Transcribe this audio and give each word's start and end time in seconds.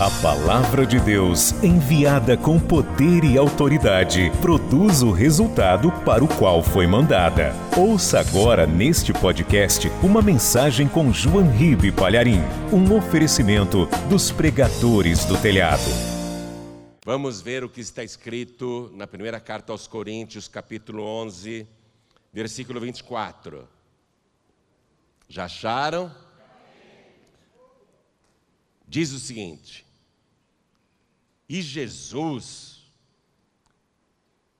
A 0.00 0.08
palavra 0.22 0.86
de 0.86 1.00
Deus, 1.00 1.50
enviada 1.60 2.36
com 2.36 2.56
poder 2.60 3.24
e 3.24 3.36
autoridade, 3.36 4.30
produz 4.40 5.02
o 5.02 5.10
resultado 5.10 5.90
para 6.04 6.22
o 6.22 6.28
qual 6.38 6.62
foi 6.62 6.86
mandada. 6.86 7.52
Ouça 7.76 8.20
agora 8.20 8.64
neste 8.64 9.12
podcast 9.12 9.88
uma 10.00 10.22
mensagem 10.22 10.86
com 10.86 11.12
João 11.12 11.50
Ribe 11.50 11.90
Palharim, 11.90 12.38
um 12.72 12.96
oferecimento 12.96 13.86
dos 14.08 14.30
pregadores 14.30 15.24
do 15.24 15.36
telhado. 15.36 15.90
Vamos 17.04 17.40
ver 17.40 17.64
o 17.64 17.68
que 17.68 17.80
está 17.80 18.04
escrito 18.04 18.92
na 18.94 19.08
primeira 19.08 19.40
carta 19.40 19.72
aos 19.72 19.88
Coríntios, 19.88 20.46
capítulo 20.46 21.02
11, 21.02 21.66
versículo 22.32 22.78
24. 22.78 23.68
Já 25.28 25.46
acharam? 25.46 26.08
Diz 28.86 29.10
o 29.10 29.18
seguinte: 29.18 29.87
E 31.48 31.62
Jesus, 31.62 32.84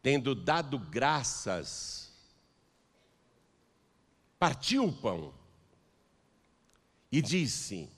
tendo 0.02 0.34
dado 0.34 0.78
graças, 0.78 2.10
partiu 4.38 4.86
o 4.86 4.92
pão 4.92 5.34
e 7.12 7.20
disse: 7.20 7.90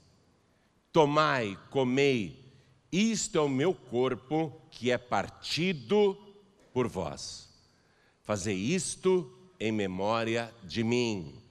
Tomai, 0.91 1.57
comei, 1.69 2.43
isto 2.91 3.37
é 3.37 3.41
o 3.41 3.47
meu 3.47 3.73
corpo 3.73 4.61
que 4.69 4.91
é 4.91 4.97
partido 4.97 6.15
por 6.73 6.87
vós. 6.87 7.49
Fazei 8.23 8.55
isto 8.57 9.33
em 9.59 9.71
memória 9.71 10.53
de 10.63 10.83
mim. 10.83 11.41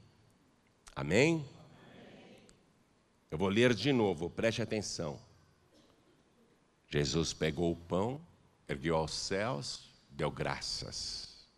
Amém? 0.95 1.45
Eu 3.31 3.39
vou 3.39 3.49
ler 3.49 3.73
de 3.73 3.93
novo, 3.93 4.29
preste 4.29 4.61
atenção. 4.61 5.30
Jesus 6.91 7.33
pegou 7.33 7.71
o 7.71 7.77
pão, 7.77 8.21
ergueu 8.69 8.97
aos 8.97 9.13
céus, 9.13 9.89
deu 10.11 10.31
graças. 10.31 11.49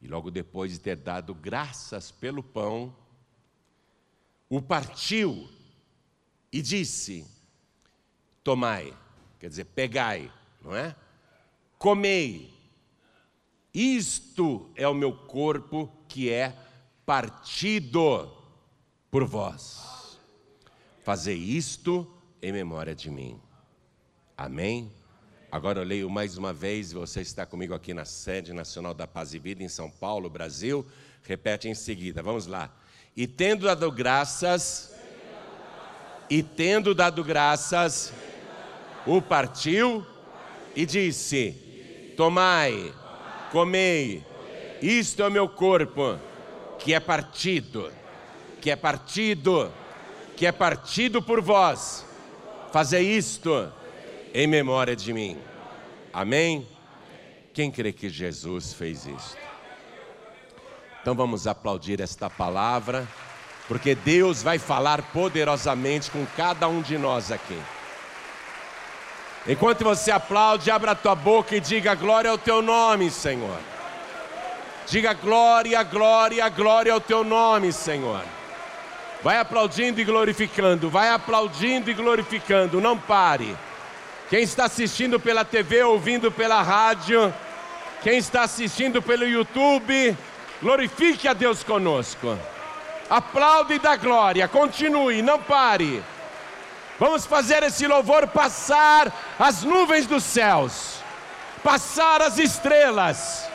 E 0.00 0.06
logo 0.06 0.30
depois 0.30 0.72
de 0.72 0.78
ter 0.78 0.96
dado 0.96 1.34
graças 1.34 2.10
pelo 2.10 2.42
pão, 2.42 2.94
o 4.48 4.60
partiu 4.60 5.48
e 6.52 6.60
disse: 6.60 7.26
Tomai, 8.44 8.96
quer 9.40 9.48
dizer, 9.48 9.64
pegai, 9.64 10.30
não 10.60 10.76
é? 10.76 10.94
Comei, 11.78 12.54
isto 13.72 14.70
é 14.76 14.86
o 14.86 14.94
meu 14.94 15.16
corpo 15.16 15.90
que 16.08 16.30
é 16.30 16.54
partido 17.04 18.30
por 19.10 19.24
vós. 19.24 20.18
Fazei 21.02 21.36
isto 21.36 22.06
em 22.42 22.52
memória 22.52 22.94
de 22.94 23.10
mim. 23.10 23.40
Amém? 24.38 24.92
Agora 25.50 25.80
eu 25.80 25.84
leio 25.84 26.10
mais 26.10 26.36
uma 26.36 26.52
vez, 26.52 26.92
você 26.92 27.22
está 27.22 27.46
comigo 27.46 27.72
aqui 27.72 27.94
na 27.94 28.04
sede 28.04 28.52
nacional 28.52 28.92
da 28.92 29.06
Paz 29.06 29.32
e 29.32 29.38
Vida 29.38 29.62
em 29.62 29.68
São 29.68 29.90
Paulo, 29.90 30.28
Brasil. 30.28 30.86
Repete 31.22 31.68
em 31.68 31.74
seguida, 31.74 32.22
vamos 32.22 32.46
lá. 32.46 32.70
E 33.16 33.26
tendo 33.26 33.64
dado 33.64 33.90
graças, 33.90 34.94
e 36.28 36.42
tendo 36.42 36.94
dado 36.94 37.24
graças, 37.24 38.12
o 39.06 39.22
partiu 39.22 40.06
e 40.74 40.84
disse: 40.84 42.12
Tomai, 42.14 42.92
comei, 43.50 44.22
isto 44.82 45.22
é 45.22 45.28
o 45.28 45.32
meu 45.32 45.48
corpo 45.48 46.20
que 46.78 46.92
é 46.92 47.00
partido, 47.00 47.90
que 48.60 48.70
é 48.70 48.76
partido, 48.76 49.72
que 50.36 50.44
é 50.44 50.52
partido 50.52 51.22
por 51.22 51.40
vós. 51.40 52.04
Fazer 52.70 53.00
isto 53.00 53.72
em 54.36 54.46
memória 54.46 54.94
de 54.94 55.14
mim. 55.14 55.38
Amém? 56.12 56.68
Quem 57.54 57.70
crê 57.70 57.90
que 57.90 58.10
Jesus 58.10 58.74
fez 58.74 59.06
isto? 59.06 59.38
Então 61.00 61.14
vamos 61.14 61.46
aplaudir 61.46 62.02
esta 62.02 62.28
palavra, 62.28 63.08
porque 63.66 63.94
Deus 63.94 64.42
vai 64.42 64.58
falar 64.58 65.00
poderosamente 65.10 66.10
com 66.10 66.26
cada 66.36 66.68
um 66.68 66.82
de 66.82 66.98
nós 66.98 67.32
aqui. 67.32 67.58
Enquanto 69.48 69.84
você 69.84 70.10
aplaude, 70.10 70.70
abra 70.70 70.90
a 70.90 70.94
tua 70.94 71.14
boca 71.14 71.56
e 71.56 71.60
diga 71.60 71.94
glória 71.94 72.30
ao 72.30 72.36
teu 72.36 72.60
nome, 72.60 73.10
Senhor. 73.10 73.58
Diga 74.86 75.14
glória, 75.14 75.82
glória, 75.82 76.46
glória 76.50 76.92
ao 76.92 77.00
teu 77.00 77.24
nome, 77.24 77.72
Senhor. 77.72 78.22
Vai 79.22 79.38
aplaudindo 79.38 79.98
e 79.98 80.04
glorificando, 80.04 80.90
vai 80.90 81.08
aplaudindo 81.08 81.90
e 81.90 81.94
glorificando, 81.94 82.82
não 82.82 82.98
pare. 82.98 83.56
Quem 84.28 84.42
está 84.42 84.64
assistindo 84.64 85.20
pela 85.20 85.44
TV, 85.44 85.82
ouvindo 85.82 86.32
pela 86.32 86.62
rádio, 86.62 87.32
quem 88.02 88.18
está 88.18 88.42
assistindo 88.42 89.00
pelo 89.00 89.26
YouTube, 89.26 90.16
glorifique 90.60 91.28
a 91.28 91.32
Deus 91.32 91.62
conosco. 91.62 92.38
Aplaude 93.08 93.74
e 93.74 93.78
dá 93.78 93.96
glória, 93.96 94.48
continue, 94.48 95.22
não 95.22 95.40
pare. 95.40 96.02
Vamos 96.98 97.26
fazer 97.26 97.62
esse 97.62 97.86
louvor 97.86 98.26
passar 98.26 99.12
as 99.38 99.62
nuvens 99.62 100.06
dos 100.06 100.24
céus, 100.24 101.02
passar 101.62 102.22
as 102.22 102.38
estrelas 102.38 103.46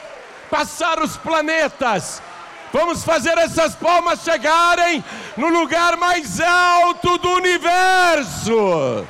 passar 0.52 1.02
os 1.02 1.16
planetas. 1.16 2.22
Vamos 2.74 3.04
fazer 3.04 3.38
essas 3.38 3.74
palmas 3.74 4.22
chegarem 4.22 5.04
no 5.38 5.48
lugar 5.48 5.96
mais 5.96 6.40
alto 6.42 7.18
do 7.18 7.30
universo. 7.32 9.08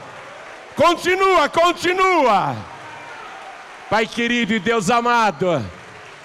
Continua, 0.76 1.50
continua. 1.50 2.56
Pai 3.90 4.08
querido 4.08 4.54
e 4.54 4.60
Deus 4.60 4.90
amado, 4.90 5.64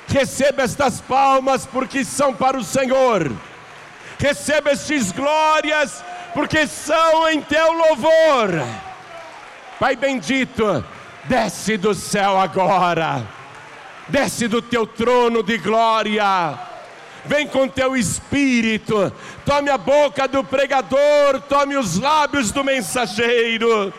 receba 0.06 0.62
estas 0.62 1.00
palmas 1.00 1.66
porque 1.66 2.04
são 2.04 2.32
para 2.32 2.56
o 2.56 2.64
Senhor. 2.64 3.32
Receba 4.18 4.72
estes 4.72 5.12
glórias 5.12 6.04
porque 6.32 6.66
são 6.66 7.28
em 7.28 7.40
teu 7.40 7.72
louvor. 7.72 8.50
Pai 9.80 9.96
bendito, 9.96 10.84
desce 11.24 11.76
do 11.76 11.94
céu 11.94 12.38
agora 12.38 13.36
desce 14.08 14.48
do 14.48 14.62
teu 14.62 14.86
trono 14.86 15.42
de 15.42 15.58
glória. 15.58 16.58
Vem 17.24 17.46
com 17.48 17.66
teu 17.66 17.96
espírito, 17.96 19.12
tome 19.44 19.68
a 19.68 19.76
boca 19.76 20.28
do 20.28 20.44
pregador, 20.44 21.40
tome 21.48 21.76
os 21.76 21.98
lábios 21.98 22.52
do 22.52 22.62
mensageiro. 22.62 23.92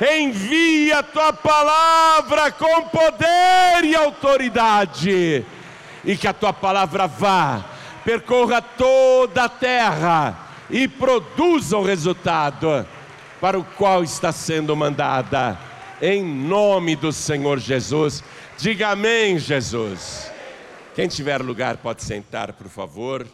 Envia 0.00 0.98
a 0.98 1.02
tua 1.02 1.32
palavra 1.32 2.50
com 2.50 2.82
poder 2.88 3.84
e 3.84 3.94
autoridade, 3.94 5.44
e 6.04 6.16
que 6.16 6.26
a 6.26 6.32
tua 6.32 6.52
palavra 6.52 7.06
vá, 7.06 7.64
percorra 8.04 8.60
toda 8.60 9.44
a 9.44 9.48
terra 9.48 10.38
e 10.68 10.88
produza 10.88 11.78
o 11.78 11.84
resultado 11.84 12.86
para 13.40 13.58
o 13.58 13.64
qual 13.64 14.02
está 14.02 14.32
sendo 14.32 14.74
mandada, 14.74 15.58
em 16.00 16.24
nome 16.24 16.96
do 16.96 17.12
Senhor 17.12 17.58
Jesus. 17.58 18.24
Diga 18.58 18.88
amém, 18.88 19.38
Jesus. 19.38 20.30
Quem 20.94 21.08
tiver 21.08 21.40
lugar 21.40 21.76
pode 21.76 22.02
sentar, 22.02 22.52
por 22.52 22.68
favor. 22.68 23.26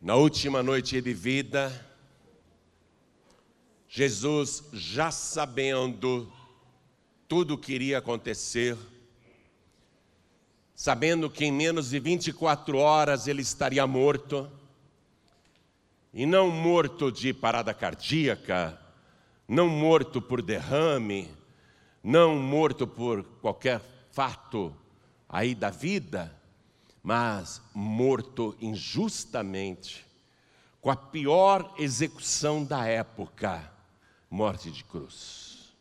Na 0.00 0.14
última 0.14 0.62
noite 0.62 1.00
de 1.00 1.12
vida, 1.14 1.83
Jesus, 3.96 4.64
já 4.72 5.12
sabendo 5.12 6.28
tudo 7.28 7.54
o 7.54 7.56
que 7.56 7.72
iria 7.72 7.98
acontecer, 7.98 8.76
sabendo 10.74 11.30
que 11.30 11.44
em 11.44 11.52
menos 11.52 11.90
de 11.90 12.00
24 12.00 12.76
horas 12.76 13.28
ele 13.28 13.40
estaria 13.40 13.86
morto, 13.86 14.50
e 16.12 16.26
não 16.26 16.50
morto 16.50 17.12
de 17.12 17.32
parada 17.32 17.72
cardíaca, 17.72 18.76
não 19.46 19.68
morto 19.68 20.20
por 20.20 20.42
derrame, 20.42 21.30
não 22.02 22.34
morto 22.34 22.88
por 22.88 23.22
qualquer 23.40 23.80
fato 24.10 24.74
aí 25.28 25.54
da 25.54 25.70
vida, 25.70 26.36
mas 27.00 27.62
morto 27.72 28.56
injustamente, 28.60 30.04
com 30.80 30.90
a 30.90 30.96
pior 30.96 31.72
execução 31.78 32.64
da 32.64 32.84
época 32.86 33.72
morte 34.34 34.68
de 34.68 34.82
cruz. 34.82 35.72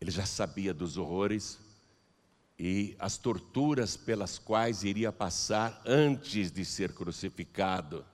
Ele 0.00 0.10
já 0.10 0.24
sabia 0.24 0.72
dos 0.72 0.96
horrores 0.96 1.58
e 2.58 2.96
as 2.98 3.18
torturas 3.18 3.94
pelas 3.94 4.38
quais 4.38 4.84
iria 4.84 5.12
passar 5.12 5.82
antes 5.84 6.50
de 6.50 6.64
ser 6.64 6.94
crucificado. 6.94 8.06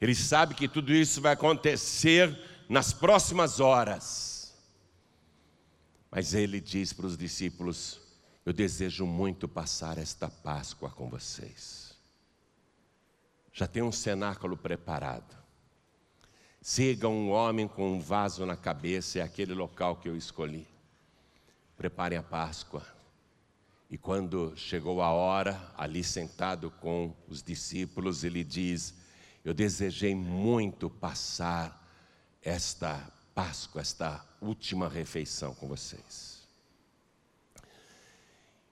Ele 0.00 0.14
sabe 0.14 0.54
que 0.54 0.68
tudo 0.68 0.92
isso 0.92 1.20
vai 1.20 1.32
acontecer 1.32 2.38
nas 2.68 2.92
próximas 2.92 3.58
horas. 3.58 4.54
Mas 6.12 6.32
ele 6.32 6.60
diz 6.60 6.92
para 6.92 7.06
os 7.06 7.16
discípulos: 7.16 8.00
Eu 8.46 8.52
desejo 8.52 9.04
muito 9.04 9.48
passar 9.48 9.98
esta 9.98 10.28
Páscoa 10.28 10.90
com 10.90 11.10
vocês. 11.10 11.92
Já 13.52 13.66
tem 13.66 13.82
um 13.82 13.92
cenáculo 13.92 14.56
preparado. 14.56 15.39
Chega 16.62 17.08
um 17.08 17.30
homem 17.30 17.66
com 17.66 17.94
um 17.94 18.00
vaso 18.00 18.44
na 18.44 18.54
cabeça, 18.54 19.18
é 19.18 19.22
aquele 19.22 19.54
local 19.54 19.96
que 19.96 20.08
eu 20.08 20.16
escolhi. 20.16 20.66
Preparem 21.74 22.18
a 22.18 22.22
Páscoa. 22.22 22.86
E 23.88 23.96
quando 23.96 24.52
chegou 24.56 25.00
a 25.00 25.10
hora, 25.10 25.72
ali 25.76 26.04
sentado 26.04 26.70
com 26.70 27.14
os 27.26 27.42
discípulos, 27.42 28.24
ele 28.24 28.44
diz: 28.44 28.94
Eu 29.42 29.54
desejei 29.54 30.14
muito 30.14 30.90
passar 30.90 31.82
esta 32.42 33.10
Páscoa, 33.34 33.80
esta 33.80 34.22
última 34.38 34.86
refeição 34.86 35.54
com 35.54 35.66
vocês. 35.66 36.46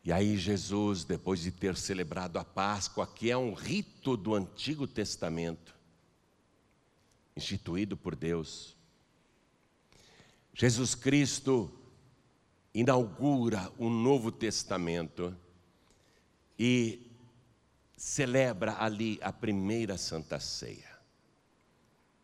E 0.04 0.12
aí, 0.12 0.36
Jesus, 0.36 1.04
depois 1.04 1.40
de 1.40 1.50
ter 1.50 1.74
celebrado 1.74 2.38
a 2.38 2.44
Páscoa, 2.44 3.06
que 3.06 3.30
é 3.30 3.36
um 3.36 3.54
rito 3.54 4.14
do 4.14 4.34
Antigo 4.34 4.86
Testamento, 4.86 5.77
instituído 7.38 7.96
por 7.96 8.14
Deus, 8.14 8.76
Jesus 10.52 10.94
Cristo 10.94 11.72
inaugura 12.74 13.72
um 13.78 13.88
Novo 13.88 14.30
Testamento 14.30 15.34
e 16.58 17.10
celebra 17.96 18.76
ali 18.78 19.18
a 19.22 19.32
primeira 19.32 19.96
Santa 19.96 20.38
Ceia. 20.38 20.98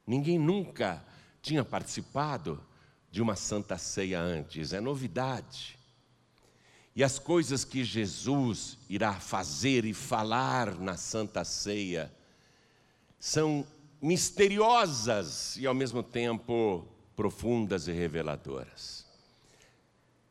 Ninguém 0.07 0.39
nunca 0.39 1.03
tinha 1.41 1.65
participado 1.65 2.63
de 3.11 3.23
uma 3.23 3.37
Santa 3.37 3.79
Ceia 3.79 4.21
antes, 4.21 4.73
é 4.73 4.81
novidade. 4.81 5.79
E 6.97 7.03
as 7.03 7.19
coisas 7.19 7.65
que 7.65 7.85
Jesus 7.85 8.79
irá 8.89 9.15
fazer 9.15 9.85
e 9.85 9.95
falar 9.95 10.75
na 10.79 10.97
Santa 10.97 11.45
Ceia 11.45 12.13
são 13.19 13.67
misteriosas 14.05 15.57
e 15.57 15.67
ao 15.67 15.75
mesmo 15.75 16.03
tempo 16.03 16.87
profundas 17.17 17.89
e 17.89 17.93
reveladoras 17.93 19.05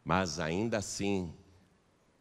mas 0.04 0.40
ainda 0.40 0.78
assim, 0.78 1.34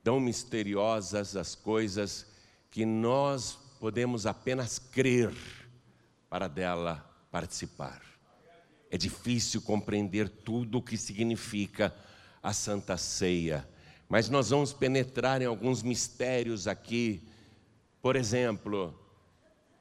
tão 0.04 0.20
misteriosas 0.20 1.36
as 1.36 1.54
coisas 1.54 2.26
que 2.70 2.86
nós 2.86 3.58
podemos 3.80 4.24
apenas 4.24 4.78
crer 4.78 5.34
para 6.30 6.48
dela 6.48 7.04
participar. 7.30 8.00
É 8.90 8.96
difícil 8.96 9.60
compreender 9.62 10.28
tudo 10.28 10.78
o 10.78 10.82
que 10.82 10.96
significa 10.96 11.94
a 12.42 12.52
Santa 12.52 12.96
Ceia, 12.96 13.68
mas 14.08 14.28
nós 14.28 14.50
vamos 14.50 14.72
penetrar 14.72 15.42
em 15.42 15.46
alguns 15.46 15.82
mistérios 15.82 16.68
aqui. 16.68 17.26
Por 18.00 18.14
exemplo, 18.14 18.94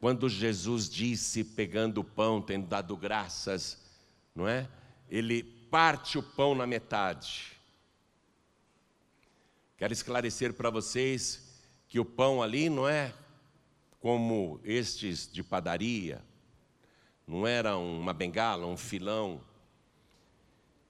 quando 0.01 0.27
Jesus 0.27 0.89
disse, 0.89 1.45
pegando 1.45 2.00
o 2.00 2.03
pão, 2.03 2.42
tendo 2.42 2.68
dado 2.68 2.98
graças, 2.98 3.81
não 4.36 4.45
é? 4.45 4.68
Ele 5.09 5.44
parte 5.71 6.18
o 6.18 6.24
pão 6.24 6.53
na 6.53 6.68
metade 6.68 7.62
Quero 9.81 9.94
esclarecer 9.94 10.53
para 10.53 10.69
vocês 10.69 11.59
que 11.88 12.00
o 12.00 12.06
pão 12.06 12.44
ali 12.44 12.69
não 12.69 12.88
é 12.88 13.12
como 14.00 14.59
estes 14.63 15.27
de 15.27 15.42
padaria, 15.42 16.24
não 17.25 17.47
era 17.47 17.75
uma 17.75 18.13
bengala, 18.13 18.68
um 18.68 18.77
filão, 18.77 19.42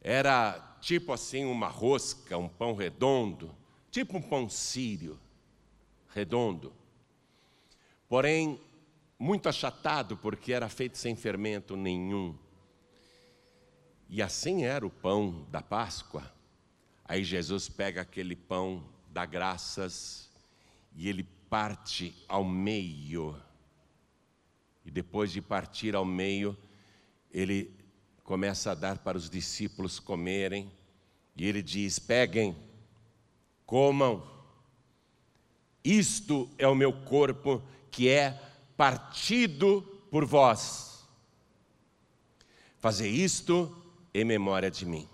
era 0.01 0.77
tipo 0.81 1.13
assim 1.13 1.45
uma 1.45 1.69
rosca, 1.69 2.37
um 2.37 2.49
pão 2.49 2.75
redondo, 2.75 3.55
tipo 3.89 4.17
um 4.17 4.21
pão 4.21 4.49
sírio, 4.49 5.17
redondo. 6.09 6.73
Porém, 8.09 8.59
muito 9.21 9.47
achatado, 9.47 10.17
porque 10.17 10.51
era 10.51 10.67
feito 10.67 10.97
sem 10.97 11.15
fermento 11.15 11.77
nenhum. 11.77 12.35
E 14.09 14.19
assim 14.19 14.63
era 14.63 14.83
o 14.83 14.89
pão 14.89 15.45
da 15.51 15.61
Páscoa. 15.61 16.33
Aí 17.05 17.23
Jesus 17.23 17.69
pega 17.69 18.01
aquele 18.01 18.35
pão, 18.35 18.83
dá 19.11 19.23
graças 19.23 20.27
e 20.95 21.07
ele 21.07 21.23
parte 21.47 22.15
ao 22.27 22.43
meio. 22.43 23.39
E 24.83 24.89
depois 24.89 25.31
de 25.31 25.39
partir 25.39 25.95
ao 25.95 26.03
meio, 26.03 26.57
ele 27.31 27.71
começa 28.23 28.71
a 28.71 28.75
dar 28.75 28.97
para 28.97 29.19
os 29.19 29.29
discípulos 29.29 29.99
comerem. 29.99 30.71
E 31.35 31.45
ele 31.45 31.61
diz: 31.61 31.99
Peguem, 31.99 32.55
comam, 33.67 34.27
isto 35.83 36.49
é 36.57 36.67
o 36.67 36.73
meu 36.73 36.91
corpo 37.03 37.61
que 37.91 38.09
é 38.09 38.50
partido 38.81 39.83
por 40.09 40.25
vós. 40.25 41.05
Fazer 42.79 43.07
isto 43.07 43.71
em 44.11 44.25
memória 44.25 44.71
de 44.71 44.87
mim. 44.87 45.07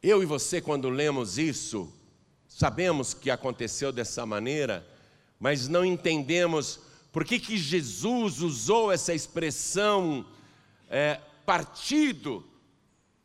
Eu 0.00 0.22
e 0.22 0.26
você, 0.26 0.60
quando 0.60 0.88
lemos 0.88 1.36
isso, 1.36 1.92
sabemos 2.46 3.14
que 3.14 3.32
aconteceu 3.32 3.90
dessa 3.90 4.24
maneira, 4.24 4.86
mas 5.40 5.66
não 5.66 5.84
entendemos 5.84 6.78
por 7.10 7.24
que, 7.24 7.40
que 7.40 7.58
Jesus 7.58 8.40
usou 8.40 8.92
essa 8.92 9.12
expressão 9.12 10.24
é, 10.88 11.20
partido 11.44 12.46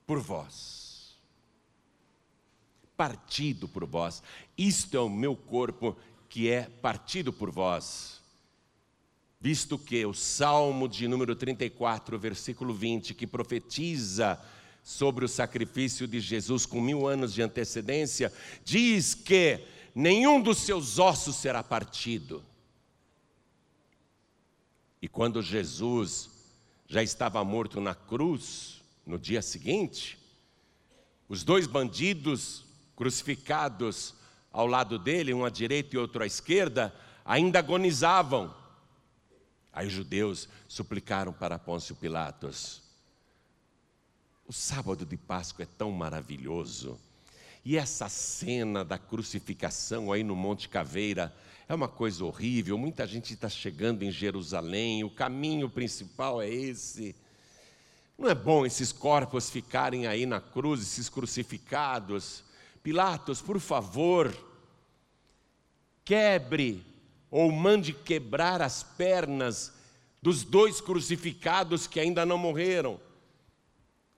por 0.07 0.19
vós. 0.19 1.15
Partido 2.97 3.67
por 3.67 3.85
vós. 3.85 4.23
Isto 4.57 4.97
é 4.97 5.00
o 5.00 5.07
meu 5.07 5.35
corpo 5.35 5.95
que 6.29 6.49
é 6.49 6.63
partido 6.63 7.33
por 7.33 7.49
vós. 7.49 8.21
Visto 9.41 9.77
que 9.77 10.05
o 10.05 10.13
Salmo 10.13 10.87
de 10.87 11.07
número 11.07 11.35
34, 11.35 12.19
versículo 12.19 12.73
20, 12.73 13.13
que 13.13 13.25
profetiza 13.25 14.39
sobre 14.83 15.25
o 15.25 15.29
sacrifício 15.29 16.07
de 16.07 16.19
Jesus 16.19 16.65
com 16.65 16.79
mil 16.79 17.07
anos 17.07 17.33
de 17.33 17.41
antecedência, 17.41 18.31
diz 18.63 19.15
que 19.15 19.65
nenhum 19.95 20.41
dos 20.41 20.59
seus 20.59 20.99
ossos 20.99 21.35
será 21.35 21.63
partido. 21.63 22.43
E 25.01 25.07
quando 25.07 25.41
Jesus 25.41 26.29
já 26.87 27.01
estava 27.01 27.43
morto 27.43 27.79
na 27.79 27.95
cruz, 27.95 28.81
no 29.05 29.17
dia 29.17 29.41
seguinte, 29.41 30.17
os 31.29 31.43
dois 31.43 31.65
bandidos 31.65 32.65
crucificados 32.95 34.13
ao 34.51 34.67
lado 34.67 34.97
dele, 34.97 35.33
um 35.33 35.45
à 35.45 35.49
direita 35.49 35.95
e 35.95 35.99
outro 35.99 36.23
à 36.23 36.25
esquerda, 36.25 36.93
ainda 37.23 37.59
agonizavam. 37.59 38.53
Aí 39.71 39.87
os 39.87 39.93
judeus 39.93 40.49
suplicaram 40.67 41.31
para 41.31 41.59
Pôncio 41.59 41.95
Pilatos: 41.95 42.81
o 44.47 44.53
sábado 44.53 45.06
de 45.06 45.15
Páscoa 45.15 45.63
é 45.63 45.68
tão 45.77 45.91
maravilhoso. 45.91 46.99
E 47.63 47.77
essa 47.77 48.09
cena 48.09 48.83
da 48.83 48.97
crucificação 48.97 50.11
aí 50.11 50.23
no 50.23 50.35
Monte 50.35 50.69
Caveira 50.69 51.35
é 51.68 51.75
uma 51.75 51.87
coisa 51.87 52.25
horrível. 52.25 52.77
Muita 52.77 53.06
gente 53.06 53.33
está 53.33 53.47
chegando 53.47 54.01
em 54.01 54.11
Jerusalém, 54.11 55.03
o 55.03 55.09
caminho 55.09 55.69
principal 55.69 56.41
é 56.41 56.49
esse. 56.49 57.15
Não 58.18 58.29
é 58.29 58.33
bom 58.33 58.65
esses 58.65 58.91
corpos 58.91 59.49
ficarem 59.49 60.07
aí 60.07 60.25
na 60.25 60.41
cruz, 60.41 60.81
esses 60.81 61.09
crucificados. 61.09 62.44
Pilatos, 62.81 63.42
por 63.42 63.59
favor, 63.59 64.36
quebre 66.04 66.86
ou 67.30 67.52
mande 67.52 67.94
quebrar 67.94 68.62
as 68.62 68.81
pernas 68.83 69.74
dos 70.21 70.44
dois 70.44 70.81
crucificados 70.81 71.88
que 71.88 72.00
ainda 72.00 72.26
não 72.26 72.38
morreram. 72.38 73.00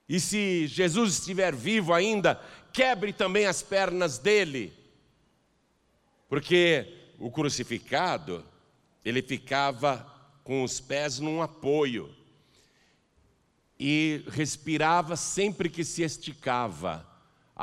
E 0.08 0.18
se 0.18 0.66
Jesus 0.66 1.18
estiver 1.18 1.54
vivo 1.54 1.92
ainda, 1.92 2.40
quebre 2.72 3.12
também 3.12 3.46
as 3.46 3.62
pernas 3.62 4.18
dele. 4.18 4.72
Porque 6.28 7.12
o 7.18 7.30
crucificado, 7.30 8.44
ele 9.04 9.22
ficava 9.22 10.06
com 10.42 10.62
os 10.64 10.80
pés 10.80 11.18
num 11.18 11.42
apoio 11.42 12.14
e 13.78 14.24
respirava 14.28 15.16
sempre 15.16 15.68
que 15.68 15.84
se 15.84 16.02
esticava. 16.02 17.06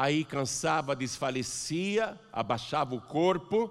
Aí 0.01 0.23
cansava, 0.23 0.95
desfalecia, 0.95 2.17
abaixava 2.31 2.95
o 2.95 3.01
corpo, 3.01 3.69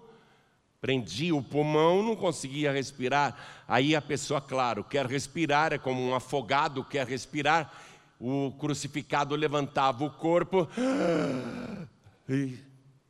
prendia 0.79 1.35
o 1.35 1.43
pulmão, 1.43 2.03
não 2.03 2.15
conseguia 2.15 2.71
respirar. 2.71 3.35
Aí 3.67 3.97
a 3.97 4.03
pessoa, 4.03 4.39
claro, 4.39 4.85
quer 4.85 5.07
respirar, 5.07 5.73
é 5.73 5.79
como 5.79 6.03
um 6.03 6.15
afogado 6.15 6.85
quer 6.85 7.07
respirar, 7.07 7.73
o 8.21 8.53
crucificado 8.59 9.35
levantava 9.35 10.05
o 10.05 10.11
corpo 10.11 10.69
e 12.29 12.59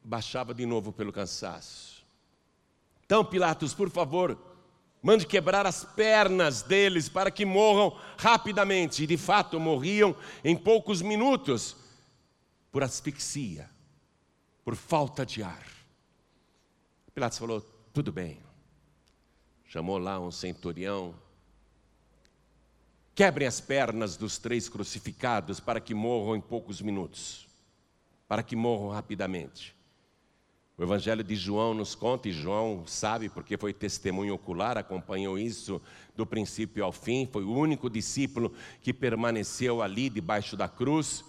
baixava 0.05 0.55
de 0.55 0.65
novo 0.65 0.93
pelo 0.93 1.13
cansaço. 1.13 2.05
Então, 3.05 3.25
Pilatos, 3.25 3.75
por 3.75 3.91
favor, 3.91 4.39
mande 5.03 5.27
quebrar 5.27 5.67
as 5.67 5.83
pernas 5.83 6.63
deles 6.63 7.09
para 7.09 7.33
que 7.33 7.45
morram 7.45 7.99
rapidamente. 8.17 9.03
E 9.03 9.09
de 9.09 9.17
fato 9.17 9.59
morriam 9.59 10.15
em 10.45 10.55
poucos 10.55 11.03
minutos 11.03 11.88
por 12.71 12.83
asfixia, 12.83 13.69
por 14.65 14.77
falta 14.77 15.25
de 15.25 15.43
ar. 15.43 15.67
Pilatos 17.15 17.39
falou: 17.39 17.61
tudo 17.93 18.13
bem. 18.13 18.39
Chamou 19.65 19.99
lá 19.99 20.19
um 20.19 20.31
centurião 20.31 21.15
Quebrem 23.19 23.49
as 23.49 23.61
pernas 23.61 24.17
dos 24.17 24.39
três 24.39 24.69
crucificados 24.69 25.59
para 25.59 25.81
que 25.81 25.93
morram 25.93 26.37
em 26.37 26.41
poucos 26.41 26.81
minutos, 26.81 27.49
para 28.29 28.45
que 28.45 28.55
morram 28.55 28.91
rapidamente. 28.91 29.75
O 30.77 30.85
Evangelho 30.85 31.25
de 31.25 31.35
João 31.35 31.75
nos 31.75 31.97
conta, 31.97 32.29
e 32.29 32.33
João 32.33 32.85
sabe 32.87 33.29
porque 33.29 33.57
foi 33.57 33.73
testemunho 33.73 34.35
ocular, 34.35 34.79
acompanhou 34.79 35.37
isso 35.37 35.83
do 36.15 36.25
princípio 36.25 36.85
ao 36.85 36.93
fim, 36.93 37.29
foi 37.33 37.43
o 37.43 37.53
único 37.53 37.91
discípulo 37.91 38.55
que 38.83 38.95
permaneceu 38.95 39.83
ali 39.83 40.09
debaixo 40.09 40.57
da 40.57 40.69
cruz. 40.69 41.25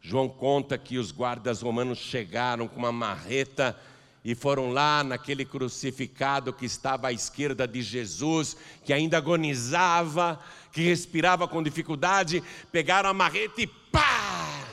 João 0.00 0.28
conta 0.28 0.78
que 0.78 0.98
os 0.98 1.12
guardas 1.12 1.60
romanos 1.60 1.98
chegaram 1.98 2.66
com 2.66 2.78
uma 2.78 2.92
marreta 2.92 3.78
e 4.24 4.34
foram 4.34 4.70
lá 4.70 5.02
naquele 5.02 5.44
crucificado 5.44 6.52
que 6.52 6.66
estava 6.66 7.08
à 7.08 7.12
esquerda 7.12 7.66
de 7.66 7.82
Jesus, 7.82 8.56
que 8.84 8.92
ainda 8.92 9.18
agonizava, 9.18 10.38
que 10.72 10.82
respirava 10.82 11.48
com 11.48 11.62
dificuldade, 11.62 12.42
pegaram 12.70 13.08
a 13.10 13.14
marreta 13.14 13.62
e 13.62 13.66
pá! 13.66 14.66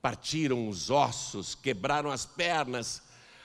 Partiram 0.00 0.68
os 0.68 0.90
ossos, 0.90 1.54
quebraram 1.54 2.10
as 2.10 2.26
pernas. 2.26 3.02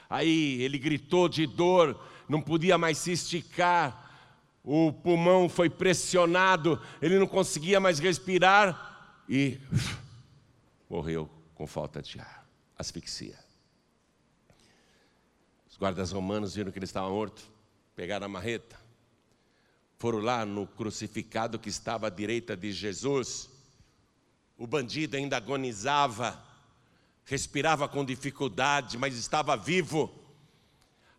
Aí 0.10 0.62
ele 0.62 0.78
gritou 0.78 1.30
de 1.30 1.46
dor, 1.46 1.98
não 2.28 2.42
podia 2.42 2.78
mais 2.78 2.98
se 2.98 3.12
esticar. 3.12 4.08
O 4.64 4.92
pulmão 4.92 5.48
foi 5.48 5.70
pressionado, 5.70 6.80
ele 7.02 7.18
não 7.18 7.28
conseguia 7.28 7.80
mais 7.80 8.00
respirar 8.00 9.24
e 9.28 9.58
morreu 10.90 11.30
com 11.54 11.68
falta 11.68 12.02
de 12.02 12.20
ar, 12.20 12.48
asfixia. 12.78 13.38
Os 15.70 15.78
guardas 15.78 16.12
romanos 16.12 16.56
viram 16.56 16.72
que 16.72 16.80
ele 16.80 16.86
estava 16.86 17.10
morto, 17.10 17.44
pegaram 17.96 18.26
a 18.26 18.30
marreta, 18.30 18.80
foram 19.98 20.20
lá 20.20 20.46
no 20.46 20.66
crucificado 20.66 21.60
que 21.60 21.70
estava 21.70 22.08
à 22.08 22.10
direita 22.10 22.56
de 22.58 22.72
Jesus. 22.72 23.50
O 24.58 24.66
bandido 24.66 25.16
ainda 25.16 25.38
agonizava, 25.38 26.42
respirava 27.26 27.88
com 27.88 28.04
dificuldade, 28.04 28.98
mas 28.98 29.16
estava 29.16 29.56
vivo. 29.56 30.12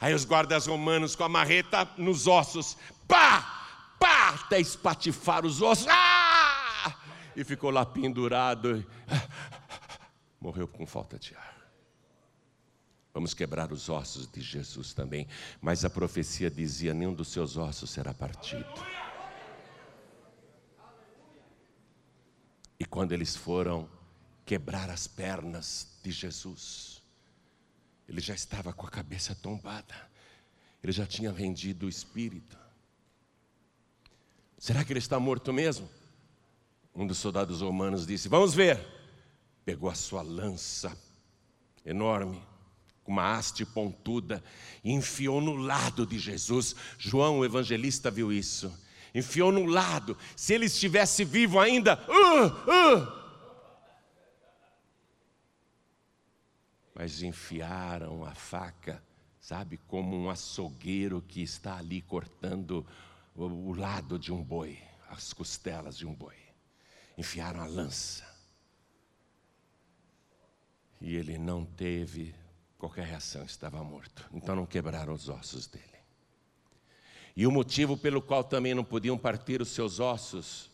Aí 0.00 0.14
os 0.14 0.24
guardas 0.24 0.66
romanos 0.66 1.14
com 1.14 1.24
a 1.24 1.28
marreta 1.28 1.88
nos 1.98 2.26
ossos, 2.26 2.76
pá, 3.06 3.94
pá, 3.98 4.30
até 4.30 4.58
espatifar 4.58 5.44
os 5.44 5.60
ossos, 5.60 5.86
ah! 5.88 6.96
e 7.36 7.44
ficou 7.44 7.70
lá 7.70 7.84
pendurado. 7.84 8.84
Morreu 10.40 10.66
com 10.66 10.86
falta 10.86 11.18
de 11.18 11.34
ar. 11.34 11.60
Vamos 13.12 13.34
quebrar 13.34 13.72
os 13.72 13.88
ossos 13.88 14.26
de 14.30 14.40
Jesus 14.40 14.94
também. 14.94 15.26
Mas 15.60 15.84
a 15.84 15.90
profecia 15.90 16.50
dizia: 16.50 16.94
nenhum 16.94 17.12
dos 17.12 17.28
seus 17.28 17.56
ossos 17.56 17.90
será 17.90 18.14
partido. 18.14 18.72
E 22.78 22.84
quando 22.84 23.12
eles 23.12 23.36
foram 23.36 23.88
quebrar 24.46 24.88
as 24.88 25.06
pernas 25.06 25.98
de 26.02 26.10
Jesus, 26.10 27.02
ele 28.08 28.20
já 28.20 28.34
estava 28.34 28.72
com 28.72 28.86
a 28.86 28.90
cabeça 28.90 29.34
tombada, 29.34 29.94
ele 30.82 30.92
já 30.92 31.06
tinha 31.06 31.30
rendido 31.30 31.86
o 31.86 31.88
espírito. 31.88 32.58
Será 34.58 34.84
que 34.84 34.92
ele 34.92 34.98
está 34.98 35.20
morto 35.20 35.52
mesmo? 35.52 35.88
Um 36.94 37.06
dos 37.06 37.18
soldados 37.18 37.60
romanos 37.60 38.06
disse: 38.06 38.28
Vamos 38.28 38.54
ver. 38.54 38.99
Pegou 39.64 39.90
a 39.90 39.94
sua 39.94 40.22
lança 40.22 40.96
enorme, 41.84 42.42
com 43.02 43.12
uma 43.12 43.36
haste 43.36 43.64
pontuda, 43.64 44.42
e 44.84 44.92
enfiou 44.92 45.40
no 45.40 45.56
lado 45.56 46.06
de 46.06 46.18
Jesus. 46.18 46.74
João, 46.98 47.40
o 47.40 47.44
evangelista, 47.44 48.10
viu 48.10 48.32
isso. 48.32 48.72
Enfiou 49.14 49.50
no 49.50 49.66
lado. 49.66 50.16
Se 50.36 50.54
ele 50.54 50.66
estivesse 50.66 51.24
vivo 51.24 51.58
ainda, 51.58 51.98
uh, 52.08 52.46
uh. 52.46 53.20
mas 56.94 57.22
enfiaram 57.22 58.24
a 58.24 58.34
faca, 58.34 59.02
sabe, 59.40 59.78
como 59.88 60.16
um 60.16 60.30
açougueiro 60.30 61.22
que 61.26 61.42
está 61.42 61.78
ali 61.78 62.02
cortando 62.02 62.86
o 63.34 63.72
lado 63.72 64.18
de 64.18 64.32
um 64.32 64.42
boi, 64.42 64.78
as 65.08 65.32
costelas 65.32 65.96
de 65.96 66.06
um 66.06 66.14
boi. 66.14 66.36
Enfiaram 67.16 67.60
a 67.60 67.66
lança. 67.66 68.29
E 71.00 71.16
ele 71.16 71.38
não 71.38 71.64
teve 71.64 72.34
qualquer 72.78 73.06
reação, 73.06 73.44
estava 73.44 73.82
morto. 73.82 74.28
Então 74.32 74.54
não 74.54 74.66
quebraram 74.66 75.14
os 75.14 75.28
ossos 75.28 75.66
dele. 75.66 75.84
E 77.36 77.46
o 77.46 77.50
motivo 77.50 77.96
pelo 77.96 78.20
qual 78.20 78.44
também 78.44 78.74
não 78.74 78.84
podiam 78.84 79.16
partir 79.16 79.62
os 79.62 79.68
seus 79.68 80.00
ossos 80.00 80.70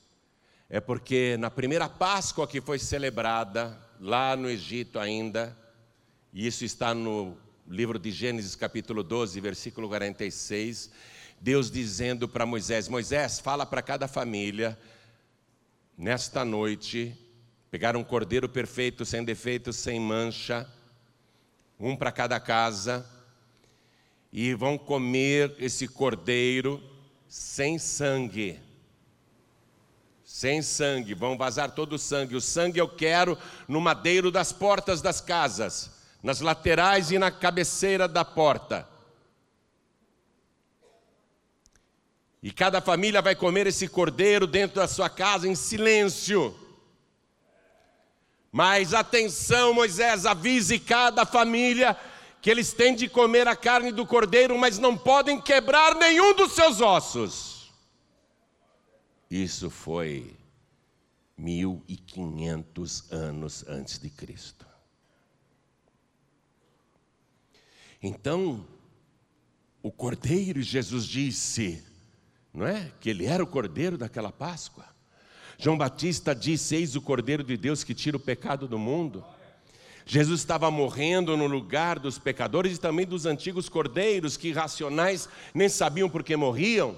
é 0.69 0.81
porque 0.81 1.37
na 1.39 1.51
primeira 1.51 1.89
Páscoa 1.89 2.47
que 2.47 2.61
foi 2.61 2.79
celebrada, 2.79 3.79
lá 4.01 4.37
no 4.37 4.49
Egito 4.49 4.99
ainda, 4.99 5.57
e 6.33 6.47
isso 6.47 6.65
está 6.65 6.93
no 6.93 7.37
livro 7.69 7.99
de 7.99 8.11
Gênesis, 8.11 8.57
capítulo 8.57 9.03
12, 9.03 9.41
versículo 9.41 9.89
46, 9.89 10.91
Deus 11.41 11.71
dizendo 11.71 12.29
para 12.29 12.45
Moisés: 12.45 12.89
Moisés, 12.89 13.39
fala 13.39 13.65
para 13.65 13.83
cada 13.83 14.09
família, 14.09 14.79
nesta 15.97 16.45
noite, 16.45 17.17
pegar 17.77 17.95
um 17.95 18.03
cordeiro 18.03 18.49
perfeito, 18.49 19.05
sem 19.05 19.23
defeito, 19.23 19.71
sem 19.71 20.01
mancha, 20.01 20.67
um 21.79 21.95
para 21.95 22.11
cada 22.11 22.41
casa, 22.41 23.05
e 24.33 24.55
vão 24.55 24.79
comer 24.79 25.55
esse 25.59 25.87
cordeiro 25.87 26.83
sem 27.29 27.79
sangue. 27.79 28.59
Sem 30.25 30.63
sangue, 30.63 31.13
vão 31.13 31.37
vazar 31.37 31.71
todo 31.73 31.97
o 31.97 31.99
sangue. 31.99 32.35
O 32.35 32.41
sangue 32.41 32.81
eu 32.81 32.89
quero 32.89 33.37
no 33.69 33.79
madeiro 33.79 34.31
das 34.31 34.53
portas 34.53 35.03
das 35.03 35.21
casas, 35.21 35.91
nas 36.23 36.41
laterais 36.41 37.11
e 37.11 37.19
na 37.19 37.31
cabeceira 37.31 38.09
da 38.09 38.25
porta. 38.25 38.89
E 42.43 42.51
cada 42.51 42.81
família 42.81 43.21
vai 43.21 43.37
comer 43.37 43.67
esse 43.67 43.87
cordeiro 43.87 44.47
dentro 44.47 44.77
da 44.77 44.89
sua 44.89 45.11
casa 45.11 45.47
em 45.47 45.55
silêncio. 45.55 46.59
Mas 48.57 48.95
atenção, 48.95 49.75
Moisés, 49.75 50.25
avise 50.25 50.79
cada 50.79 51.27
família 51.27 51.95
que 52.41 52.51
eles 52.51 52.73
têm 52.73 52.97
de 52.97 53.07
comer 53.07 53.47
a 53.47 53.55
carne 53.55 53.93
do 53.93 54.07
cordeiro, 54.07 54.57
mas 54.57 54.79
não 54.79 54.97
podem 54.97 55.39
quebrar 55.39 55.95
nenhum 55.95 56.35
dos 56.35 56.53
seus 56.53 56.81
ossos. 56.81 57.71
Isso 59.31 59.69
foi 59.69 60.35
1500 61.37 63.13
anos 63.13 63.63
antes 63.69 63.99
de 63.99 64.09
Cristo. 64.09 64.65
Então, 68.03 68.67
o 69.83 69.93
cordeiro, 69.93 70.63
Jesus 70.63 71.05
disse, 71.05 71.85
não 72.55 72.67
é? 72.67 72.91
Que 73.03 73.11
ele 73.11 73.27
era 73.27 73.45
o 73.45 73.47
cordeiro 73.47 73.99
daquela 73.99 74.33
Páscoa. 74.33 74.96
João 75.59 75.77
Batista 75.77 76.35
disse: 76.35 76.77
Eis 76.77 76.97
o 76.97 77.01
Cordeiro 77.01 77.43
de 77.43 77.57
Deus 77.57 77.83
que 77.83 77.95
tira 77.95 78.17
o 78.17 78.21
pecado 78.21 78.69
do 78.69 78.79
mundo. 78.79 79.25
Jesus 80.05 80.41
estava 80.41 80.71
morrendo 80.71 81.37
no 81.37 81.47
lugar 81.47 81.99
dos 81.99 82.17
pecadores 82.17 82.77
e 82.77 82.81
também 82.81 83.05
dos 83.05 83.27
antigos 83.27 83.69
cordeiros 83.69 84.37
que 84.37 84.49
irracionais 84.49 85.29
nem 85.53 85.69
sabiam 85.69 86.09
por 86.09 86.23
que 86.23 86.37
morriam. 86.37 86.97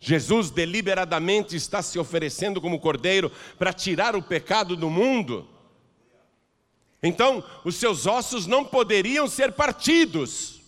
Jesus 0.00 0.50
deliberadamente 0.50 1.54
está 1.54 1.82
se 1.82 1.98
oferecendo 1.98 2.60
como 2.60 2.80
cordeiro 2.80 3.30
para 3.58 3.72
tirar 3.72 4.16
o 4.16 4.22
pecado 4.22 4.74
do 4.74 4.88
mundo. 4.88 5.46
Então, 7.02 7.44
os 7.64 7.76
seus 7.76 8.06
ossos 8.06 8.46
não 8.46 8.64
poderiam 8.64 9.28
ser 9.28 9.52
partidos. 9.52 10.60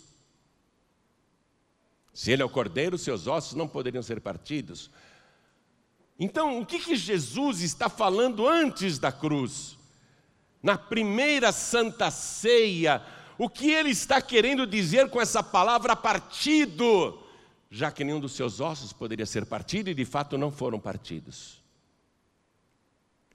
Se 2.13 2.31
ele 2.31 2.43
é 2.43 2.45
o 2.45 2.51
cordeiro, 2.51 2.99
seus 2.99 3.27
ossos 3.27 3.55
não 3.55 3.67
poderiam 3.67 4.03
ser 4.03 4.21
partidos. 4.21 4.91
Então, 6.19 6.61
o 6.61 6.67
que, 6.67 6.79
que 6.79 6.97
Jesus 6.97 7.61
está 7.61 7.89
falando 7.89 8.47
antes 8.47 8.99
da 8.99 9.11
cruz? 9.11 9.77
Na 10.63 10.79
primeira 10.79 11.53
santa 11.53 12.11
ceia, 12.11 13.03
o 13.37 13.49
que 13.49 13.71
ele 13.71 13.91
está 13.91 14.23
querendo 14.23 14.67
dizer 14.67 15.11
com 15.11 15.21
essa 15.21 15.43
palavra 15.43 15.97
partido? 15.97 17.21
Já 17.71 17.91
que 17.91 18.05
nenhum 18.05 18.21
dos 18.21 18.33
seus 18.33 18.61
ossos 18.61 18.93
poderia 18.93 19.27
ser 19.27 19.45
partido 19.45 19.91
e 19.91 19.95
de 19.95 20.05
fato 20.05 20.39
não 20.39 20.53
foram 20.53 20.79
partidos. 20.79 21.63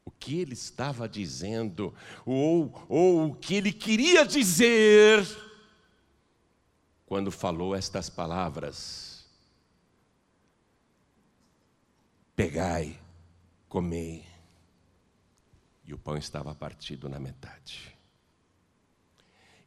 O 0.05 0.11
que 0.11 0.39
ele 0.39 0.53
estava 0.53 1.07
dizendo, 1.07 1.93
ou, 2.25 2.85
ou 2.87 3.27
o 3.27 3.35
que 3.35 3.55
ele 3.55 3.71
queria 3.71 4.25
dizer, 4.25 5.23
quando 7.05 7.31
falou 7.31 7.75
estas 7.75 8.09
palavras: 8.09 9.08
Pegai, 12.39 12.97
comei. 13.67 14.25
E 15.83 15.93
o 15.93 15.97
pão 15.97 16.15
estava 16.15 16.55
partido 16.55 17.09
na 17.09 17.19
metade. 17.19 17.93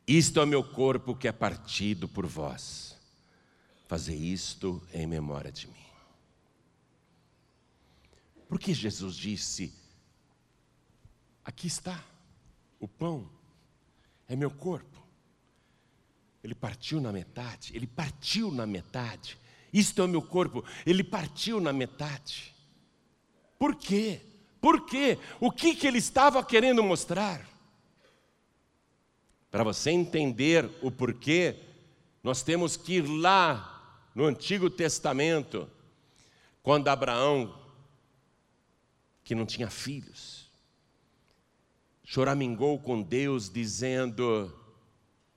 Isto 0.06 0.40
é 0.40 0.44
o 0.44 0.46
meu 0.46 0.64
corpo 0.64 1.14
que 1.14 1.28
é 1.28 1.32
partido 1.32 2.08
por 2.08 2.24
vós. 2.24 2.96
Fazei 3.86 4.16
isto 4.16 4.82
em 4.90 5.06
memória 5.06 5.52
de 5.52 5.66
mim. 5.66 5.84
Porque 8.48 8.72
Jesus 8.72 9.16
disse: 9.16 9.70
Aqui 11.44 11.66
está 11.66 12.02
o 12.80 12.88
pão, 12.88 13.30
é 14.26 14.34
meu 14.34 14.50
corpo. 14.50 15.06
Ele 16.42 16.54
partiu 16.54 17.02
na 17.02 17.12
metade, 17.12 17.76
ele 17.76 17.86
partiu 17.86 18.50
na 18.50 18.64
metade. 18.66 19.38
Isto 19.70 20.00
é 20.00 20.06
o 20.06 20.08
meu 20.08 20.22
corpo, 20.22 20.64
ele 20.86 21.04
partiu 21.04 21.60
na 21.60 21.70
metade. 21.70 22.51
Por 23.62 23.76
quê? 23.76 24.20
Por 24.60 24.84
quê? 24.86 25.20
O 25.38 25.48
que, 25.48 25.76
que 25.76 25.86
ele 25.86 25.98
estava 25.98 26.44
querendo 26.44 26.82
mostrar? 26.82 27.48
Para 29.52 29.62
você 29.62 29.92
entender 29.92 30.68
o 30.82 30.90
porquê, 30.90 31.60
nós 32.24 32.42
temos 32.42 32.76
que 32.76 32.94
ir 32.94 33.02
lá 33.02 34.10
no 34.16 34.24
Antigo 34.24 34.68
Testamento, 34.68 35.70
quando 36.60 36.88
Abraão, 36.88 37.56
que 39.22 39.32
não 39.32 39.46
tinha 39.46 39.70
filhos, 39.70 40.50
choramingou 42.02 42.80
com 42.80 43.00
Deus, 43.00 43.48
dizendo, 43.48 44.52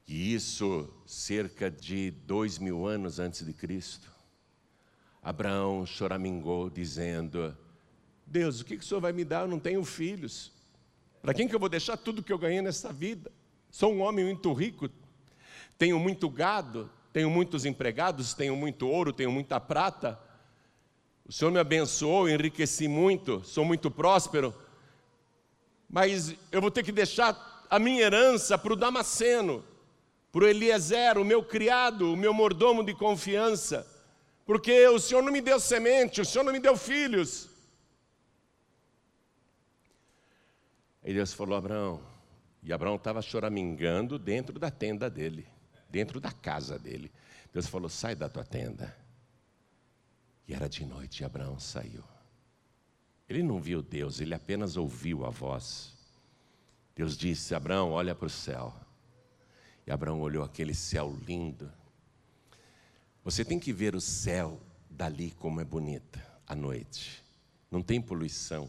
e 0.07 0.33
isso 0.33 0.91
cerca 1.05 1.69
de 1.69 2.09
dois 2.09 2.57
mil 2.57 2.87
anos 2.87 3.19
antes 3.19 3.45
de 3.45 3.53
Cristo, 3.53 4.11
Abraão 5.21 5.85
choramingou, 5.85 6.71
dizendo: 6.71 7.55
Deus, 8.25 8.61
o 8.61 8.65
que, 8.65 8.77
que 8.77 8.83
o 8.83 8.87
Senhor 8.87 8.99
vai 8.99 9.13
me 9.13 9.23
dar? 9.23 9.41
Eu 9.41 9.47
não 9.47 9.59
tenho 9.59 9.83
filhos. 9.85 10.51
Para 11.21 11.33
quem 11.33 11.47
que 11.47 11.55
eu 11.55 11.59
vou 11.59 11.69
deixar 11.69 11.97
tudo 11.97 12.23
que 12.23 12.33
eu 12.33 12.37
ganhei 12.37 12.61
nessa 12.61 12.91
vida? 12.91 13.31
Sou 13.71 13.93
um 13.93 14.01
homem 14.01 14.25
muito 14.25 14.51
rico, 14.53 14.89
tenho 15.77 15.99
muito 15.99 16.29
gado, 16.29 16.89
tenho 17.11 17.29
muitos 17.29 17.65
empregados, 17.65 18.33
tenho 18.33 18.55
muito 18.55 18.87
ouro, 18.87 19.11
tenho 19.11 19.31
muita 19.31 19.59
prata. 19.59 20.19
O 21.25 21.31
Senhor 21.31 21.51
me 21.51 21.59
abençoou, 21.59 22.29
enriqueci 22.29 22.87
muito, 22.87 23.43
sou 23.43 23.65
muito 23.65 23.89
próspero, 23.89 24.53
mas 25.89 26.35
eu 26.51 26.61
vou 26.61 26.69
ter 26.69 26.83
que 26.83 26.91
deixar 26.91 27.65
a 27.69 27.79
minha 27.79 28.01
herança 28.01 28.57
para 28.57 28.73
o 28.73 28.75
Damasceno, 28.75 29.63
para 30.31 30.43
o 30.43 30.47
Eliezer, 30.47 31.17
o 31.17 31.25
meu 31.25 31.41
criado, 31.41 32.13
o 32.13 32.17
meu 32.17 32.33
mordomo 32.33 32.83
de 32.83 32.93
confiança, 32.93 33.87
porque 34.45 34.87
o 34.89 34.99
Senhor 34.99 35.23
não 35.23 35.31
me 35.31 35.41
deu 35.41 35.59
semente, 35.59 36.21
o 36.21 36.25
Senhor 36.25 36.43
não 36.43 36.53
me 36.53 36.59
deu 36.59 36.77
filhos. 36.77 37.54
Aí 41.05 41.13
Deus 41.13 41.33
falou: 41.33 41.55
Abraão, 41.55 42.01
e 42.63 42.73
Abraão 42.73 42.95
estava 42.95 43.21
choramingando 43.21 44.17
dentro 44.17 44.57
da 44.57 44.71
tenda 44.71 45.07
dele, 45.07 45.47
dentro 45.87 46.19
da 46.19 46.31
casa 46.31 46.79
dele. 46.79 47.11
Deus 47.53 47.67
falou: 47.67 47.87
sai 47.87 48.15
da 48.15 48.27
tua 48.27 48.43
tenda. 48.43 48.97
E 50.47 50.53
era 50.53 50.67
de 50.67 50.83
noite 50.83 51.21
e 51.21 51.23
Abraão 51.25 51.59
saiu. 51.59 52.03
Ele 53.29 53.43
não 53.43 53.59
viu 53.59 53.83
Deus, 53.83 54.19
ele 54.19 54.33
apenas 54.33 54.77
ouviu 54.77 55.25
a 55.25 55.29
voz. 55.29 55.95
Deus 56.95 57.15
disse: 57.15 57.53
Abraão, 57.53 57.91
olha 57.91 58.15
para 58.15 58.25
o 58.25 58.29
céu. 58.29 58.73
E 59.85 59.91
Abraão 59.91 60.19
olhou 60.21 60.43
aquele 60.43 60.73
céu 60.73 61.15
lindo. 61.27 61.71
Você 63.23 63.45
tem 63.45 63.59
que 63.59 63.71
ver 63.71 63.95
o 63.95 64.01
céu 64.01 64.59
dali 64.89 65.29
como 65.31 65.61
é 65.61 65.63
bonita 65.63 66.25
à 66.47 66.55
noite. 66.55 67.23
Não 67.69 67.83
tem 67.83 68.01
poluição. 68.01 68.67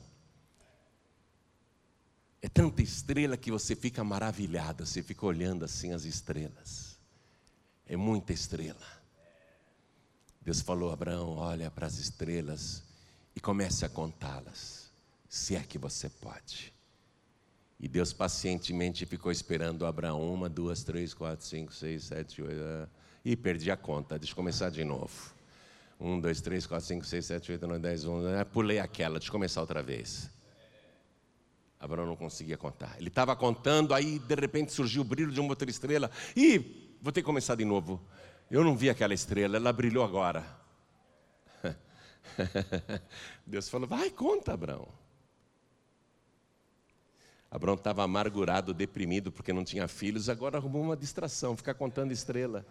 É 2.46 2.48
tanta 2.48 2.80
estrela 2.80 3.36
que 3.36 3.50
você 3.50 3.74
fica 3.74 4.04
maravilhado, 4.04 4.86
você 4.86 5.02
fica 5.02 5.26
olhando 5.26 5.64
assim 5.64 5.92
as 5.92 6.04
estrelas. 6.04 6.96
É 7.88 7.96
muita 7.96 8.32
estrela. 8.32 8.86
Deus 10.40 10.60
falou 10.60 10.90
a 10.90 10.92
Abraão: 10.92 11.30
olha 11.30 11.68
para 11.72 11.88
as 11.88 11.98
estrelas 11.98 12.84
e 13.34 13.40
comece 13.40 13.84
a 13.84 13.88
contá-las, 13.88 14.92
se 15.28 15.56
é 15.56 15.60
que 15.60 15.76
você 15.76 16.08
pode. 16.08 16.72
E 17.80 17.88
Deus 17.88 18.12
pacientemente 18.12 19.04
ficou 19.06 19.32
esperando 19.32 19.84
Abraão: 19.84 20.32
uma, 20.32 20.48
duas, 20.48 20.84
três, 20.84 21.12
quatro, 21.12 21.44
cinco, 21.44 21.74
seis, 21.74 22.04
sete, 22.04 22.40
oito. 22.42 22.62
Ah, 22.62 22.88
e 23.24 23.34
perdi 23.34 23.72
a 23.72 23.76
conta, 23.76 24.20
deixa 24.20 24.30
eu 24.30 24.36
começar 24.36 24.70
de 24.70 24.84
novo. 24.84 25.34
Um, 25.98 26.20
dois, 26.20 26.40
três, 26.40 26.64
quatro, 26.64 26.86
cinco, 26.86 27.04
seis, 27.04 27.26
sete, 27.26 27.50
oito, 27.50 27.66
nove, 27.66 27.80
dez, 27.80 28.04
onze. 28.04 28.28
Ah, 28.36 28.44
pulei 28.44 28.78
aquela, 28.78 29.18
deixa 29.18 29.30
eu 29.30 29.32
começar 29.32 29.60
outra 29.60 29.82
vez. 29.82 30.35
Abraão 31.78 32.06
não 32.06 32.16
conseguia 32.16 32.56
contar. 32.56 32.96
Ele 32.98 33.08
estava 33.08 33.36
contando, 33.36 33.92
aí 33.92 34.18
de 34.18 34.34
repente 34.34 34.72
surgiu 34.72 35.02
o 35.02 35.04
brilho 35.04 35.30
de 35.30 35.40
uma 35.40 35.50
outra 35.50 35.70
estrela. 35.70 36.10
E 36.34 36.96
vou 37.00 37.12
ter 37.12 37.20
que 37.20 37.26
começar 37.26 37.54
de 37.54 37.64
novo. 37.64 38.00
Eu 38.50 38.64
não 38.64 38.76
vi 38.76 38.88
aquela 38.88 39.12
estrela, 39.14 39.56
ela 39.56 39.72
brilhou 39.72 40.04
agora. 40.04 40.44
Deus 43.46 43.68
falou: 43.68 43.86
vai, 43.88 44.10
conta, 44.10 44.52
Abraão. 44.52 44.88
Abraão 47.50 47.76
estava 47.76 48.02
amargurado, 48.02 48.74
deprimido, 48.74 49.30
porque 49.30 49.52
não 49.52 49.64
tinha 49.64 49.86
filhos, 49.86 50.28
agora 50.28 50.58
arrumou 50.58 50.82
uma 50.82 50.96
distração, 50.96 51.56
ficar 51.56 51.74
contando 51.74 52.12
estrela. 52.12 52.66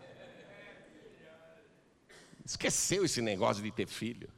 Esqueceu 2.45 3.03
esse 3.03 3.21
negócio 3.21 3.63
de 3.63 3.71
ter 3.71 3.87
filho. 3.87 4.29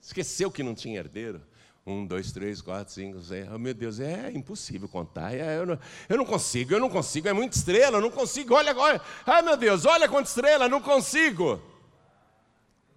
Esqueceu 0.00 0.50
que 0.50 0.62
não 0.62 0.74
tinha 0.74 0.98
herdeiro. 0.98 1.42
Um, 1.86 2.04
dois, 2.04 2.32
três, 2.32 2.60
quatro, 2.60 2.92
cinco, 2.92 3.22
seis. 3.22 3.46
Oh, 3.48 3.58
meu 3.58 3.72
Deus, 3.72 4.00
é 4.00 4.32
impossível 4.32 4.88
contar. 4.88 5.32
É, 5.32 5.56
eu, 5.56 5.64
não, 5.64 5.78
eu, 6.08 6.16
não, 6.16 6.24
consigo, 6.24 6.74
eu 6.74 6.80
não 6.80 6.90
consigo. 6.90 7.28
É 7.28 7.32
muita 7.32 7.56
estrela, 7.56 7.98
eu 7.98 8.00
não 8.00 8.10
consigo. 8.10 8.54
Olha 8.54 8.72
agora. 8.72 9.00
Ai, 9.24 9.40
meu 9.40 9.56
Deus, 9.56 9.84
olha 9.84 10.08
quanta 10.08 10.28
estrela, 10.28 10.68
não 10.68 10.80
consigo. 10.80 11.62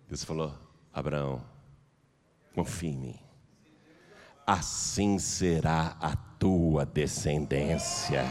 Deus 0.08 0.23
falou: 0.23 0.56
Abraão, 0.91 1.43
confie 2.56 2.88
em 2.88 2.97
mim. 2.97 3.19
Assim 4.47 5.19
será 5.19 5.95
a 6.02 6.15
tua 6.39 6.84
descendência. 6.84 8.25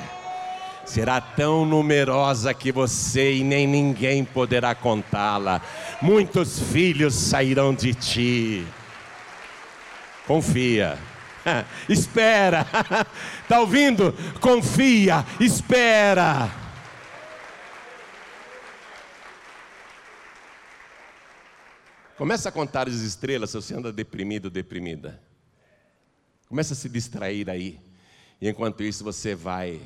Será 0.85 1.21
tão 1.21 1.64
numerosa 1.64 2.53
que 2.53 2.73
você 2.73 3.35
e 3.37 3.44
nem 3.44 3.64
ninguém 3.64 4.25
poderá 4.25 4.75
contá-la. 4.75 5.62
Muitos 6.03 6.59
filhos 6.59 7.14
sairão 7.14 7.73
de 7.73 7.94
ti 7.94 8.66
confia. 10.29 10.99
espera. 11.88 12.67
Está 13.43 13.59
ouvindo? 13.61 14.14
Confia, 14.41 15.25
espera. 15.41 16.53
Começa 22.19 22.51
a 22.51 22.53
contar 22.53 22.88
as 22.88 22.97
estrelas 22.97 23.51
se 23.51 23.57
você 23.57 23.75
anda 23.75 23.91
deprimido, 23.91 24.51
deprimida. 24.51 25.23
Começa 26.49 26.75
a 26.75 26.77
se 26.77 26.88
distrair 26.88 27.49
aí. 27.49 27.81
E 28.41 28.49
enquanto 28.49 28.83
isso 28.83 29.03
você 29.03 29.35
vai 29.35 29.81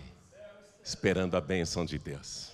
esperando 0.83 1.37
a 1.37 1.41
bênção 1.41 1.85
de 1.85 1.99
Deus. 1.99 2.53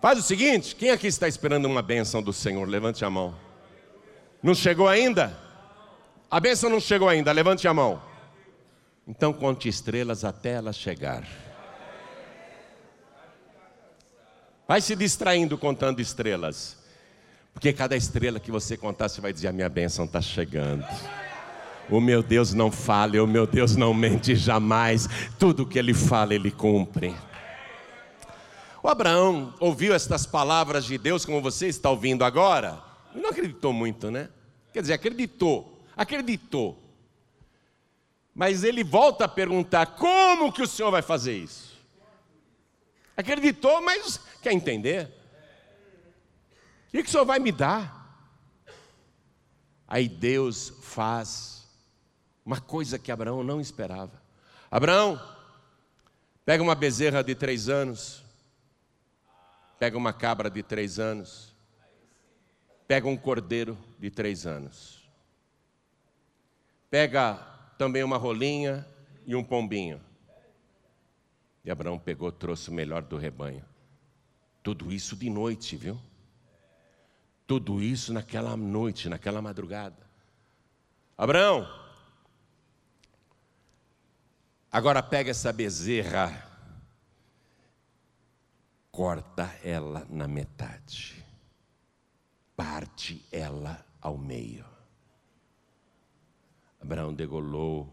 Faz 0.00 0.18
o 0.18 0.22
seguinte: 0.22 0.74
quem 0.74 0.90
aqui 0.90 1.08
está 1.08 1.28
esperando 1.28 1.66
uma 1.66 1.82
bênção 1.82 2.22
do 2.22 2.32
Senhor? 2.32 2.66
Levante 2.66 3.04
a 3.04 3.10
mão. 3.10 3.36
Não 4.42 4.54
chegou 4.54 4.88
ainda? 4.88 5.49
A 6.30 6.38
bênção 6.38 6.70
não 6.70 6.78
chegou 6.78 7.08
ainda, 7.08 7.32
levante 7.32 7.66
a 7.66 7.74
mão. 7.74 8.00
Então 9.06 9.32
conte 9.32 9.68
estrelas 9.68 10.24
até 10.24 10.52
ela 10.52 10.72
chegar. 10.72 11.26
Vai 14.68 14.80
se 14.80 14.94
distraindo 14.94 15.58
contando 15.58 16.00
estrelas. 16.00 16.78
Porque 17.52 17.72
cada 17.72 17.96
estrela 17.96 18.38
que 18.38 18.52
você 18.52 18.76
contar, 18.76 19.08
você 19.08 19.20
vai 19.20 19.32
dizer: 19.32 19.48
A 19.48 19.52
minha 19.52 19.68
bênção 19.68 20.04
está 20.04 20.20
chegando. 20.20 20.86
O 21.88 22.00
meu 22.00 22.22
Deus 22.22 22.54
não 22.54 22.70
falha, 22.70 23.24
o 23.24 23.26
meu 23.26 23.48
Deus 23.48 23.74
não 23.74 23.92
mente 23.92 24.36
jamais. 24.36 25.08
Tudo 25.40 25.66
que 25.66 25.76
ele 25.76 25.92
fala, 25.92 26.32
ele 26.32 26.52
cumpre. 26.52 27.12
O 28.80 28.88
Abraão 28.88 29.52
ouviu 29.58 29.92
estas 29.92 30.24
palavras 30.24 30.84
de 30.84 30.96
Deus, 30.96 31.24
como 31.24 31.42
você 31.42 31.66
está 31.66 31.90
ouvindo 31.90 32.24
agora, 32.24 32.80
e 33.14 33.18
não 33.18 33.30
acreditou 33.30 33.72
muito, 33.72 34.08
né? 34.08 34.28
Quer 34.72 34.82
dizer, 34.82 34.94
acreditou, 34.94 35.79
acreditou. 36.00 36.82
Mas 38.34 38.64
ele 38.64 38.82
volta 38.82 39.26
a 39.26 39.28
perguntar: 39.28 39.84
como 39.96 40.50
que 40.50 40.62
o 40.62 40.66
senhor 40.66 40.90
vai 40.90 41.02
fazer 41.02 41.36
isso? 41.36 41.78
Acreditou, 43.14 43.82
mas 43.82 44.18
quer 44.40 44.52
entender? 44.52 45.08
O 46.88 46.90
que, 46.90 47.02
que 47.02 47.08
o 47.08 47.12
senhor 47.12 47.26
vai 47.26 47.38
me 47.38 47.52
dar? 47.52 47.98
Aí 49.86 50.08
Deus 50.08 50.72
faz 50.80 51.68
uma 52.46 52.60
coisa 52.60 52.98
que 52.98 53.12
Abraão 53.12 53.44
não 53.44 53.60
esperava. 53.60 54.22
Abraão, 54.70 55.20
pega 56.46 56.62
uma 56.62 56.74
bezerra 56.74 57.22
de 57.22 57.34
três 57.34 57.68
anos, 57.68 58.24
pega 59.78 59.98
uma 59.98 60.14
cabra 60.14 60.48
de 60.48 60.62
três 60.62 60.98
anos, 60.98 61.54
pega 62.88 63.06
um 63.06 63.16
cordeiro 63.18 63.76
de 63.98 64.10
três 64.10 64.46
anos 64.46 64.99
Pega 66.90 67.36
também 67.78 68.02
uma 68.02 68.16
rolinha 68.16 68.86
e 69.24 69.36
um 69.36 69.44
pombinho. 69.44 70.00
E 71.64 71.70
Abraão 71.70 71.98
pegou, 71.98 72.32
trouxe 72.32 72.68
o 72.68 72.72
melhor 72.72 73.02
do 73.02 73.16
rebanho. 73.16 73.64
Tudo 74.62 74.92
isso 74.92 75.16
de 75.16 75.30
noite, 75.30 75.76
viu? 75.76 75.98
Tudo 77.46 77.80
isso 77.82 78.12
naquela 78.12 78.56
noite, 78.56 79.08
naquela 79.08 79.40
madrugada. 79.40 80.08
Abraão, 81.16 81.68
agora 84.70 85.02
pega 85.02 85.30
essa 85.30 85.52
bezerra, 85.52 86.48
corta 88.90 89.54
ela 89.62 90.06
na 90.08 90.26
metade, 90.26 91.24
parte 92.56 93.24
ela 93.30 93.84
ao 94.00 94.16
meio. 94.16 94.69
Abraão 96.80 97.12
degolou 97.12 97.92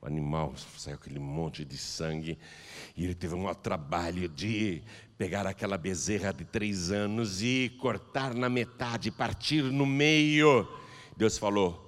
o 0.00 0.06
animal, 0.06 0.54
saiu 0.56 0.96
aquele 0.96 1.18
monte 1.18 1.64
de 1.64 1.76
sangue, 1.76 2.38
e 2.96 3.04
ele 3.04 3.14
teve 3.14 3.34
um 3.34 3.52
trabalho 3.52 4.28
de 4.28 4.82
pegar 5.16 5.46
aquela 5.46 5.76
bezerra 5.76 6.32
de 6.32 6.44
três 6.44 6.92
anos 6.92 7.42
e 7.42 7.76
cortar 7.80 8.32
na 8.34 8.48
metade, 8.48 9.10
partir 9.10 9.62
no 9.62 9.84
meio. 9.84 10.68
Deus 11.16 11.36
falou: 11.36 11.84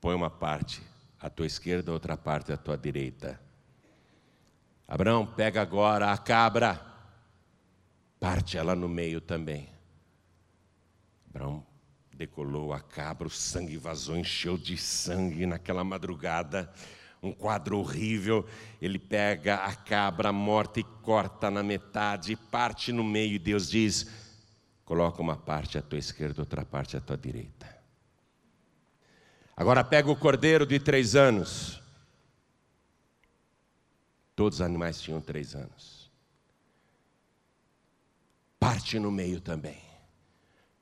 põe 0.00 0.14
uma 0.14 0.30
parte 0.30 0.82
à 1.20 1.30
tua 1.30 1.46
esquerda, 1.46 1.92
outra 1.92 2.16
parte 2.16 2.52
à 2.52 2.56
tua 2.56 2.76
direita. 2.76 3.40
Abraão, 4.88 5.24
pega 5.24 5.62
agora 5.62 6.12
a 6.12 6.18
cabra, 6.18 6.80
parte 8.18 8.58
ela 8.58 8.74
no 8.74 8.88
meio 8.88 9.20
também. 9.20 9.68
Abraão 11.28 11.64
decolou 12.18 12.72
a 12.72 12.80
cabra, 12.80 13.28
o 13.28 13.30
sangue 13.30 13.76
vazou, 13.76 14.16
encheu 14.16 14.58
de 14.58 14.76
sangue 14.76 15.46
naquela 15.46 15.84
madrugada. 15.84 16.70
Um 17.22 17.32
quadro 17.32 17.78
horrível. 17.78 18.44
Ele 18.82 18.98
pega 18.98 19.56
a 19.56 19.74
cabra 19.74 20.32
morta 20.32 20.80
e 20.80 20.84
corta 20.84 21.50
na 21.50 21.62
metade, 21.62 22.34
parte 22.36 22.92
no 22.92 23.04
meio, 23.04 23.34
e 23.34 23.38
Deus 23.38 23.70
diz: 23.70 24.08
coloca 24.84 25.22
uma 25.22 25.36
parte 25.36 25.78
à 25.78 25.82
tua 25.82 25.98
esquerda, 25.98 26.42
outra 26.42 26.64
parte 26.64 26.96
à 26.96 27.00
tua 27.00 27.16
direita. 27.16 27.78
Agora 29.56 29.82
pega 29.84 30.10
o 30.10 30.16
cordeiro 30.16 30.66
de 30.66 30.78
três 30.78 31.14
anos. 31.14 31.80
Todos 34.34 34.58
os 34.58 34.62
animais 34.64 35.00
tinham 35.00 35.20
três 35.20 35.54
anos. 35.54 36.10
Parte 38.58 38.98
no 38.98 39.10
meio 39.10 39.40
também. 39.40 39.87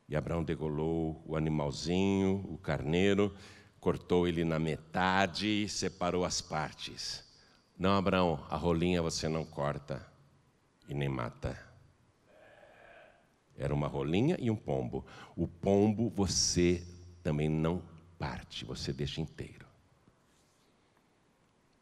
E 0.09 0.15
Abraão 0.15 0.45
degolou 0.45 1.23
o 1.27 1.37
animalzinho, 1.37 2.45
o 2.49 2.59
carneiro, 2.59 3.35
cortou 3.81 4.27
ele 4.27 4.45
na 4.45 4.59
metade 4.59 5.65
e 5.65 5.69
separou 5.69 6.25
as 6.25 6.41
partes. 6.41 7.25
Não, 7.79 7.97
Abraão, 7.97 8.45
a 8.49 8.57
rolinha 8.57 9.03
você 9.03 9.29
não 9.29 9.45
corta 9.45 10.07
e 10.89 10.95
nem 10.95 11.09
mata. 11.09 11.61
Era 13.57 13.75
uma 13.75 13.89
rolinha 13.89 14.37
e 14.39 14.51
um 14.51 14.57
pombo. 14.57 15.05
O 15.35 15.49
pombo 15.49 16.09
você 16.11 16.87
também 17.23 17.49
não 17.49 17.83
parte, 18.19 18.65
você 18.65 18.93
deixa 18.93 19.21
inteiro. 19.21 19.67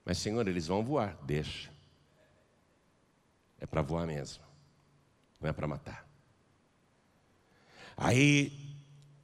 Mas, 0.05 0.19
Senhor, 0.19 0.47
eles 0.47 0.67
vão 0.67 0.85
voar, 0.85 1.19
deixa. 1.23 1.73
É 3.59 3.67
para 3.67 3.83
voar 3.83 4.07
mesmo, 4.07 4.45
não 5.41 5.49
é 5.49 5.53
para 5.53 5.67
matar. 5.67 6.13
Aí 7.96 8.52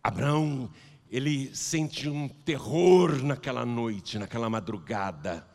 Abraão, 0.03 0.71
ele 1.11 1.55
sente 1.55 2.09
um 2.09 2.29
terror 2.29 3.23
naquela 3.23 3.67
noite, 3.67 4.19
naquela 4.19 4.49
madrugada. 4.49 5.47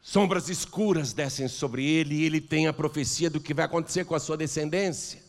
Sombras 0.00 0.48
escuras 0.48 1.12
descem 1.12 1.46
sobre 1.48 1.84
ele 1.84 2.14
e 2.16 2.24
ele 2.24 2.40
tem 2.40 2.66
a 2.66 2.72
profecia 2.72 3.28
do 3.28 3.40
que 3.40 3.52
vai 3.52 3.66
acontecer 3.66 4.04
com 4.04 4.14
a 4.14 4.20
sua 4.20 4.36
descendência. 4.36 5.22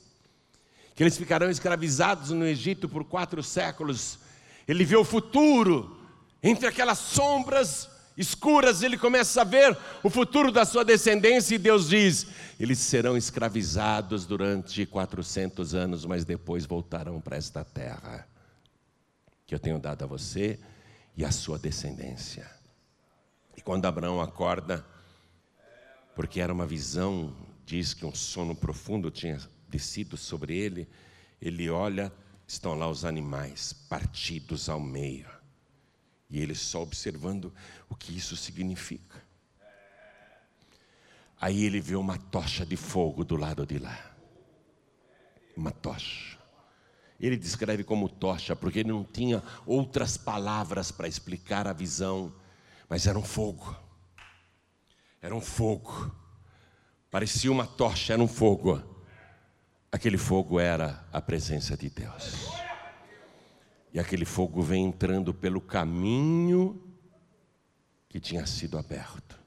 Que 0.96 1.04
eles 1.04 1.18
ficarão 1.18 1.50
escravizados 1.50 2.32
no 2.32 2.46
Egito 2.46 2.88
por 2.88 3.04
quatro 3.04 3.44
séculos. 3.44 4.20
Ele 4.68 4.86
vê 4.86 4.96
o 4.96 5.04
futuro 5.04 6.00
entre 6.42 6.66
aquelas 6.66 6.98
sombras 6.98 7.90
escuras, 8.20 8.84
ele 8.84 8.98
começa 8.98 9.42
a 9.42 9.46
ver 9.46 9.76
o 10.04 10.10
futuro 10.10 10.52
da 10.52 10.66
sua 10.66 10.84
descendência 10.84 11.56
e 11.56 11.58
Deus 11.58 11.88
diz: 11.88 12.28
eles 12.60 12.78
serão 12.78 13.16
escravizados 13.16 14.26
durante 14.26 14.86
400 14.86 15.74
anos, 15.74 16.06
mas 16.06 16.26
depois 16.26 16.66
voltarão 16.66 17.22
para 17.22 17.38
esta 17.38 17.64
terra 17.64 18.28
que 19.48 19.56
eu 19.56 19.60
tenho 19.60 19.80
dado 19.80 20.04
a 20.04 20.08
você 20.08 20.60
e 21.16 21.24
a 21.24 21.32
sua 21.32 21.58
descendência. 21.58 22.46
E 23.58 23.62
quando 23.62 23.86
Abraão 23.86 24.22
acorda, 24.22 24.86
porque 26.14 26.42
era 26.42 26.54
uma 26.54 26.68
visão, 26.68 27.34
diz 27.66 27.94
que 27.94 28.06
um 28.06 28.14
sono 28.14 28.54
profundo 28.54 29.10
tinha 29.10 29.40
descido 29.70 30.18
sobre 30.18 30.58
ele, 30.58 30.88
ele 31.42 31.70
olha, 31.70 32.12
estão 32.46 32.74
lá 32.74 32.90
os 32.90 33.06
animais 33.06 33.72
partidos 33.72 34.68
ao 34.68 34.80
meio. 34.80 35.39
E 36.30 36.40
ele 36.40 36.54
só 36.54 36.82
observando 36.82 37.54
o 37.90 37.96
que 37.96 38.16
isso 38.16 38.38
significa. 38.38 39.24
Aí 41.42 41.64
ele 41.64 41.80
vê 41.80 41.96
uma 41.96 42.18
tocha 42.18 42.66
de 42.66 42.76
fogo 42.76 43.24
do 43.24 43.36
lado 43.36 43.66
de 43.66 43.80
lá. 43.80 43.98
Uma 45.56 45.72
tocha. 45.72 46.38
Ele 47.20 47.38
descreve 47.38 47.84
como 47.84 48.08
tocha, 48.08 48.56
porque 48.56 48.80
ele 48.80 48.90
não 48.90 49.04
tinha 49.04 49.44
outras 49.66 50.18
palavras 50.18 50.92
para 50.92 51.08
explicar 51.08 51.68
a 51.68 51.74
visão, 51.74 52.34
mas 52.88 53.08
era 53.08 53.18
um 53.18 53.24
fogo. 53.24 53.76
Era 55.22 55.36
um 55.36 55.42
fogo. 55.42 56.16
Parecia 57.10 57.52
uma 57.52 57.66
tocha, 57.66 58.14
era 58.14 58.22
um 58.22 58.28
fogo. 58.28 58.82
Aquele 59.92 60.18
fogo 60.18 60.60
era 60.60 61.06
a 61.12 61.22
presença 61.22 61.76
de 61.76 61.90
Deus. 61.90 62.69
E 63.94 64.00
aquele 64.00 64.26
fogo 64.26 64.62
vem 64.62 64.86
entrando 64.86 65.34
pelo 65.34 65.60
caminho 65.60 66.82
que 68.08 68.20
tinha 68.20 68.46
sido 68.46 68.78
aberto. 68.78 69.40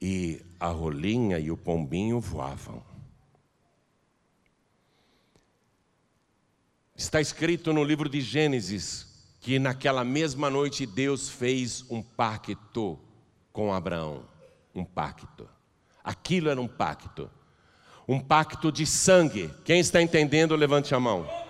E 0.00 0.44
a 0.60 0.68
rolinha 0.68 1.38
e 1.38 1.50
o 1.50 1.56
pombinho 1.56 2.20
voavam. 2.20 2.82
Está 6.94 7.20
escrito 7.20 7.72
no 7.72 7.84
livro 7.84 8.08
de 8.08 8.20
Gênesis 8.20 9.06
que 9.40 9.58
naquela 9.58 10.02
mesma 10.04 10.48
noite 10.48 10.86
Deus 10.86 11.28
fez 11.28 11.84
um 11.90 12.02
pacto 12.02 12.98
com 13.52 13.72
Abraão. 13.72 14.24
Um 14.74 14.84
pacto. 14.84 15.48
Aquilo 16.02 16.48
era 16.48 16.60
um 16.60 16.68
pacto. 16.68 17.30
Um 18.08 18.20
pacto 18.20 18.70
de 18.70 18.86
sangue. 18.86 19.50
Quem 19.64 19.80
está 19.80 20.00
entendendo, 20.00 20.54
levante 20.54 20.94
a 20.94 21.00
mão. 21.00 21.45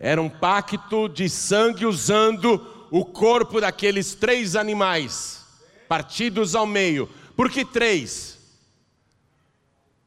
Era 0.00 0.22
um 0.22 0.28
pacto 0.28 1.08
de 1.08 1.28
sangue 1.28 1.84
usando 1.84 2.86
o 2.90 3.04
corpo 3.04 3.60
daqueles 3.60 4.14
três 4.14 4.54
animais, 4.56 5.44
partidos 5.88 6.54
ao 6.54 6.66
meio. 6.66 7.08
Por 7.36 7.50
que 7.50 7.64
três? 7.64 8.38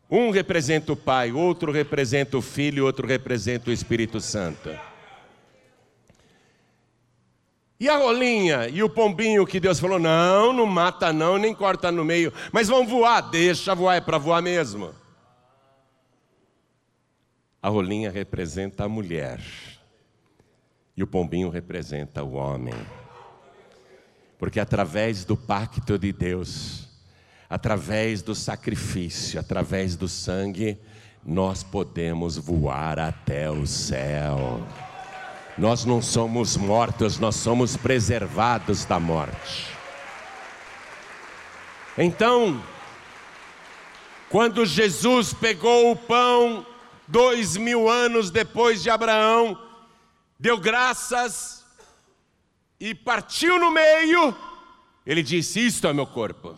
Um 0.09 0.29
representa 0.29 0.91
o 0.91 0.95
Pai, 0.95 1.31
outro 1.31 1.71
representa 1.71 2.37
o 2.37 2.41
Filho, 2.41 2.85
outro 2.85 3.07
representa 3.07 3.69
o 3.69 3.73
Espírito 3.73 4.19
Santo. 4.19 4.69
E 7.79 7.89
a 7.89 7.97
rolinha 7.97 8.67
e 8.67 8.83
o 8.83 8.89
pombinho 8.89 9.45
que 9.45 9.59
Deus 9.59 9.79
falou: 9.79 9.97
não, 9.97 10.53
não 10.53 10.65
mata, 10.65 11.11
não, 11.11 11.37
nem 11.37 11.55
corta 11.55 11.91
no 11.91 12.05
meio, 12.05 12.31
mas 12.51 12.67
vão 12.67 12.85
voar, 12.85 13.21
deixa 13.21 13.73
voar, 13.73 13.95
é 13.95 14.01
para 14.01 14.17
voar 14.17 14.41
mesmo. 14.41 14.93
A 17.61 17.69
rolinha 17.69 18.11
representa 18.11 18.83
a 18.83 18.89
mulher. 18.89 19.39
E 20.95 21.03
o 21.03 21.07
pombinho 21.07 21.49
representa 21.49 22.23
o 22.23 22.33
homem. 22.33 22.73
Porque 24.37 24.59
através 24.59 25.23
do 25.23 25.37
pacto 25.37 25.97
de 25.97 26.11
Deus, 26.11 26.87
através 27.49 28.21
do 28.21 28.33
sacrifício, 28.33 29.39
através 29.39 29.95
do 29.95 30.07
sangue, 30.07 30.77
nós 31.23 31.63
podemos 31.63 32.37
voar 32.37 32.99
até 32.99 33.49
o 33.49 33.67
céu. 33.67 34.65
Nós 35.57 35.85
não 35.85 36.01
somos 36.01 36.57
mortos, 36.57 37.19
nós 37.19 37.35
somos 37.35 37.77
preservados 37.77 38.85
da 38.85 38.99
morte. 38.99 39.67
Então, 41.97 42.63
quando 44.29 44.65
Jesus 44.65 45.33
pegou 45.33 45.91
o 45.91 45.95
pão, 45.95 46.65
dois 47.07 47.57
mil 47.57 47.89
anos 47.89 48.31
depois 48.31 48.81
de 48.81 48.89
Abraão, 48.89 49.57
deu 50.41 50.57
graças 50.57 51.63
e 52.79 52.95
partiu 52.95 53.59
no 53.59 53.69
meio, 53.69 54.35
ele 55.05 55.21
disse: 55.21 55.63
Isto 55.63 55.87
é 55.87 55.93
meu 55.93 56.07
corpo. 56.07 56.57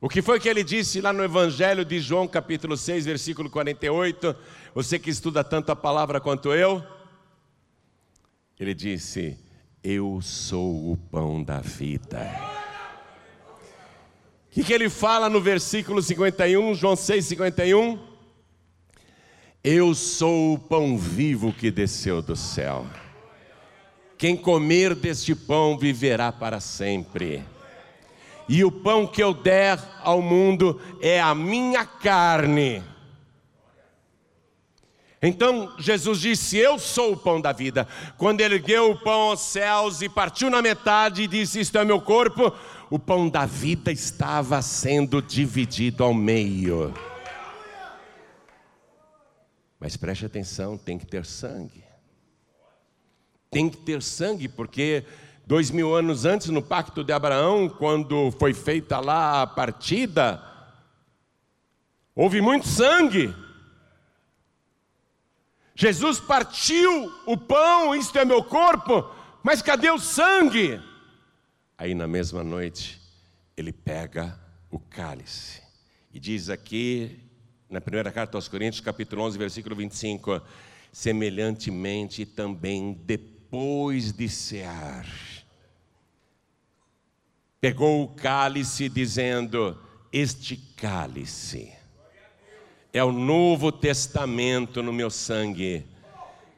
O 0.00 0.08
que 0.08 0.22
foi 0.22 0.40
que 0.40 0.48
ele 0.48 0.64
disse 0.64 1.02
lá 1.02 1.12
no 1.12 1.22
Evangelho 1.22 1.84
de 1.84 2.00
João, 2.00 2.26
capítulo 2.26 2.78
6, 2.78 3.04
versículo 3.04 3.50
48? 3.50 4.34
Você 4.74 4.98
que 4.98 5.10
estuda 5.10 5.44
tanto 5.44 5.70
a 5.70 5.76
palavra 5.76 6.18
quanto 6.18 6.52
eu. 6.54 6.82
Ele 8.58 8.72
disse: 8.72 9.38
Eu 9.84 10.18
sou 10.22 10.92
o 10.92 10.96
pão 10.96 11.44
da 11.44 11.60
vida. 11.60 12.26
O 14.46 14.54
que, 14.54 14.64
que 14.64 14.72
ele 14.72 14.88
fala 14.88 15.28
no 15.28 15.42
versículo 15.42 16.00
51, 16.00 16.74
João 16.74 16.96
6, 16.96 17.26
51? 17.26 18.11
Eu 19.64 19.94
sou 19.94 20.54
o 20.54 20.58
pão 20.58 20.98
vivo 20.98 21.52
que 21.52 21.70
desceu 21.70 22.20
do 22.20 22.34
céu. 22.34 22.84
Quem 24.18 24.36
comer 24.36 24.92
deste 24.92 25.36
pão 25.36 25.78
viverá 25.78 26.32
para 26.32 26.58
sempre. 26.58 27.44
E 28.48 28.64
o 28.64 28.72
pão 28.72 29.06
que 29.06 29.22
eu 29.22 29.32
der 29.32 29.78
ao 30.02 30.20
mundo 30.20 30.80
é 31.00 31.20
a 31.20 31.32
minha 31.32 31.86
carne. 31.86 32.82
Então 35.22 35.72
Jesus 35.78 36.18
disse: 36.18 36.56
Eu 36.56 36.76
sou 36.76 37.12
o 37.12 37.16
pão 37.16 37.40
da 37.40 37.52
vida. 37.52 37.86
Quando 38.18 38.40
ele 38.40 38.56
ergueu 38.56 38.90
o 38.90 38.98
pão 38.98 39.30
aos 39.30 39.40
céus 39.42 40.02
e 40.02 40.08
partiu 40.08 40.50
na 40.50 40.60
metade 40.60 41.22
e 41.22 41.28
disse: 41.28 41.60
Isto 41.60 41.78
é 41.78 41.84
meu 41.84 42.00
corpo, 42.00 42.52
o 42.90 42.98
pão 42.98 43.28
da 43.28 43.46
vida 43.46 43.92
estava 43.92 44.60
sendo 44.60 45.22
dividido 45.22 46.02
ao 46.02 46.12
meio. 46.12 46.92
Mas 49.82 49.96
preste 49.96 50.24
atenção: 50.24 50.78
tem 50.78 50.96
que 50.96 51.04
ter 51.04 51.26
sangue. 51.26 51.82
Tem 53.50 53.68
que 53.68 53.78
ter 53.78 54.00
sangue, 54.00 54.48
porque 54.48 55.04
dois 55.44 55.72
mil 55.72 55.92
anos 55.92 56.24
antes, 56.24 56.50
no 56.50 56.62
pacto 56.62 57.02
de 57.02 57.12
Abraão, 57.12 57.68
quando 57.68 58.30
foi 58.38 58.54
feita 58.54 59.00
lá 59.00 59.42
a 59.42 59.46
partida, 59.46 60.40
houve 62.14 62.40
muito 62.40 62.68
sangue. 62.68 63.34
Jesus 65.74 66.20
partiu 66.20 67.12
o 67.26 67.36
pão, 67.36 67.92
isto 67.92 68.16
é 68.16 68.24
meu 68.24 68.44
corpo, 68.44 69.12
mas 69.42 69.62
cadê 69.62 69.90
o 69.90 69.98
sangue? 69.98 70.80
Aí 71.76 71.92
na 71.92 72.06
mesma 72.06 72.44
noite, 72.44 73.02
ele 73.56 73.72
pega 73.72 74.38
o 74.70 74.78
cálice 74.78 75.60
e 76.14 76.20
diz 76.20 76.48
aqui, 76.48 77.18
na 77.72 77.80
primeira 77.80 78.12
carta 78.12 78.36
aos 78.36 78.48
Coríntios, 78.48 78.82
capítulo 78.82 79.22
11, 79.22 79.38
versículo 79.38 79.74
25: 79.74 80.42
semelhantemente 80.92 82.26
também 82.26 82.92
depois 83.06 84.12
de 84.12 84.28
cear, 84.28 85.06
pegou 87.58 88.04
o 88.04 88.08
cálice, 88.08 88.90
dizendo: 88.90 89.78
Este 90.12 90.54
cálice 90.76 91.72
é 92.92 93.02
o 93.02 93.10
Novo 93.10 93.72
Testamento 93.72 94.82
no 94.82 94.92
meu 94.92 95.10
sangue. 95.10 95.86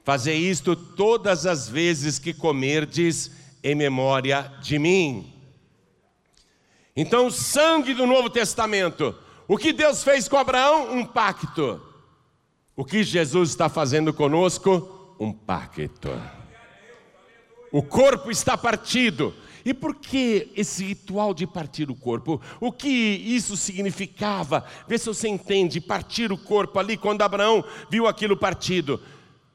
Fazer 0.03 0.35
isto 0.35 0.75
todas 0.75 1.47
as 1.47 1.69
vezes 1.69 2.19
que 2.19 2.35
comerdes 2.35 3.31
em 3.63 3.77
memória 3.77 4.53
de 4.61 4.81
mim. 4.81 5.33
Então, 6.97 7.29
o 7.29 7.31
sangue 7.31 7.95
do 7.95 8.05
Novo 8.05 8.29
Testamento. 8.29 9.17
O 9.47 9.59
que 9.59 9.73
Deus 9.73 10.03
fez 10.03 10.27
com 10.27 10.37
Abraão? 10.39 10.93
Um 10.97 11.05
pacto. 11.05 11.81
O 12.75 12.85
que 12.85 13.03
Jesus 13.03 13.51
está 13.51 13.69
fazendo 13.69 14.13
conosco? 14.13 15.17
Um 15.21 15.33
pacto. 15.33 16.11
O 17.71 17.83
corpo 17.83 18.31
está 18.31 18.57
partido. 18.57 19.35
E 19.65 19.73
por 19.73 19.95
que 19.95 20.51
esse 20.57 20.85
ritual 20.85 21.33
de 21.33 21.47
partir 21.47 21.91
o 21.91 21.95
corpo? 21.95 22.41
O 22.61 22.71
que 22.71 22.89
isso 22.89 23.57
significava? 23.57 24.65
Vê 24.87 24.99
se 24.99 25.07
você 25.07 25.29
entende, 25.29 25.81
partir 25.81 26.31
o 26.31 26.39
corpo 26.39 26.79
ali, 26.79 26.97
quando 26.97 27.23
Abraão 27.23 27.65
viu 27.91 28.07
aquilo 28.07 28.37
partido. 28.37 29.01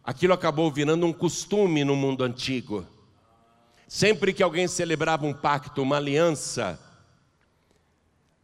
Aquilo 0.04 0.34
acabou 0.34 0.72
virando 0.72 1.06
um 1.06 1.14
costume 1.14 1.84
no 1.84 1.96
mundo 1.96 2.24
antigo. 2.24 2.86
Sempre 3.88 4.34
que 4.34 4.42
alguém 4.42 4.68
celebrava 4.68 5.26
um 5.26 5.34
pacto, 5.34 5.82
uma 5.82 5.98
aliança, 5.98 6.80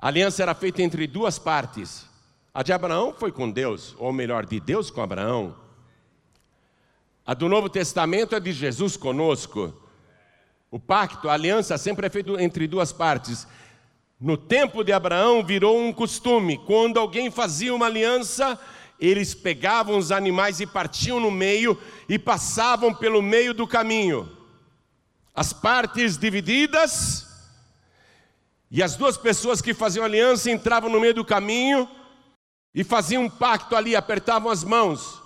a 0.06 0.08
aliança 0.08 0.44
era 0.44 0.54
feita 0.54 0.84
entre 0.84 1.08
duas 1.08 1.40
partes. 1.40 2.06
A 2.54 2.62
de 2.62 2.72
Abraão 2.72 3.12
foi 3.12 3.32
com 3.32 3.50
Deus, 3.50 3.96
ou 3.98 4.14
melhor, 4.14 4.46
de 4.46 4.60
Deus 4.60 4.92
com 4.92 5.02
Abraão. 5.02 5.56
A 7.26 7.34
do 7.34 7.50
Novo 7.50 7.68
Testamento 7.68 8.36
é 8.36 8.40
de 8.40 8.52
Jesus 8.52 8.96
conosco. 8.96 9.74
O 10.70 10.80
pacto, 10.80 11.28
a 11.28 11.34
aliança 11.34 11.76
sempre 11.80 12.06
é 12.06 12.10
feito 12.12 12.40
entre 12.40 12.68
duas 12.68 12.94
partes. 12.94 13.48
No 14.22 14.38
tempo 14.38 14.84
de 14.84 14.94
Abraão 14.94 15.44
virou 15.44 15.82
um 15.82 15.92
costume, 15.92 16.60
quando 16.68 17.00
alguém 17.00 17.32
fazia 17.32 17.74
uma 17.74 17.88
aliança, 17.88 18.60
eles 19.00 19.34
pegavam 19.34 19.98
os 19.98 20.12
animais 20.12 20.60
e 20.60 20.68
partiam 20.68 21.20
no 21.20 21.32
meio 21.32 21.76
e 22.08 22.20
passavam 22.20 22.94
pelo 22.94 23.24
meio 23.24 23.56
do 23.56 23.66
caminho. 23.66 24.30
As 25.34 25.52
partes 25.52 26.16
divididas, 26.16 27.25
e 28.70 28.82
as 28.82 28.96
duas 28.96 29.18
pessoas 29.18 29.62
que 29.62 29.74
faziam 29.74 30.06
aliança 30.06 30.50
entravam 30.50 30.90
no 30.90 31.00
meio 31.00 31.14
do 31.14 31.26
caminho 31.26 31.90
e 32.74 32.84
faziam 32.84 33.24
um 33.24 33.30
pacto 33.30 33.76
ali, 33.76 33.96
apertavam 33.96 34.52
as 34.52 34.64
mãos 34.64 35.22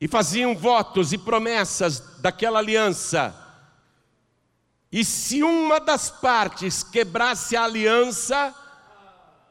e 0.00 0.08
faziam 0.08 0.54
votos 0.54 1.12
e 1.12 1.18
promessas 1.18 2.18
daquela 2.20 2.58
aliança. 2.58 3.34
E 4.90 5.04
se 5.04 5.42
uma 5.42 5.80
das 5.80 6.10
partes 6.10 6.82
quebrasse 6.82 7.56
a 7.56 7.64
aliança, 7.64 8.54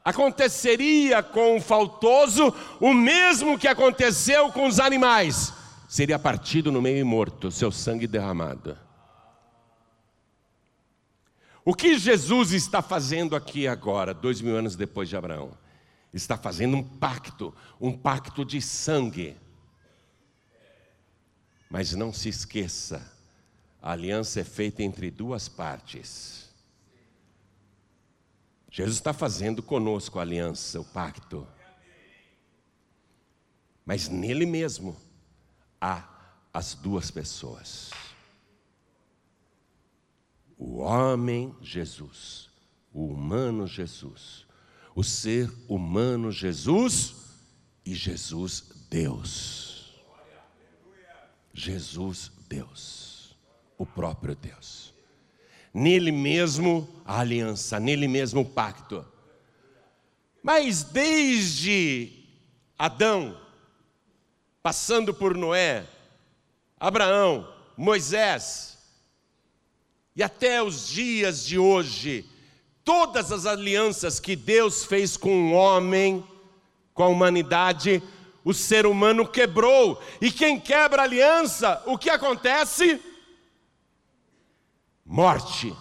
aconteceria 0.03 1.23
com 1.23 1.57
o 1.57 1.61
faltoso 1.61 2.53
o 2.79 2.93
mesmo 2.93 3.57
que 3.57 3.67
aconteceu 3.67 4.51
com 4.51 4.67
os 4.67 4.79
animais: 4.79 5.53
seria 5.87 6.19
partido 6.19 6.71
no 6.71 6.81
meio 6.81 6.99
e 6.99 7.03
morto, 7.03 7.49
seu 7.49 7.71
sangue 7.71 8.05
derramado. 8.05 8.77
O 11.63 11.75
que 11.75 11.97
Jesus 11.97 12.51
está 12.53 12.81
fazendo 12.81 13.35
aqui 13.35 13.67
agora, 13.67 14.13
dois 14.13 14.41
mil 14.41 14.55
anos 14.55 14.75
depois 14.75 15.07
de 15.07 15.15
Abraão? 15.15 15.55
Está 16.11 16.35
fazendo 16.35 16.75
um 16.75 16.83
pacto, 16.83 17.53
um 17.79 17.95
pacto 17.95 18.43
de 18.43 18.61
sangue. 18.61 19.37
Mas 21.69 21.93
não 21.93 22.11
se 22.11 22.27
esqueça, 22.29 23.09
a 23.81 23.91
aliança 23.91 24.41
é 24.41 24.43
feita 24.43 24.81
entre 24.83 25.11
duas 25.11 25.47
partes. 25.47 26.49
Jesus 28.69 28.97
está 28.97 29.13
fazendo 29.13 29.61
conosco 29.61 30.17
a 30.17 30.21
aliança, 30.23 30.79
o 30.79 30.85
pacto. 30.85 31.47
Mas 33.85 34.07
nele 34.07 34.45
mesmo 34.45 34.97
há 35.79 36.07
as 36.53 36.73
duas 36.73 37.11
pessoas. 37.11 37.91
O 40.63 40.81
homem 40.81 41.55
Jesus, 41.59 42.47
o 42.93 43.07
humano 43.07 43.65
Jesus, 43.65 44.45
o 44.93 45.03
ser 45.03 45.51
humano 45.67 46.31
Jesus 46.31 47.15
e 47.83 47.95
Jesus 47.95 48.85
Deus. 48.87 49.99
Jesus 51.51 52.31
Deus 52.47 53.11
o 53.81 53.85
próprio 53.87 54.35
Deus. 54.35 54.93
Nele 55.73 56.11
mesmo 56.11 56.87
a 57.03 57.21
aliança, 57.21 57.79
nele 57.79 58.07
mesmo 58.07 58.41
o 58.41 58.45
pacto. 58.45 59.03
Mas 60.43 60.83
desde 60.83 62.27
Adão, 62.77 63.35
passando 64.61 65.15
por 65.15 65.35
Noé, 65.35 65.87
Abraão, 66.79 67.51
Moisés, 67.75 68.70
e 70.15 70.23
até 70.23 70.61
os 70.61 70.87
dias 70.87 71.45
de 71.45 71.57
hoje, 71.57 72.25
todas 72.83 73.31
as 73.31 73.45
alianças 73.45 74.19
que 74.19 74.35
Deus 74.35 74.83
fez 74.83 75.15
com 75.15 75.51
o 75.51 75.53
homem, 75.53 76.23
com 76.93 77.03
a 77.03 77.07
humanidade, 77.07 78.01
o 78.43 78.53
ser 78.53 78.85
humano 78.85 79.27
quebrou. 79.27 80.01
E 80.19 80.31
quem 80.31 80.59
quebra 80.59 81.03
aliança, 81.03 81.81
o 81.85 81.97
que 81.97 82.09
acontece? 82.09 82.99
morte. 85.11 85.75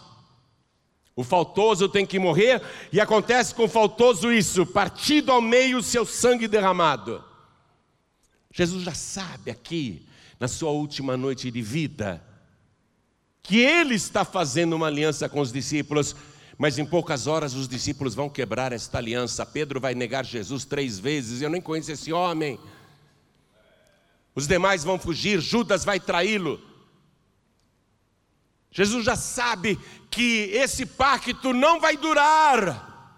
O 1.14 1.23
faltoso 1.23 1.88
tem 1.88 2.05
que 2.05 2.19
morrer, 2.19 2.62
e 2.93 3.01
acontece 3.01 3.55
com 3.55 3.64
o 3.64 3.69
faltoso 3.69 4.33
isso: 4.33 4.66
partido 4.66 5.31
ao 5.31 5.40
meio, 5.40 5.83
seu 5.83 6.05
sangue 6.05 6.49
derramado. 6.49 7.23
Jesus 8.53 8.83
já 8.83 8.95
sabe 8.95 9.51
aqui, 9.51 10.07
na 10.40 10.49
sua 10.49 10.71
última 10.71 11.16
noite 11.16 11.51
de 11.51 11.62
vida, 11.62 12.25
que 13.42 13.59
ele 13.59 13.94
está 13.94 14.24
fazendo 14.24 14.74
uma 14.74 14.87
aliança 14.87 15.29
com 15.29 15.40
os 15.40 15.53
discípulos, 15.53 16.14
mas 16.59 16.79
em 16.79 16.85
poucas 16.85 17.26
horas 17.26 17.55
os 17.55 17.66
discípulos 17.66 18.14
vão 18.14 18.29
quebrar 18.29 18.72
esta 18.72 18.98
aliança. 18.98 19.46
Pedro 19.46 19.81
vai 19.81 19.94
negar 19.94 20.24
Jesus 20.24 20.64
três 20.64 20.98
vezes, 20.98 21.40
eu 21.40 21.50
nem 21.50 21.61
conheço 21.61 21.92
esse 21.92 22.12
homem. 22.12 22.59
Os 24.35 24.46
demais 24.46 24.85
vão 24.85 24.98
fugir, 24.98 25.40
Judas 25.40 25.85
vai 25.85 25.98
traí-lo. 25.98 26.61
Jesus 28.70 29.05
já 29.05 29.16
sabe 29.16 29.79
que 30.11 30.50
esse 30.53 30.87
pacto 30.87 31.53
não 31.53 31.81
vai 31.81 31.96
durar. 31.96 33.16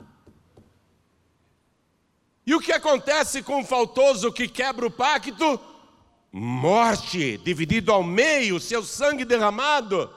E 2.47 2.55
o 2.55 2.61
que 2.61 2.73
acontece 2.73 3.43
com 3.43 3.61
o 3.61 3.65
faltoso 3.65 4.33
que 4.33 4.49
quebra 4.49 4.87
o 4.87 4.91
pacto? 4.91 5.61
Morte, 6.33 7.37
dividido 7.45 7.93
ao 7.93 8.03
meio, 8.03 8.59
seu 8.59 8.83
sangue 8.83 9.25
derramado. 9.25 10.09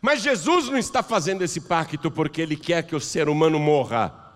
Mas 0.00 0.22
Jesus 0.22 0.68
não 0.68 0.78
está 0.78 1.02
fazendo 1.02 1.42
esse 1.42 1.60
pacto 1.60 2.10
porque 2.10 2.40
ele 2.40 2.56
quer 2.56 2.82
que 2.84 2.96
o 2.96 3.00
ser 3.00 3.28
humano 3.28 3.58
morra. 3.58 4.26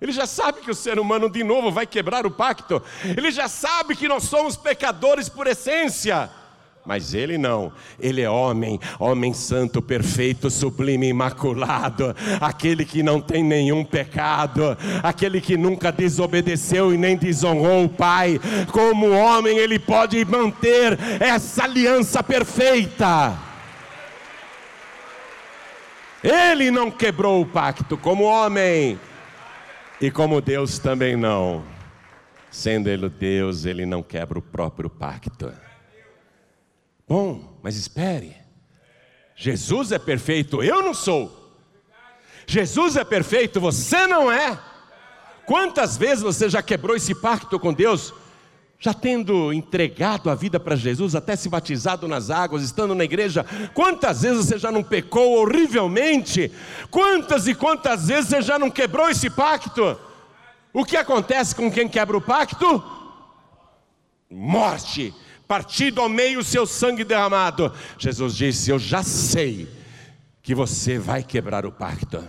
Ele 0.00 0.12
já 0.12 0.26
sabe 0.26 0.60
que 0.60 0.70
o 0.70 0.74
ser 0.74 1.00
humano 1.00 1.28
de 1.28 1.42
novo 1.42 1.72
vai 1.72 1.86
quebrar 1.86 2.26
o 2.26 2.30
pacto. 2.30 2.82
Ele 3.02 3.30
já 3.32 3.48
sabe 3.48 3.96
que 3.96 4.06
nós 4.06 4.24
somos 4.24 4.56
pecadores 4.56 5.28
por 5.28 5.46
essência. 5.46 6.30
Mas 6.86 7.14
ele 7.14 7.36
não, 7.36 7.72
ele 7.98 8.22
é 8.22 8.30
homem, 8.30 8.78
homem 9.00 9.34
santo, 9.34 9.82
perfeito, 9.82 10.48
sublime, 10.48 11.08
imaculado, 11.08 12.14
aquele 12.40 12.84
que 12.84 13.02
não 13.02 13.20
tem 13.20 13.42
nenhum 13.42 13.84
pecado, 13.84 14.78
aquele 15.02 15.40
que 15.40 15.56
nunca 15.56 15.90
desobedeceu 15.90 16.94
e 16.94 16.96
nem 16.96 17.16
desonrou 17.16 17.84
o 17.84 17.88
Pai. 17.88 18.40
Como 18.70 19.10
homem, 19.10 19.58
ele 19.58 19.80
pode 19.80 20.24
manter 20.24 20.96
essa 21.18 21.64
aliança 21.64 22.22
perfeita. 22.22 23.36
Ele 26.22 26.70
não 26.70 26.88
quebrou 26.88 27.42
o 27.42 27.46
pacto 27.46 27.96
como 27.96 28.22
homem, 28.22 28.96
e 30.00 30.08
como 30.08 30.40
Deus 30.40 30.78
também 30.78 31.16
não. 31.16 31.64
Sendo 32.48 32.88
Ele 32.88 33.08
Deus, 33.08 33.64
Ele 33.64 33.84
não 33.84 34.04
quebra 34.04 34.38
o 34.38 34.42
próprio 34.42 34.88
pacto. 34.88 35.65
Bom, 37.08 37.58
mas 37.62 37.76
espere. 37.76 38.36
Jesus 39.36 39.92
é 39.92 39.98
perfeito, 39.98 40.62
eu 40.62 40.82
não 40.82 40.94
sou. 40.94 41.54
Jesus 42.46 42.96
é 42.96 43.04
perfeito, 43.04 43.60
você 43.60 44.06
não 44.06 44.30
é. 44.30 44.58
Quantas 45.44 45.96
vezes 45.96 46.22
você 46.22 46.48
já 46.48 46.62
quebrou 46.62 46.96
esse 46.96 47.14
pacto 47.14 47.58
com 47.60 47.72
Deus? 47.72 48.12
Já 48.78 48.92
tendo 48.92 49.52
entregado 49.52 50.28
a 50.28 50.34
vida 50.34 50.58
para 50.58 50.74
Jesus, 50.74 51.14
até 51.14 51.36
se 51.36 51.48
batizado 51.48 52.08
nas 52.08 52.30
águas, 52.30 52.62
estando 52.62 52.94
na 52.94 53.04
igreja, 53.04 53.44
quantas 53.72 54.22
vezes 54.22 54.46
você 54.46 54.58
já 54.58 54.72
não 54.72 54.82
pecou 54.82 55.38
horrivelmente? 55.38 56.52
Quantas 56.90 57.46
e 57.46 57.54
quantas 57.54 58.08
vezes 58.08 58.30
você 58.30 58.42
já 58.42 58.58
não 58.58 58.70
quebrou 58.70 59.08
esse 59.08 59.30
pacto? 59.30 59.98
O 60.72 60.84
que 60.84 60.96
acontece 60.96 61.54
com 61.54 61.70
quem 61.70 61.88
quebra 61.88 62.16
o 62.16 62.20
pacto? 62.20 62.82
Morte 64.28 65.14
partido 65.46 66.00
ao 66.00 66.08
meio 66.08 66.40
o 66.40 66.44
seu 66.44 66.66
sangue 66.66 67.04
derramado. 67.04 67.72
Jesus 67.98 68.34
disse: 68.34 68.70
Eu 68.70 68.78
já 68.78 69.02
sei 69.02 69.68
que 70.42 70.54
você 70.54 70.98
vai 70.98 71.22
quebrar 71.22 71.66
o 71.66 71.72
pacto. 71.72 72.22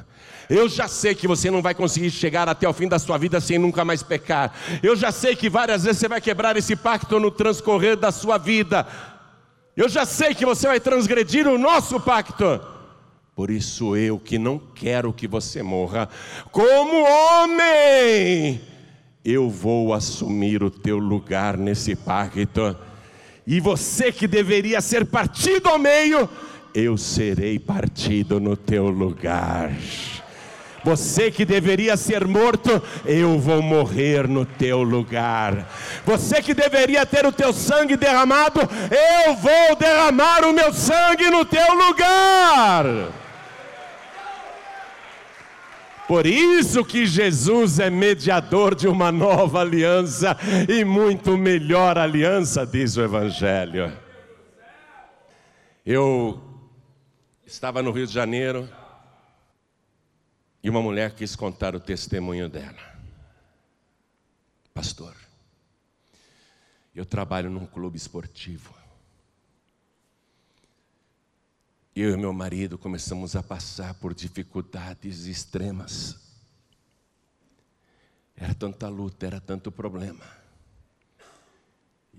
Eu 0.50 0.70
já 0.70 0.88
sei 0.88 1.14
que 1.14 1.28
você 1.28 1.52
não 1.52 1.62
vai 1.62 1.76
conseguir 1.76 2.10
chegar 2.10 2.48
até 2.48 2.68
o 2.68 2.74
fim 2.74 2.88
da 2.88 2.98
sua 2.98 3.18
vida 3.18 3.40
sem 3.42 3.58
nunca 3.58 3.84
mais 3.84 4.02
pecar. 4.02 4.54
Eu 4.82 4.96
já 4.96 5.12
sei 5.12 5.36
que 5.36 5.50
várias 5.50 5.84
vezes 5.84 6.00
você 6.00 6.08
vai 6.08 6.22
quebrar 6.22 6.56
esse 6.56 6.76
pacto 6.76 7.20
no 7.20 7.30
transcorrer 7.30 7.98
da 7.98 8.12
sua 8.12 8.38
vida. 8.38 8.88
Eu 9.76 9.90
já 9.90 10.06
sei 10.06 10.34
que 10.34 10.46
você 10.46 10.68
vai 10.68 10.80
transgredir 10.80 11.48
o 11.48 11.58
nosso 11.58 12.00
pacto. 12.00 12.62
Por 13.36 13.52
isso 13.52 13.96
eu 13.96 14.18
que 14.18 14.40
não 14.40 14.58
quero 14.58 15.14
que 15.14 15.28
você 15.28 15.62
morra, 15.62 16.10
como 16.52 17.04
homem, 17.04 18.60
eu 19.24 19.48
vou 19.48 19.94
assumir 19.94 20.64
o 20.64 20.72
teu 20.72 20.98
lugar 20.98 21.56
nesse 21.56 21.96
pacto. 21.96 22.76
E 23.48 23.62
você 23.62 24.12
que 24.12 24.28
deveria 24.28 24.82
ser 24.82 25.06
partido 25.06 25.70
ao 25.70 25.80
meio, 25.80 26.30
eu 26.76 26.98
serei 26.98 27.58
partido 27.58 28.42
no 28.42 28.58
teu 28.58 28.90
lugar. 28.90 29.72
Você 30.84 31.32
que 31.32 31.46
deveria 31.46 31.96
ser 31.96 32.28
morto, 32.28 32.82
eu 33.06 33.40
vou 33.40 33.62
morrer 33.62 34.28
no 34.28 34.46
teu 34.46 34.84
lugar. 34.84 35.66
Você 36.06 36.42
que 36.42 36.54
deveria 36.54 37.06
ter 37.06 37.26
o 37.26 37.32
teu 37.32 37.54
sangue 37.54 37.96
derramado, 37.96 38.60
eu 39.26 39.34
vou 39.36 39.76
derramar 39.80 40.46
o 40.46 40.52
meu 40.52 40.74
sangue 40.74 41.30
no 41.30 41.46
teu 41.46 41.74
lugar. 41.74 42.86
Por 46.08 46.26
isso 46.26 46.86
que 46.86 47.06
Jesus 47.06 47.80
é 47.80 47.90
mediador 47.90 48.74
de 48.74 48.88
uma 48.88 49.12
nova 49.12 49.60
aliança 49.60 50.38
e 50.70 50.86
muito 50.86 51.38
melhor 51.38 51.98
aliança, 51.98 52.66
diz 52.66 52.96
o 52.96 53.02
Evangelho. 53.02 53.92
Eu 55.86 56.42
estava 57.46 57.82
no 57.82 57.92
Rio 57.92 58.08
de 58.08 58.14
Janeiro 58.14 58.70
e 60.64 60.70
uma 60.70 60.82
mulher 60.82 61.12
quis 61.12 61.36
contar 61.36 61.76
o 61.76 61.80
testemunho 61.80 62.48
dela. 62.48 62.96
Pastor, 64.74 65.16
eu 66.96 67.06
trabalho 67.06 67.50
num 67.50 67.66
clube 67.66 67.98
esportivo. 67.98 68.77
Eu 72.02 72.14
e 72.14 72.18
meu 72.18 72.32
marido 72.32 72.78
começamos 72.78 73.36
a 73.36 73.42
passar 73.42 73.96
por 73.96 74.14
dificuldades 74.14 75.26
extremas. 75.26 76.16
Era 78.36 78.54
tanta 78.54 78.88
luta, 78.88 79.26
era 79.26 79.42
tanto 79.42 79.72
problema. 79.72 80.24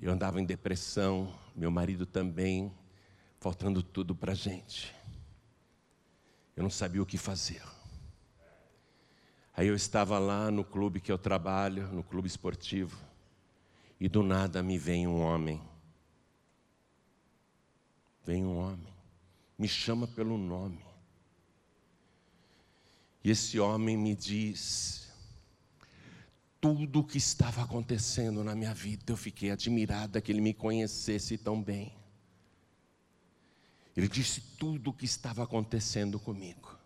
Eu 0.02 0.10
andava 0.10 0.40
em 0.40 0.44
depressão, 0.44 1.32
meu 1.54 1.70
marido 1.70 2.04
também, 2.04 2.72
faltando 3.38 3.80
tudo 3.80 4.16
para 4.16 4.32
a 4.32 4.34
gente. 4.34 4.92
Eu 6.56 6.64
não 6.64 6.70
sabia 6.70 7.00
o 7.00 7.06
que 7.06 7.16
fazer. 7.16 7.62
Aí 9.56 9.68
eu 9.68 9.76
estava 9.76 10.18
lá 10.18 10.50
no 10.50 10.64
clube 10.64 11.00
que 11.00 11.12
eu 11.12 11.18
trabalho, 11.18 11.86
no 11.92 12.02
clube 12.02 12.26
esportivo, 12.26 12.98
e 14.00 14.08
do 14.08 14.24
nada 14.24 14.60
me 14.60 14.76
vem 14.76 15.06
um 15.06 15.20
homem. 15.20 15.62
Vem 18.24 18.44
um 18.44 18.56
homem 18.56 18.97
me 19.58 19.66
chama 19.66 20.06
pelo 20.06 20.38
nome. 20.38 20.86
E 23.24 23.30
esse 23.30 23.58
homem 23.58 23.96
me 23.96 24.14
diz 24.14 25.08
tudo 26.60 27.00
o 27.00 27.04
que 27.04 27.18
estava 27.18 27.62
acontecendo 27.62 28.44
na 28.44 28.54
minha 28.54 28.72
vida. 28.72 29.12
Eu 29.12 29.16
fiquei 29.16 29.50
admirada 29.50 30.20
que 30.20 30.30
ele 30.30 30.40
me 30.40 30.54
conhecesse 30.54 31.36
tão 31.36 31.60
bem. 31.60 31.92
Ele 33.96 34.08
disse 34.08 34.40
tudo 34.56 34.90
o 34.90 34.92
que 34.92 35.04
estava 35.04 35.42
acontecendo 35.42 36.20
comigo. 36.20 36.78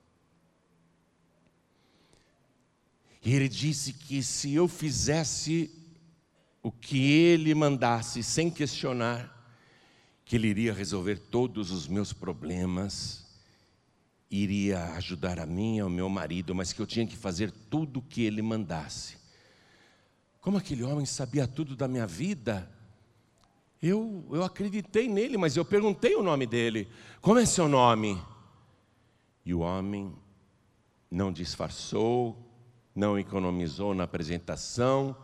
E 3.22 3.34
ele 3.34 3.48
disse 3.48 3.92
que 3.92 4.22
se 4.22 4.54
eu 4.54 4.66
fizesse 4.66 5.70
o 6.62 6.72
que 6.72 7.10
ele 7.12 7.54
mandasse 7.54 8.22
sem 8.22 8.50
questionar, 8.50 9.41
que 10.32 10.36
Ele 10.36 10.48
iria 10.48 10.72
resolver 10.72 11.18
todos 11.18 11.70
os 11.70 11.86
meus 11.86 12.10
problemas, 12.14 13.22
iria 14.30 14.82
ajudar 14.94 15.38
a 15.38 15.44
mim 15.44 15.76
e 15.76 15.80
ao 15.80 15.90
meu 15.90 16.08
marido, 16.08 16.54
mas 16.54 16.72
que 16.72 16.80
eu 16.80 16.86
tinha 16.86 17.06
que 17.06 17.18
fazer 17.18 17.50
tudo 17.50 17.98
o 17.98 18.02
que 18.02 18.22
Ele 18.22 18.40
mandasse. 18.40 19.18
Como 20.40 20.56
aquele 20.56 20.84
homem 20.84 21.04
sabia 21.04 21.46
tudo 21.46 21.76
da 21.76 21.86
minha 21.86 22.06
vida, 22.06 22.66
eu, 23.82 24.24
eu 24.32 24.42
acreditei 24.42 25.06
nele, 25.06 25.36
mas 25.36 25.54
eu 25.54 25.66
perguntei 25.66 26.14
o 26.16 26.22
nome 26.22 26.46
dele: 26.46 26.88
como 27.20 27.38
é 27.38 27.44
seu 27.44 27.68
nome? 27.68 28.18
E 29.44 29.52
o 29.52 29.58
homem 29.58 30.14
não 31.10 31.30
disfarçou, 31.30 32.42
não 32.94 33.18
economizou 33.18 33.92
na 33.92 34.04
apresentação, 34.04 35.14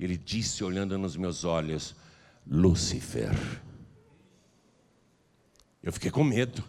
ele 0.00 0.16
disse, 0.16 0.64
olhando 0.64 0.96
nos 0.96 1.14
meus 1.14 1.44
olhos: 1.44 1.94
Lúcifer. 2.46 3.65
Eu 5.86 5.92
fiquei 5.92 6.10
com 6.10 6.24
medo. 6.24 6.64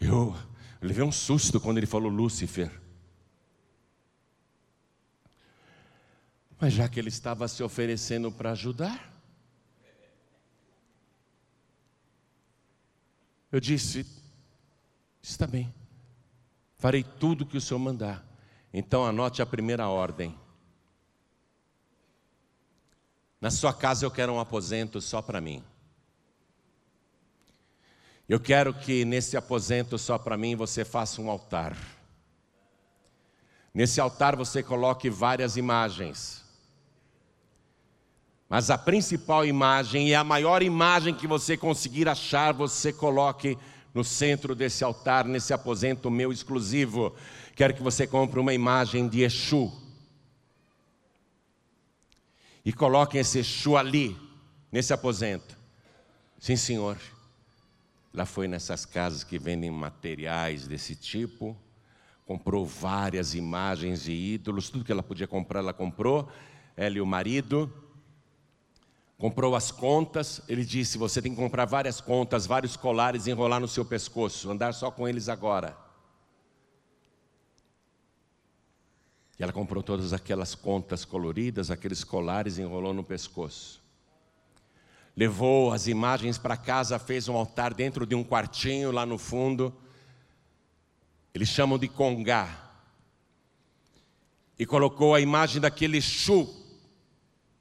Eu, 0.00 0.32
levei 0.80 1.02
um 1.02 1.10
susto 1.10 1.58
quando 1.58 1.78
ele 1.78 1.88
falou 1.88 2.08
Lúcifer. 2.08 2.70
Mas 6.60 6.72
já 6.72 6.88
que 6.88 7.00
ele 7.00 7.08
estava 7.08 7.48
se 7.48 7.60
oferecendo 7.60 8.30
para 8.30 8.52
ajudar, 8.52 9.12
eu 13.50 13.58
disse: 13.58 14.06
está 15.20 15.44
bem, 15.44 15.74
farei 16.78 17.02
tudo 17.02 17.44
que 17.44 17.56
o 17.56 17.60
senhor 17.60 17.80
mandar. 17.80 18.24
Então 18.72 19.04
anote 19.04 19.42
a 19.42 19.46
primeira 19.46 19.88
ordem. 19.88 20.38
Na 23.40 23.50
sua 23.50 23.74
casa 23.74 24.06
eu 24.06 24.12
quero 24.12 24.32
um 24.32 24.38
aposento 24.38 25.00
só 25.00 25.20
para 25.20 25.40
mim. 25.40 25.71
Eu 28.28 28.38
quero 28.38 28.72
que 28.72 29.04
nesse 29.04 29.36
aposento 29.36 29.98
só 29.98 30.16
para 30.18 30.36
mim 30.36 30.54
você 30.54 30.84
faça 30.84 31.20
um 31.20 31.30
altar. 31.30 31.76
Nesse 33.74 34.00
altar 34.00 34.36
você 34.36 34.62
coloque 34.62 35.10
várias 35.10 35.56
imagens. 35.56 36.42
Mas 38.48 38.68
a 38.70 38.76
principal 38.76 39.46
imagem 39.46 40.10
e 40.10 40.14
a 40.14 40.22
maior 40.22 40.62
imagem 40.62 41.14
que 41.14 41.26
você 41.26 41.56
conseguir 41.56 42.06
achar, 42.06 42.52
você 42.52 42.92
coloque 42.92 43.56
no 43.94 44.04
centro 44.04 44.54
desse 44.54 44.84
altar, 44.84 45.24
nesse 45.24 45.52
aposento 45.52 46.10
meu 46.10 46.30
exclusivo. 46.30 47.14
Quero 47.56 47.74
que 47.74 47.82
você 47.82 48.06
compre 48.06 48.38
uma 48.38 48.52
imagem 48.52 49.08
de 49.08 49.22
Exu. 49.22 49.72
E 52.64 52.72
coloque 52.72 53.18
esse 53.18 53.38
Exu 53.38 53.76
ali, 53.76 54.16
nesse 54.70 54.92
aposento. 54.92 55.56
Sim, 56.38 56.56
senhor. 56.56 56.98
Lá 58.12 58.26
foi 58.26 58.46
nessas 58.46 58.84
casas 58.84 59.24
que 59.24 59.38
vendem 59.38 59.70
materiais 59.70 60.66
desse 60.66 60.94
tipo, 60.94 61.56
comprou 62.26 62.66
várias 62.66 63.34
imagens 63.34 64.02
de 64.02 64.12
ídolos, 64.12 64.68
tudo 64.68 64.84
que 64.84 64.92
ela 64.92 65.02
podia 65.02 65.26
comprar, 65.26 65.60
ela 65.60 65.72
comprou. 65.72 66.28
Ela 66.76 66.96
e 66.96 67.00
o 67.00 67.06
marido. 67.06 67.72
Comprou 69.18 69.54
as 69.54 69.70
contas. 69.70 70.42
Ele 70.48 70.64
disse: 70.64 70.98
Você 70.98 71.22
tem 71.22 71.34
que 71.34 71.40
comprar 71.40 71.64
várias 71.64 72.00
contas, 72.00 72.46
vários 72.46 72.76
colares, 72.76 73.26
enrolar 73.26 73.60
no 73.60 73.68
seu 73.68 73.84
pescoço, 73.84 74.50
andar 74.50 74.74
só 74.74 74.90
com 74.90 75.08
eles 75.08 75.28
agora. 75.28 75.76
E 79.38 79.42
ela 79.42 79.52
comprou 79.52 79.82
todas 79.82 80.12
aquelas 80.12 80.54
contas 80.54 81.04
coloridas, 81.04 81.70
aqueles 81.70 82.04
colares, 82.04 82.58
enrolou 82.58 82.94
no 82.94 83.02
pescoço. 83.02 83.81
Levou 85.14 85.72
as 85.72 85.86
imagens 85.86 86.38
para 86.38 86.56
casa, 86.56 86.98
fez 86.98 87.28
um 87.28 87.36
altar 87.36 87.74
dentro 87.74 88.06
de 88.06 88.14
um 88.14 88.24
quartinho 88.24 88.90
lá 88.90 89.04
no 89.04 89.18
fundo. 89.18 89.74
Eles 91.34 91.48
chamam 91.48 91.78
de 91.78 91.88
congá. 91.88 92.70
E 94.58 94.64
colocou 94.64 95.14
a 95.14 95.20
imagem 95.20 95.60
daquele 95.60 95.98
Exu. 95.98 96.48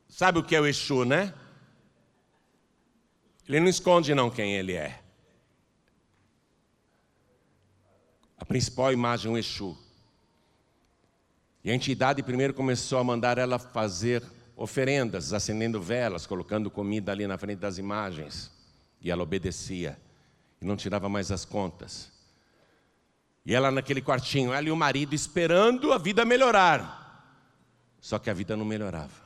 Sabe 0.07 0.39
o 0.39 0.43
que 0.43 0.55
é 0.55 0.61
o 0.61 0.67
Exu, 0.67 1.03
né? 1.03 1.33
Ele 3.47 3.59
não 3.59 3.67
esconde 3.67 4.15
não 4.15 4.29
quem 4.29 4.55
ele 4.55 4.73
é. 4.73 5.01
A 8.37 8.45
principal 8.45 8.93
imagem 8.93 9.29
é 9.29 9.33
o 9.33 9.37
Exu. 9.37 9.77
E 11.63 11.69
a 11.69 11.75
entidade 11.75 12.23
primeiro 12.23 12.53
começou 12.53 12.97
a 12.97 13.03
mandar 13.03 13.37
ela 13.37 13.59
fazer 13.59 14.23
oferendas, 14.55 15.33
acendendo 15.33 15.81
velas, 15.81 16.25
colocando 16.25 16.69
comida 16.69 17.11
ali 17.11 17.25
na 17.27 17.37
frente 17.37 17.59
das 17.59 17.77
imagens. 17.77 18.51
E 19.01 19.09
ela 19.09 19.23
obedecia 19.23 19.99
e 20.61 20.65
não 20.65 20.75
tirava 20.75 21.09
mais 21.09 21.31
as 21.31 21.45
contas. 21.45 22.11
E 23.45 23.55
ela 23.55 23.71
naquele 23.71 24.01
quartinho, 24.01 24.53
ela 24.53 24.67
e 24.67 24.71
o 24.71 24.75
marido 24.75 25.15
esperando 25.15 25.91
a 25.91 25.97
vida 25.97 26.23
melhorar. 26.23 26.99
Só 27.99 28.19
que 28.19 28.29
a 28.29 28.33
vida 28.33 28.55
não 28.55 28.65
melhorava. 28.65 29.21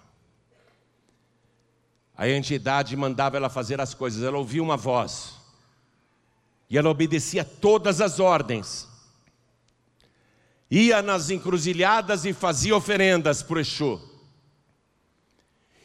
A 2.17 2.29
entidade 2.29 2.95
mandava 2.95 3.35
ela 3.35 3.49
fazer 3.49 3.81
as 3.81 3.93
coisas, 3.93 4.23
ela 4.23 4.37
ouvia 4.37 4.63
uma 4.63 4.77
voz. 4.77 5.35
E 6.69 6.77
ela 6.77 6.89
obedecia 6.89 7.43
todas 7.43 7.99
as 7.99 8.19
ordens 8.19 8.87
ia 10.69 11.01
nas 11.01 11.29
encruzilhadas 11.29 12.25
e 12.25 12.33
fazia 12.33 12.75
oferendas 12.75 13.43
para 13.43 13.57
o 13.57 13.59
Exu. 13.59 14.01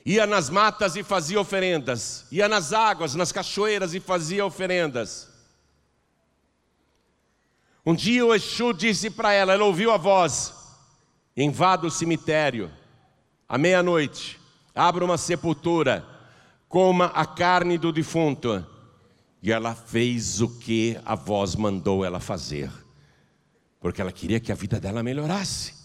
Ia 0.04 0.26
nas 0.26 0.48
matas 0.48 0.96
e 0.96 1.02
fazia 1.02 1.40
oferendas. 1.40 2.26
Ia 2.30 2.48
nas 2.48 2.72
águas, 2.72 3.14
nas 3.14 3.32
cachoeiras 3.32 3.94
e 3.94 4.00
fazia 4.00 4.44
oferendas. 4.44 5.28
Um 7.84 7.94
dia 7.94 8.24
o 8.24 8.34
Exu 8.34 8.72
disse 8.72 9.10
para 9.10 9.32
ela, 9.32 9.52
ela 9.52 9.64
ouviu 9.64 9.90
a 9.90 9.96
voz: 9.96 10.54
invada 11.36 11.86
o 11.86 11.90
cemitério, 11.90 12.70
à 13.48 13.58
meia-noite, 13.58 14.38
abra 14.74 15.04
uma 15.04 15.18
sepultura, 15.18 16.06
coma 16.68 17.06
a 17.06 17.26
carne 17.26 17.78
do 17.78 17.92
defunto. 17.92 18.64
E 19.42 19.50
ela 19.50 19.74
fez 19.74 20.40
o 20.40 20.48
que 20.58 20.98
a 21.04 21.14
voz 21.14 21.56
mandou 21.56 22.04
ela 22.04 22.20
fazer 22.20 22.70
porque 23.80 24.00
ela 24.00 24.12
queria 24.12 24.38
que 24.38 24.52
a 24.52 24.54
vida 24.54 24.78
dela 24.78 25.02
melhorasse. 25.02 25.79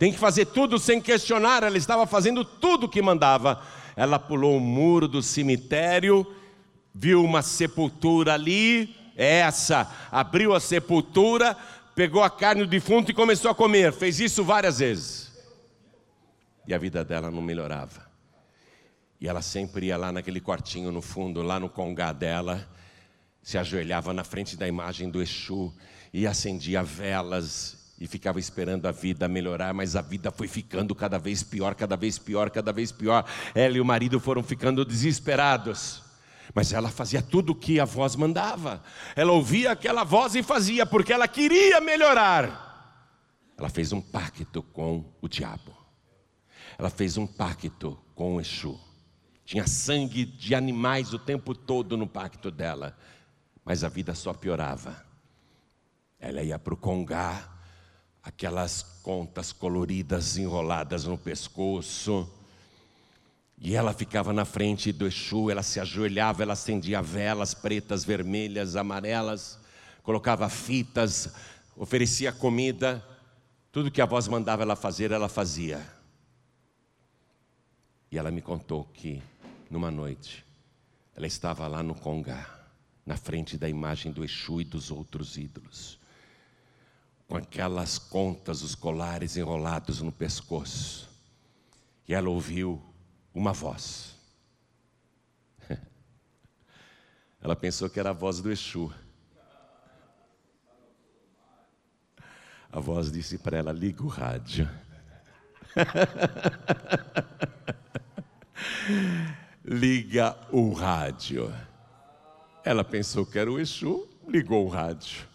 Tem 0.00 0.10
que 0.10 0.18
fazer 0.18 0.46
tudo 0.46 0.78
sem 0.78 0.98
questionar, 0.98 1.62
ela 1.62 1.76
estava 1.76 2.06
fazendo 2.06 2.42
tudo 2.42 2.86
o 2.86 2.88
que 2.88 3.02
mandava. 3.02 3.62
Ela 3.94 4.18
pulou 4.18 4.56
o 4.56 4.60
muro 4.60 5.06
do 5.06 5.22
cemitério, 5.22 6.26
viu 6.94 7.22
uma 7.22 7.42
sepultura 7.42 8.32
ali, 8.32 8.96
essa, 9.14 9.94
abriu 10.10 10.54
a 10.54 10.58
sepultura, 10.58 11.54
pegou 11.94 12.22
a 12.22 12.30
carne 12.30 12.62
do 12.62 12.70
defunto 12.70 13.10
e 13.10 13.14
começou 13.14 13.50
a 13.50 13.54
comer. 13.54 13.92
Fez 13.92 14.20
isso 14.20 14.42
várias 14.42 14.78
vezes. 14.78 15.30
E 16.66 16.72
a 16.72 16.78
vida 16.78 17.04
dela 17.04 17.30
não 17.30 17.42
melhorava. 17.42 18.10
E 19.20 19.28
ela 19.28 19.42
sempre 19.42 19.88
ia 19.88 19.98
lá 19.98 20.10
naquele 20.10 20.40
quartinho 20.40 20.90
no 20.90 21.02
fundo, 21.02 21.42
lá 21.42 21.60
no 21.60 21.68
congá 21.68 22.10
dela, 22.10 22.66
se 23.42 23.58
ajoelhava 23.58 24.14
na 24.14 24.24
frente 24.24 24.56
da 24.56 24.66
imagem 24.66 25.10
do 25.10 25.20
Exu 25.20 25.70
e 26.10 26.26
acendia 26.26 26.82
velas 26.82 27.79
e 28.00 28.06
ficava 28.06 28.40
esperando 28.40 28.86
a 28.86 28.90
vida 28.90 29.28
melhorar, 29.28 29.74
mas 29.74 29.94
a 29.94 30.00
vida 30.00 30.30
foi 30.30 30.48
ficando 30.48 30.94
cada 30.94 31.18
vez 31.18 31.42
pior, 31.42 31.74
cada 31.74 31.96
vez 31.96 32.18
pior, 32.18 32.48
cada 32.48 32.72
vez 32.72 32.90
pior. 32.90 33.26
Ela 33.54 33.76
e 33.76 33.80
o 33.80 33.84
marido 33.84 34.18
foram 34.18 34.42
ficando 34.42 34.86
desesperados. 34.86 36.02
Mas 36.54 36.72
ela 36.72 36.88
fazia 36.88 37.20
tudo 37.20 37.50
o 37.50 37.54
que 37.54 37.78
a 37.78 37.84
voz 37.84 38.16
mandava. 38.16 38.82
Ela 39.14 39.32
ouvia 39.32 39.72
aquela 39.72 40.02
voz 40.02 40.34
e 40.34 40.42
fazia, 40.42 40.86
porque 40.86 41.12
ela 41.12 41.28
queria 41.28 41.78
melhorar. 41.78 42.70
Ela 43.56 43.68
fez 43.68 43.92
um 43.92 44.00
pacto 44.00 44.62
com 44.62 45.04
o 45.20 45.28
diabo. 45.28 45.76
Ela 46.78 46.88
fez 46.88 47.18
um 47.18 47.26
pacto 47.26 47.98
com 48.14 48.36
o 48.36 48.40
Exu. 48.40 48.80
Tinha 49.44 49.66
sangue 49.66 50.24
de 50.24 50.54
animais 50.54 51.12
o 51.12 51.18
tempo 51.18 51.54
todo 51.54 51.98
no 51.98 52.06
pacto 52.06 52.50
dela. 52.50 52.96
Mas 53.62 53.84
a 53.84 53.90
vida 53.90 54.14
só 54.14 54.32
piorava. 54.32 55.04
Ela 56.18 56.42
ia 56.42 56.58
para 56.58 56.74
o 56.74 56.76
congá, 56.76 57.59
aquelas 58.22 58.82
contas 59.02 59.52
coloridas 59.52 60.36
enroladas 60.36 61.04
no 61.04 61.16
pescoço. 61.16 62.30
E 63.58 63.74
ela 63.74 63.92
ficava 63.92 64.32
na 64.32 64.44
frente 64.44 64.92
do 64.92 65.06
Exu, 65.06 65.50
ela 65.50 65.62
se 65.62 65.80
ajoelhava, 65.80 66.42
ela 66.42 66.54
acendia 66.54 67.02
velas 67.02 67.52
pretas, 67.52 68.04
vermelhas, 68.04 68.74
amarelas, 68.74 69.58
colocava 70.02 70.48
fitas, 70.48 71.34
oferecia 71.76 72.32
comida, 72.32 73.04
tudo 73.70 73.90
que 73.90 74.00
a 74.00 74.06
voz 74.06 74.28
mandava 74.28 74.62
ela 74.62 74.76
fazer, 74.76 75.10
ela 75.10 75.28
fazia. 75.28 75.86
E 78.10 78.18
ela 78.18 78.30
me 78.30 78.40
contou 78.40 78.84
que, 78.84 79.22
numa 79.70 79.90
noite, 79.90 80.44
ela 81.14 81.26
estava 81.26 81.68
lá 81.68 81.82
no 81.82 81.94
Congá, 81.94 82.48
na 83.04 83.16
frente 83.16 83.58
da 83.58 83.68
imagem 83.68 84.10
do 84.10 84.24
Exu 84.24 84.60
e 84.60 84.64
dos 84.64 84.90
outros 84.90 85.36
ídolos 85.36 85.99
com 87.30 87.36
aquelas 87.36 87.96
contas, 87.96 88.60
os 88.60 88.74
colares 88.74 89.36
enrolados 89.36 90.02
no 90.02 90.10
pescoço. 90.10 91.08
E 92.08 92.12
ela 92.12 92.28
ouviu 92.28 92.82
uma 93.32 93.52
voz. 93.52 94.16
Ela 97.40 97.54
pensou 97.54 97.88
que 97.88 98.00
era 98.00 98.10
a 98.10 98.12
voz 98.12 98.40
do 98.40 98.50
Exu. 98.50 98.92
A 102.72 102.80
voz 102.80 103.12
disse 103.12 103.38
para 103.38 103.58
ela: 103.58 103.70
liga 103.70 104.02
o 104.02 104.08
rádio. 104.08 104.68
liga 109.64 110.36
o 110.50 110.72
rádio. 110.72 111.54
Ela 112.64 112.82
pensou 112.82 113.24
que 113.24 113.38
era 113.38 113.50
o 113.50 113.60
Exu, 113.60 114.08
ligou 114.26 114.66
o 114.66 114.68
rádio 114.68 115.29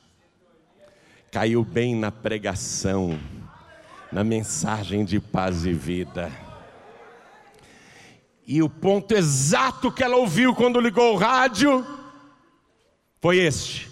caiu 1.36 1.66
bem 1.66 1.94
na 1.94 2.14
pregação, 2.14 3.20
na 4.10 4.24
mensagem 4.24 5.04
de 5.04 5.20
paz 5.20 5.66
e 5.66 5.74
vida. 5.74 6.32
E 8.48 8.64
o 8.64 8.70
ponto 8.70 9.14
exato 9.14 9.92
que 9.92 10.02
ela 10.02 10.16
ouviu 10.16 10.56
quando 10.56 10.80
ligou 10.80 11.14
o 11.14 11.18
rádio 11.18 11.86
foi 13.20 13.40
este: 13.40 13.92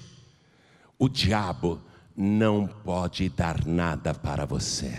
o 0.97 1.09
diabo 1.09 1.81
não 2.15 2.65
pode 2.65 3.27
dar 3.27 3.65
nada 3.65 4.13
para 4.13 4.45
você. 4.45 4.97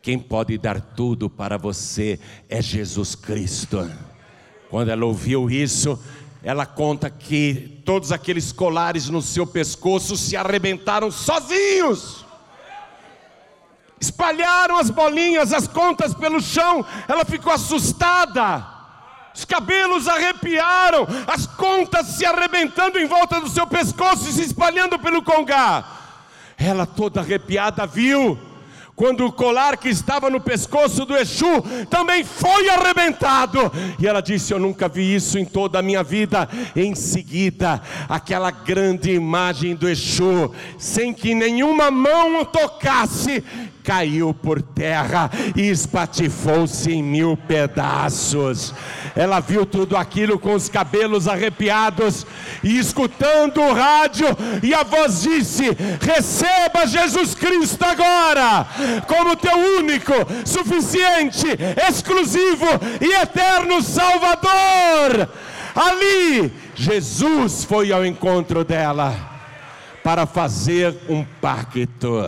Quem 0.00 0.18
pode 0.18 0.56
dar 0.56 0.80
tudo 0.80 1.28
para 1.28 1.58
você 1.58 2.18
é 2.48 2.62
Jesus 2.62 3.14
Cristo. 3.14 3.86
Quando 4.70 4.88
ela 4.88 5.04
ouviu 5.04 5.50
isso, 5.50 6.02
ela 6.42 6.64
conta 6.64 7.10
que 7.10 7.82
todos 7.84 8.12
aqueles 8.12 8.52
colares 8.52 9.08
no 9.08 9.20
seu 9.20 9.46
pescoço 9.46 10.16
se 10.16 10.36
arrebentaram 10.36 11.10
sozinhos. 11.10 12.24
Espalharam 14.00 14.78
as 14.78 14.90
bolinhas, 14.90 15.52
as 15.52 15.66
contas 15.66 16.14
pelo 16.14 16.40
chão. 16.40 16.84
Ela 17.08 17.24
ficou 17.24 17.52
assustada. 17.52 18.78
Os 19.34 19.44
cabelos 19.44 20.08
arrepiaram, 20.08 21.06
as 21.26 21.46
contas 21.46 22.06
se 22.06 22.26
arrebentando 22.26 22.98
em 22.98 23.06
volta 23.06 23.40
do 23.40 23.48
seu 23.48 23.66
pescoço 23.66 24.28
e 24.28 24.32
se 24.32 24.42
espalhando 24.42 24.98
pelo 24.98 25.22
congá. 25.22 25.84
Ela 26.56 26.86
toda 26.86 27.20
arrepiada 27.20 27.86
viu 27.86 28.38
quando 28.98 29.24
o 29.24 29.30
colar 29.30 29.76
que 29.76 29.88
estava 29.88 30.28
no 30.28 30.40
pescoço 30.40 31.04
do 31.04 31.16
Exu 31.16 31.62
também 31.88 32.24
foi 32.24 32.68
arrebentado. 32.68 33.70
E 33.96 34.04
ela 34.04 34.20
disse: 34.20 34.52
Eu 34.52 34.58
nunca 34.58 34.88
vi 34.88 35.14
isso 35.14 35.38
em 35.38 35.44
toda 35.44 35.78
a 35.78 35.82
minha 35.82 36.02
vida. 36.02 36.48
Em 36.74 36.96
seguida, 36.96 37.80
aquela 38.08 38.50
grande 38.50 39.12
imagem 39.12 39.76
do 39.76 39.88
Exu, 39.88 40.52
sem 40.76 41.14
que 41.14 41.32
nenhuma 41.32 41.92
mão 41.92 42.40
o 42.40 42.44
tocasse, 42.44 43.44
caiu 43.88 44.34
por 44.34 44.60
terra 44.60 45.30
e 45.56 45.62
espatifou-se 45.62 46.92
em 46.92 47.02
mil 47.02 47.38
pedaços. 47.38 48.74
Ela 49.16 49.40
viu 49.40 49.64
tudo 49.64 49.96
aquilo 49.96 50.38
com 50.38 50.52
os 50.52 50.68
cabelos 50.68 51.26
arrepiados 51.26 52.26
e 52.62 52.78
escutando 52.78 53.62
o 53.62 53.72
rádio, 53.72 54.26
e 54.62 54.74
a 54.74 54.82
voz 54.82 55.22
disse: 55.22 55.64
Receba 56.02 56.86
Jesus 56.86 57.34
Cristo 57.34 57.82
agora, 57.82 58.66
como 59.06 59.34
teu 59.34 59.56
único, 59.78 60.12
suficiente, 60.44 61.46
exclusivo 61.88 62.66
e 63.00 63.22
eterno 63.22 63.80
Salvador. 63.80 65.30
Ali, 65.74 66.52
Jesus 66.74 67.64
foi 67.64 67.90
ao 67.90 68.04
encontro 68.04 68.64
dela 68.64 69.14
para 70.04 70.26
fazer 70.26 70.94
um 71.08 71.24
pacto 71.40 72.20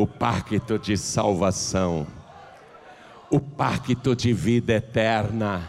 o 0.00 0.06
pacto 0.06 0.78
de 0.78 0.96
salvação, 0.96 2.06
o 3.28 3.38
pacto 3.38 4.16
de 4.16 4.32
vida 4.32 4.72
eterna, 4.72 5.68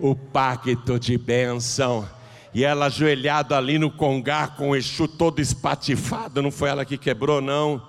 o 0.00 0.16
pacto 0.16 0.98
de 0.98 1.16
bênção. 1.16 2.08
E 2.52 2.64
ela 2.64 2.86
ajoelhada 2.86 3.56
ali 3.56 3.78
no 3.78 3.88
congar 3.88 4.56
com 4.56 4.70
o 4.70 4.76
Exu 4.76 5.06
todo 5.06 5.40
espatifado, 5.40 6.42
não 6.42 6.50
foi 6.50 6.70
ela 6.70 6.84
que 6.84 6.98
quebrou, 6.98 7.40
não. 7.40 7.80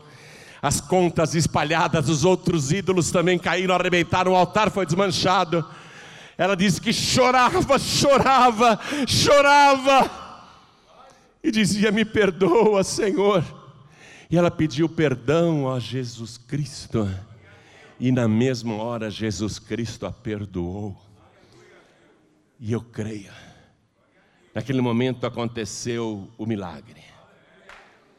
As 0.62 0.80
contas 0.80 1.34
espalhadas, 1.34 2.08
os 2.08 2.24
outros 2.24 2.72
ídolos 2.72 3.10
também 3.10 3.40
caíram, 3.40 3.74
arrebentaram, 3.74 4.34
o 4.34 4.36
altar 4.36 4.70
foi 4.70 4.86
desmanchado. 4.86 5.66
Ela 6.38 6.56
disse 6.56 6.80
que 6.80 6.94
chorava, 6.94 7.80
chorava, 7.80 8.80
chorava. 9.08 10.12
E 11.44 11.50
dizia: 11.50 11.92
Me 11.92 12.06
perdoa, 12.06 12.84
Senhor. 12.84 13.63
E 14.34 14.36
ela 14.36 14.50
pediu 14.50 14.90
perdão 14.90 15.72
a 15.72 15.80
Jesus 15.80 16.40
Cristo. 16.40 17.08
E 18.00 18.12
na 18.12 18.28
mesma 18.28 18.74
hora 18.74 19.12
Jesus 19.12 19.60
Cristo 19.60 20.08
a 20.08 20.12
perdoou. 20.12 21.00
E 22.60 22.72
eu 22.72 22.82
creio. 22.82 23.32
Naquele 24.52 24.82
momento 24.82 25.28
aconteceu 25.28 26.28
o 26.36 26.48
milagre. 26.48 27.04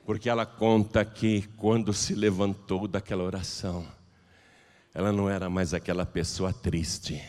Porque 0.07 0.31
ela 0.31 0.47
conta 0.47 1.05
que 1.05 1.49
quando 1.57 1.93
se 1.93 2.15
levantou 2.15 2.87
daquela 2.87 3.25
oração, 3.25 3.85
ela 4.95 5.11
não 5.11 5.29
era 5.29 5.51
mais 5.51 5.75
aquela 5.75 6.07
pessoa 6.07 6.53
triste 6.53 7.21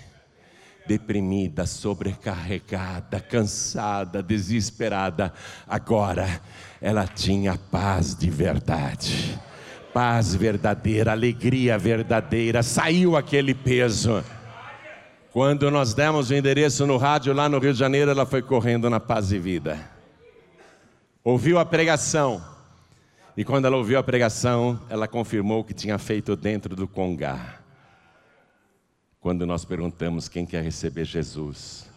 deprimida, 0.86 1.66
sobrecarregada, 1.66 3.20
cansada, 3.20 4.22
desesperada. 4.22 5.34
Agora 5.68 6.42
ela 6.86 7.08
tinha 7.08 7.58
paz 7.58 8.16
de 8.16 8.30
verdade, 8.30 9.42
paz 9.92 10.36
verdadeira, 10.36 11.14
alegria 11.14 11.80
verdadeira. 11.80 12.62
Saiu 12.62 13.18
aquele 13.18 13.56
peso. 13.56 14.24
Quando 15.34 15.72
nós 15.72 15.96
demos 15.96 16.30
o 16.30 16.36
endereço 16.36 16.86
no 16.86 16.98
rádio 16.98 17.34
lá 17.34 17.50
no 17.50 17.58
Rio 17.58 17.74
de 17.74 17.80
Janeiro, 17.80 18.12
ela 18.12 18.24
foi 18.24 18.44
correndo 18.44 18.88
na 18.88 19.00
paz 19.00 19.32
e 19.32 19.40
vida. 19.40 19.80
Ouviu 21.24 21.58
a 21.58 21.66
pregação. 21.66 22.40
E 23.36 23.44
quando 23.44 23.66
ela 23.66 23.78
ouviu 23.78 23.98
a 23.98 24.04
pregação, 24.04 24.80
ela 24.88 25.08
confirmou 25.08 25.62
o 25.62 25.64
que 25.64 25.74
tinha 25.74 25.98
feito 25.98 26.36
dentro 26.36 26.76
do 26.76 26.88
Congá. 26.88 27.62
Quando 29.20 29.44
nós 29.44 29.66
perguntamos 29.66 30.30
quem 30.30 30.46
quer 30.46 30.64
receber 30.64 31.06
Jesus 31.06 31.90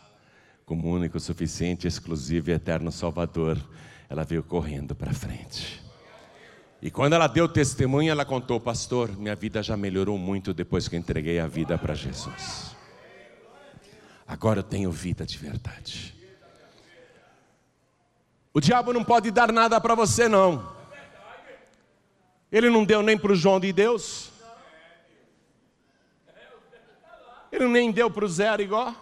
como 0.64 0.90
único, 0.90 1.20
suficiente, 1.20 1.86
exclusivo 1.86 2.48
e 2.48 2.54
eterno 2.54 2.90
Salvador, 2.90 3.58
ela 4.08 4.24
veio 4.24 4.42
correndo 4.42 4.94
para 4.94 5.12
frente. 5.12 5.82
E 6.80 6.90
quando 6.90 7.14
ela 7.14 7.26
deu 7.26 7.48
testemunho, 7.48 8.10
ela 8.10 8.24
contou, 8.24 8.60
pastor, 8.60 9.16
minha 9.16 9.34
vida 9.34 9.62
já 9.62 9.76
melhorou 9.76 10.16
muito 10.16 10.54
depois 10.54 10.86
que 10.86 10.94
eu 10.94 11.00
entreguei 11.00 11.40
a 11.40 11.46
vida 11.46 11.76
para 11.76 11.94
Jesus. 11.94 12.76
Agora 14.26 14.60
eu 14.60 14.62
tenho 14.62 14.90
vida 14.90 15.26
de 15.26 15.36
verdade. 15.36 16.14
O 18.54 18.60
diabo 18.60 18.92
não 18.92 19.04
pode 19.04 19.30
dar 19.30 19.52
nada 19.52 19.80
para 19.80 19.94
você, 19.94 20.28
não. 20.28 20.76
Ele 22.50 22.70
não 22.70 22.84
deu 22.84 23.02
nem 23.02 23.18
para 23.18 23.32
o 23.32 23.36
João 23.36 23.60
de 23.60 23.72
Deus. 23.72 24.30
Ele 27.50 27.66
nem 27.66 27.90
deu 27.90 28.10
para 28.10 28.24
o 28.24 28.28
zero 28.28 28.62
igual. 28.62 28.94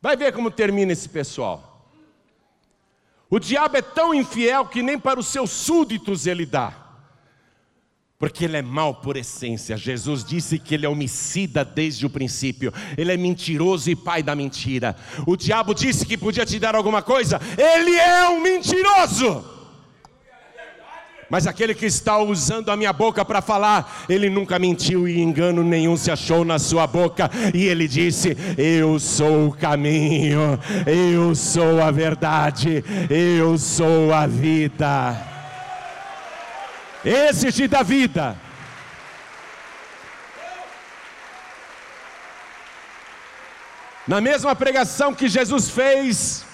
Vai 0.00 0.16
ver 0.16 0.32
como 0.32 0.50
termina 0.50 0.92
esse 0.92 1.08
pessoal. 1.08 1.69
O 3.30 3.38
diabo 3.38 3.76
é 3.76 3.82
tão 3.82 4.12
infiel 4.12 4.66
que 4.66 4.82
nem 4.82 4.98
para 4.98 5.20
os 5.20 5.28
seus 5.28 5.50
súditos 5.50 6.26
ele 6.26 6.44
dá. 6.44 6.74
Porque 8.18 8.44
ele 8.44 8.56
é 8.56 8.62
mau 8.62 8.96
por 8.96 9.16
essência. 9.16 9.76
Jesus 9.78 10.22
disse 10.22 10.58
que 10.58 10.74
ele 10.74 10.84
é 10.84 10.88
homicida 10.88 11.64
desde 11.64 12.04
o 12.04 12.10
princípio. 12.10 12.70
Ele 12.98 13.12
é 13.12 13.16
mentiroso 13.16 13.88
e 13.88 13.96
pai 13.96 14.22
da 14.22 14.34
mentira. 14.34 14.94
O 15.26 15.36
diabo 15.36 15.72
disse 15.72 16.04
que 16.04 16.18
podia 16.18 16.44
te 16.44 16.58
dar 16.58 16.74
alguma 16.74 17.00
coisa. 17.00 17.40
Ele 17.56 17.96
é 17.96 18.28
um 18.28 18.42
mentiroso. 18.42 19.59
Mas 21.30 21.46
aquele 21.46 21.76
que 21.76 21.86
está 21.86 22.18
usando 22.18 22.70
a 22.70 22.76
minha 22.76 22.92
boca 22.92 23.24
para 23.24 23.40
falar, 23.40 24.04
ele 24.08 24.28
nunca 24.28 24.58
mentiu 24.58 25.06
e 25.06 25.20
engano 25.20 25.62
nenhum 25.62 25.96
se 25.96 26.10
achou 26.10 26.44
na 26.44 26.58
sua 26.58 26.88
boca. 26.88 27.30
E 27.54 27.66
ele 27.66 27.86
disse: 27.86 28.36
Eu 28.58 28.98
sou 28.98 29.46
o 29.46 29.52
caminho, 29.52 30.58
eu 30.84 31.32
sou 31.36 31.80
a 31.80 31.92
verdade, 31.92 32.84
eu 33.08 33.56
sou 33.56 34.12
a 34.12 34.26
vida. 34.26 35.16
Esse 37.04 37.52
te 37.52 37.68
dá 37.68 37.84
vida. 37.84 38.36
Na 44.04 44.20
mesma 44.20 44.56
pregação 44.56 45.14
que 45.14 45.28
Jesus 45.28 45.70
fez, 45.70 46.44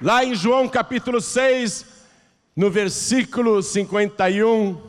lá 0.00 0.24
em 0.24 0.36
João 0.36 0.68
capítulo 0.68 1.20
6, 1.20 1.97
no 2.58 2.72
versículo 2.72 3.62
51, 3.62 4.82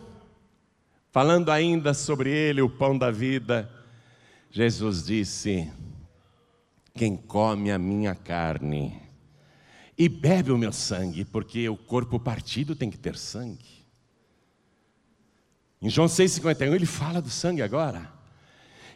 falando 1.11 1.51
ainda 1.51 1.93
sobre 1.93 2.32
ele, 2.32 2.63
o 2.63 2.70
pão 2.70 2.97
da 2.97 3.11
vida, 3.11 3.70
Jesus 4.49 5.05
disse: 5.05 5.72
Quem 6.95 7.15
come 7.15 7.70
a 7.70 7.78
minha 7.78 8.15
carne 8.15 8.99
e 9.95 10.09
bebe 10.09 10.51
o 10.51 10.57
meu 10.57 10.74
sangue, 10.74 11.24
porque 11.24 11.70
o 11.70 11.78
corpo 11.78 12.20
partido 12.20 12.76
tem 12.76 12.89
que 12.89 12.97
ter 12.97 13.15
sangue. 13.15 13.86
Em 15.80 15.91
João 15.91 16.07
6,51 16.07 16.74
ele 16.74 16.88
fala 16.88 17.22
do 17.22 17.30
sangue 17.30 17.61
agora. 17.61 18.11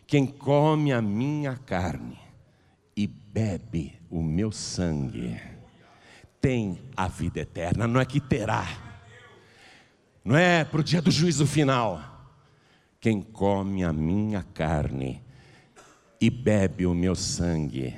Quem 0.08 0.26
come 0.26 0.92
a 0.92 1.00
minha 1.00 1.58
carne 1.58 2.18
e 2.98 3.06
bebe 3.06 4.00
o 4.10 4.24
meu 4.24 4.52
sangue, 4.52 5.40
tem 6.44 6.78
a 6.98 7.08
vida 7.08 7.40
eterna, 7.40 7.88
não 7.88 8.02
é 8.02 8.06
que 8.06 8.20
terá, 8.20 8.68
não 10.26 10.36
é 10.36 10.66
para 10.66 10.82
o 10.82 10.84
dia 10.84 11.02
do 11.02 11.10
juízo 11.10 11.48
final. 11.48 12.02
Quem 13.00 13.22
come 13.22 13.82
a 13.82 13.94
minha 13.94 14.44
carne 14.54 15.24
e 16.20 16.30
bebe 16.30 16.86
o 16.86 16.94
meu 16.94 17.16
sangue 17.16 17.96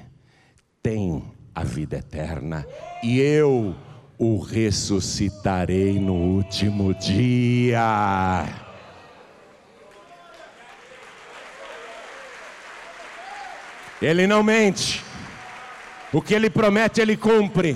tem 0.80 1.24
a 1.56 1.64
vida 1.64 1.98
eterna, 1.98 2.68
e 3.02 3.20
eu 3.20 3.76
o 4.16 4.38
ressuscitarei 4.38 6.00
no 6.00 6.14
último 6.14 6.94
dia. 6.94 8.46
Ele 14.00 14.28
não 14.28 14.44
mente, 14.44 15.04
o 16.14 16.22
que 16.22 16.36
ele 16.36 16.52
promete, 16.52 17.02
ele 17.02 17.18
cumpre. 17.18 17.76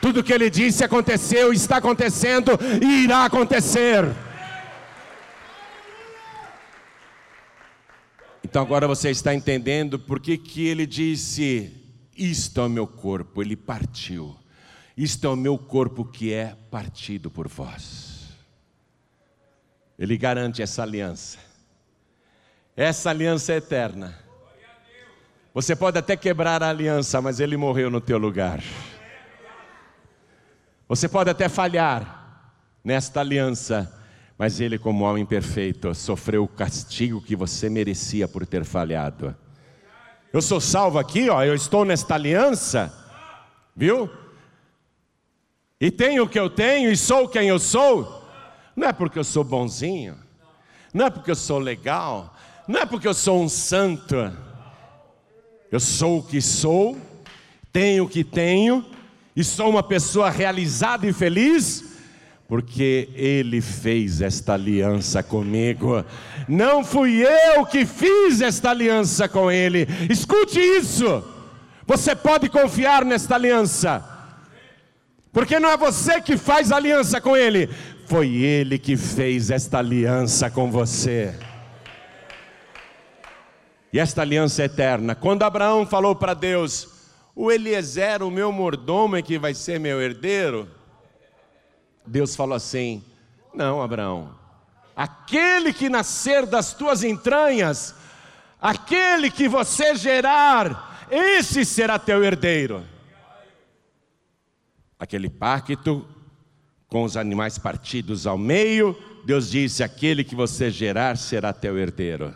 Tudo 0.00 0.24
que 0.24 0.32
ele 0.32 0.48
disse 0.48 0.82
aconteceu, 0.82 1.52
está 1.52 1.76
acontecendo 1.76 2.52
e 2.82 3.04
irá 3.04 3.26
acontecer. 3.26 4.04
Então 8.42 8.62
agora 8.62 8.88
você 8.88 9.10
está 9.10 9.34
entendendo 9.34 9.98
por 9.98 10.18
que, 10.18 10.38
que 10.38 10.66
ele 10.66 10.86
disse: 10.86 11.72
Isto 12.16 12.62
é 12.62 12.64
o 12.64 12.68
meu 12.68 12.86
corpo, 12.86 13.42
ele 13.42 13.54
partiu. 13.54 14.36
Isto 14.96 15.26
é 15.26 15.30
o 15.30 15.36
meu 15.36 15.56
corpo 15.56 16.04
que 16.04 16.32
é 16.32 16.56
partido 16.70 17.30
por 17.30 17.46
vós. 17.46 18.30
Ele 19.98 20.16
garante 20.16 20.62
essa 20.62 20.82
aliança. 20.82 21.38
Essa 22.76 23.10
aliança 23.10 23.52
é 23.52 23.56
eterna. 23.56 24.18
Você 25.52 25.76
pode 25.76 25.98
até 25.98 26.16
quebrar 26.16 26.62
a 26.62 26.70
aliança, 26.70 27.20
mas 27.20 27.38
ele 27.38 27.56
morreu 27.56 27.90
no 27.90 28.00
teu 28.00 28.16
lugar. 28.16 28.62
Você 30.90 31.08
pode 31.08 31.30
até 31.30 31.48
falhar 31.48 32.50
nesta 32.82 33.20
aliança, 33.20 33.96
mas 34.36 34.58
ele, 34.58 34.76
como 34.76 35.04
homem 35.04 35.24
perfeito, 35.24 35.94
sofreu 35.94 36.42
o 36.42 36.48
castigo 36.48 37.22
que 37.22 37.36
você 37.36 37.70
merecia 37.70 38.26
por 38.26 38.44
ter 38.44 38.64
falhado. 38.64 39.32
Eu 40.32 40.42
sou 40.42 40.60
salvo 40.60 40.98
aqui, 40.98 41.30
ó, 41.30 41.44
eu 41.44 41.54
estou 41.54 41.84
nesta 41.84 42.16
aliança, 42.16 42.92
viu? 43.76 44.10
e 45.80 45.92
tenho 45.92 46.24
o 46.24 46.28
que 46.28 46.40
eu 46.40 46.50
tenho 46.50 46.90
e 46.90 46.96
sou 46.96 47.28
quem 47.28 47.46
eu 47.46 47.60
sou, 47.60 48.28
não 48.74 48.88
é 48.88 48.92
porque 48.92 49.20
eu 49.20 49.24
sou 49.24 49.44
bonzinho, 49.44 50.18
não 50.92 51.06
é 51.06 51.10
porque 51.10 51.30
eu 51.30 51.36
sou 51.36 51.60
legal, 51.60 52.34
não 52.66 52.80
é 52.80 52.84
porque 52.84 53.06
eu 53.06 53.14
sou 53.14 53.40
um 53.40 53.48
santo. 53.48 54.16
Eu 55.70 55.78
sou 55.78 56.18
o 56.18 56.22
que 56.24 56.40
sou, 56.40 56.98
tenho 57.72 58.06
o 58.06 58.08
que 58.08 58.24
tenho 58.24 58.84
e 59.34 59.44
sou 59.44 59.70
uma 59.70 59.82
pessoa 59.82 60.30
realizada 60.30 61.06
e 61.06 61.12
feliz 61.12 61.90
porque 62.50 63.08
Ele 63.14 63.60
fez 63.60 64.20
esta 64.20 64.54
aliança 64.54 65.22
comigo. 65.22 66.04
Não 66.48 66.84
fui 66.84 67.24
eu 67.24 67.64
que 67.64 67.86
fiz 67.86 68.40
esta 68.40 68.70
aliança 68.70 69.28
com 69.28 69.48
Ele. 69.48 69.86
Escute 70.10 70.58
isso. 70.58 71.22
Você 71.86 72.16
pode 72.16 72.48
confiar 72.48 73.04
nesta 73.04 73.36
aliança. 73.36 74.04
Porque 75.32 75.60
não 75.60 75.70
é 75.70 75.76
você 75.76 76.20
que 76.20 76.36
faz 76.36 76.72
aliança 76.72 77.20
com 77.20 77.36
Ele, 77.36 77.70
foi 78.06 78.28
Ele 78.28 78.80
que 78.80 78.96
fez 78.96 79.48
esta 79.48 79.78
aliança 79.78 80.50
com 80.50 80.72
você. 80.72 81.32
E 83.92 83.98
esta 84.00 84.22
aliança 84.22 84.62
é 84.62 84.64
eterna. 84.64 85.14
Quando 85.14 85.44
Abraão 85.44 85.86
falou 85.86 86.16
para 86.16 86.34
Deus: 86.34 86.88
O 87.34 87.50
Eliezer, 87.50 88.22
o 88.22 88.30
meu 88.30 88.50
mordomo, 88.52 89.16
é 89.16 89.22
que 89.22 89.38
vai 89.38 89.54
ser 89.54 89.78
meu 89.78 90.00
herdeiro. 90.00 90.68
Deus 92.06 92.34
falou 92.34 92.54
assim: 92.54 93.04
Não, 93.54 93.80
Abraão, 93.80 94.34
aquele 94.96 95.72
que 95.72 95.88
nascer 95.88 96.44
das 96.46 96.74
tuas 96.74 97.02
entranhas, 97.04 97.94
aquele 98.60 99.30
que 99.30 99.48
você 99.48 99.94
gerar, 99.94 101.06
esse 101.10 101.64
será 101.64 101.98
teu 101.98 102.22
herdeiro. 102.22 102.84
Aquele 104.98 105.30
pacto 105.30 106.06
com 106.88 107.04
os 107.04 107.16
animais 107.16 107.56
partidos 107.56 108.26
ao 108.26 108.36
meio, 108.36 108.96
Deus 109.24 109.50
disse: 109.50 109.82
aquele 109.82 110.24
que 110.24 110.34
você 110.34 110.70
gerar 110.70 111.16
será 111.16 111.52
teu 111.52 111.78
herdeiro. 111.78 112.34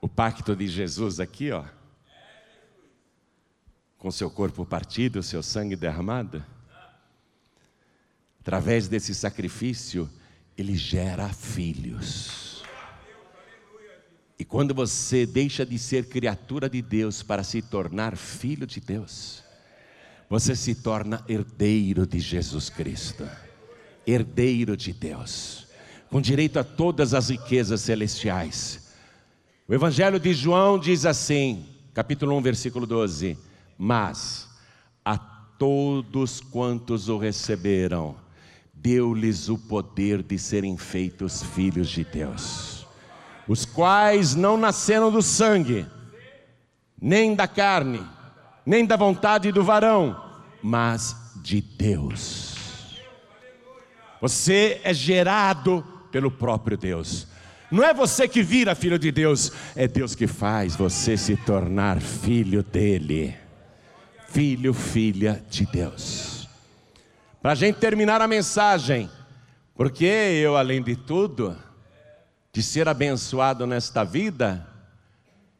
O 0.00 0.08
pacto 0.08 0.54
de 0.54 0.68
Jesus 0.68 1.18
aqui, 1.18 1.50
ó, 1.50 1.64
com 4.02 4.10
seu 4.10 4.28
corpo 4.28 4.66
partido, 4.66 5.22
seu 5.22 5.44
sangue 5.44 5.76
derramado. 5.76 6.44
Através 8.40 8.88
desse 8.88 9.14
sacrifício, 9.14 10.10
ele 10.58 10.74
gera 10.74 11.28
filhos. 11.28 12.64
E 14.36 14.44
quando 14.44 14.74
você 14.74 15.24
deixa 15.24 15.64
de 15.64 15.78
ser 15.78 16.08
criatura 16.08 16.68
de 16.68 16.82
Deus 16.82 17.22
para 17.22 17.44
se 17.44 17.62
tornar 17.62 18.16
filho 18.16 18.66
de 18.66 18.80
Deus, 18.80 19.44
você 20.28 20.56
se 20.56 20.74
torna 20.74 21.24
herdeiro 21.28 22.04
de 22.04 22.18
Jesus 22.18 22.68
Cristo, 22.68 23.24
herdeiro 24.04 24.76
de 24.76 24.92
Deus, 24.92 25.68
com 26.10 26.20
direito 26.20 26.58
a 26.58 26.64
todas 26.64 27.14
as 27.14 27.28
riquezas 27.28 27.82
celestiais. 27.82 28.94
O 29.68 29.72
Evangelho 29.72 30.18
de 30.18 30.34
João 30.34 30.76
diz 30.76 31.06
assim, 31.06 31.64
capítulo 31.94 32.36
1, 32.36 32.42
versículo 32.42 32.84
12: 32.84 33.51
Mas 33.78 34.48
a 35.04 35.18
todos 35.18 36.40
quantos 36.40 37.08
o 37.08 37.18
receberam, 37.18 38.16
deu-lhes 38.72 39.48
o 39.48 39.56
poder 39.56 40.22
de 40.22 40.38
serem 40.38 40.76
feitos 40.76 41.42
filhos 41.42 41.88
de 41.88 42.04
Deus, 42.04 42.86
os 43.46 43.64
quais 43.64 44.34
não 44.34 44.56
nasceram 44.56 45.10
do 45.10 45.22
sangue, 45.22 45.86
nem 47.00 47.34
da 47.34 47.46
carne, 47.46 48.04
nem 48.66 48.84
da 48.84 48.96
vontade 48.96 49.52
do 49.52 49.62
varão, 49.62 50.20
mas 50.62 51.16
de 51.36 51.60
Deus. 51.60 52.56
Você 54.20 54.80
é 54.84 54.94
gerado 54.94 55.84
pelo 56.10 56.30
próprio 56.30 56.76
Deus. 56.76 57.26
Não 57.70 57.82
é 57.82 57.94
você 57.94 58.28
que 58.28 58.42
vira 58.42 58.74
filho 58.74 58.98
de 58.98 59.10
Deus, 59.10 59.50
é 59.74 59.88
Deus 59.88 60.14
que 60.14 60.26
faz 60.26 60.76
você 60.76 61.16
se 61.16 61.36
tornar 61.36 62.00
filho 62.00 62.62
dele. 62.62 63.41
Filho, 64.32 64.72
filha 64.72 65.44
de 65.50 65.66
Deus. 65.66 66.48
Para 67.42 67.52
a 67.52 67.54
gente 67.54 67.76
terminar 67.76 68.22
a 68.22 68.26
mensagem, 68.26 69.10
porque 69.74 70.06
eu, 70.06 70.56
além 70.56 70.82
de 70.82 70.96
tudo, 70.96 71.54
de 72.50 72.62
ser 72.62 72.88
abençoado 72.88 73.66
nesta 73.66 74.04
vida, 74.04 74.66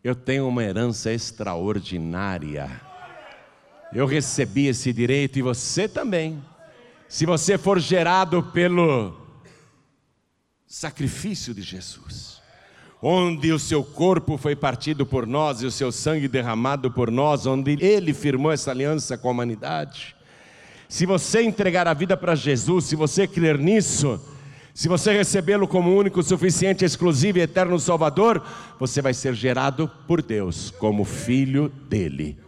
eu 0.02 0.14
tenho 0.14 0.48
uma 0.48 0.64
herança 0.64 1.12
extraordinária. 1.12 2.80
Eu 3.92 4.06
recebi 4.06 4.68
esse 4.68 4.90
direito 4.90 5.38
e 5.38 5.42
você 5.42 5.86
também. 5.86 6.42
Se 7.10 7.26
você 7.26 7.58
for 7.58 7.78
gerado 7.78 8.42
pelo 8.42 9.14
sacrifício 10.66 11.52
de 11.52 11.60
Jesus, 11.60 12.31
onde 13.04 13.52
o 13.52 13.58
seu 13.58 13.82
corpo 13.82 14.38
foi 14.38 14.54
partido 14.54 15.04
por 15.04 15.26
nós 15.26 15.60
e 15.60 15.66
o 15.66 15.72
seu 15.72 15.90
sangue 15.90 16.28
derramado 16.28 16.88
por 16.88 17.10
nós, 17.10 17.46
onde 17.46 17.76
ele 17.84 18.14
firmou 18.14 18.52
essa 18.52 18.70
aliança 18.70 19.18
com 19.18 19.26
a 19.26 19.32
humanidade, 19.32 20.14
se 20.88 21.04
você 21.04 21.42
entregar 21.42 21.88
a 21.88 21.94
vida 21.94 22.16
para 22.16 22.36
Jesus, 22.36 22.84
se 22.84 22.94
você 22.94 23.26
crer 23.26 23.58
nisso, 23.58 24.20
se 24.72 24.88
você 24.88 25.12
recebê-lo 25.12 25.66
como 25.66 25.96
único, 25.96 26.22
suficiente, 26.22 26.84
exclusivo 26.84 27.38
e 27.38 27.42
eterno 27.42 27.78
Salvador, 27.80 28.40
você 28.78 29.02
vai 29.02 29.14
ser 29.14 29.34
gerado 29.34 29.90
por 30.06 30.22
Deus 30.22 30.70
como 30.70 31.04
filho 31.04 31.68
dele. 31.68 32.38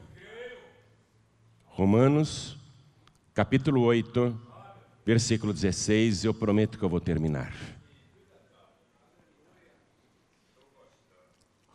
Romanos, 1.65 2.57
capítulo 3.35 3.83
8, 3.83 4.39
versículo 5.05 5.53
16, 5.53 6.25
eu 6.25 6.33
prometo 6.33 6.79
que 6.79 6.85
eu 6.85 6.89
vou 6.89 7.01
terminar. 7.01 7.74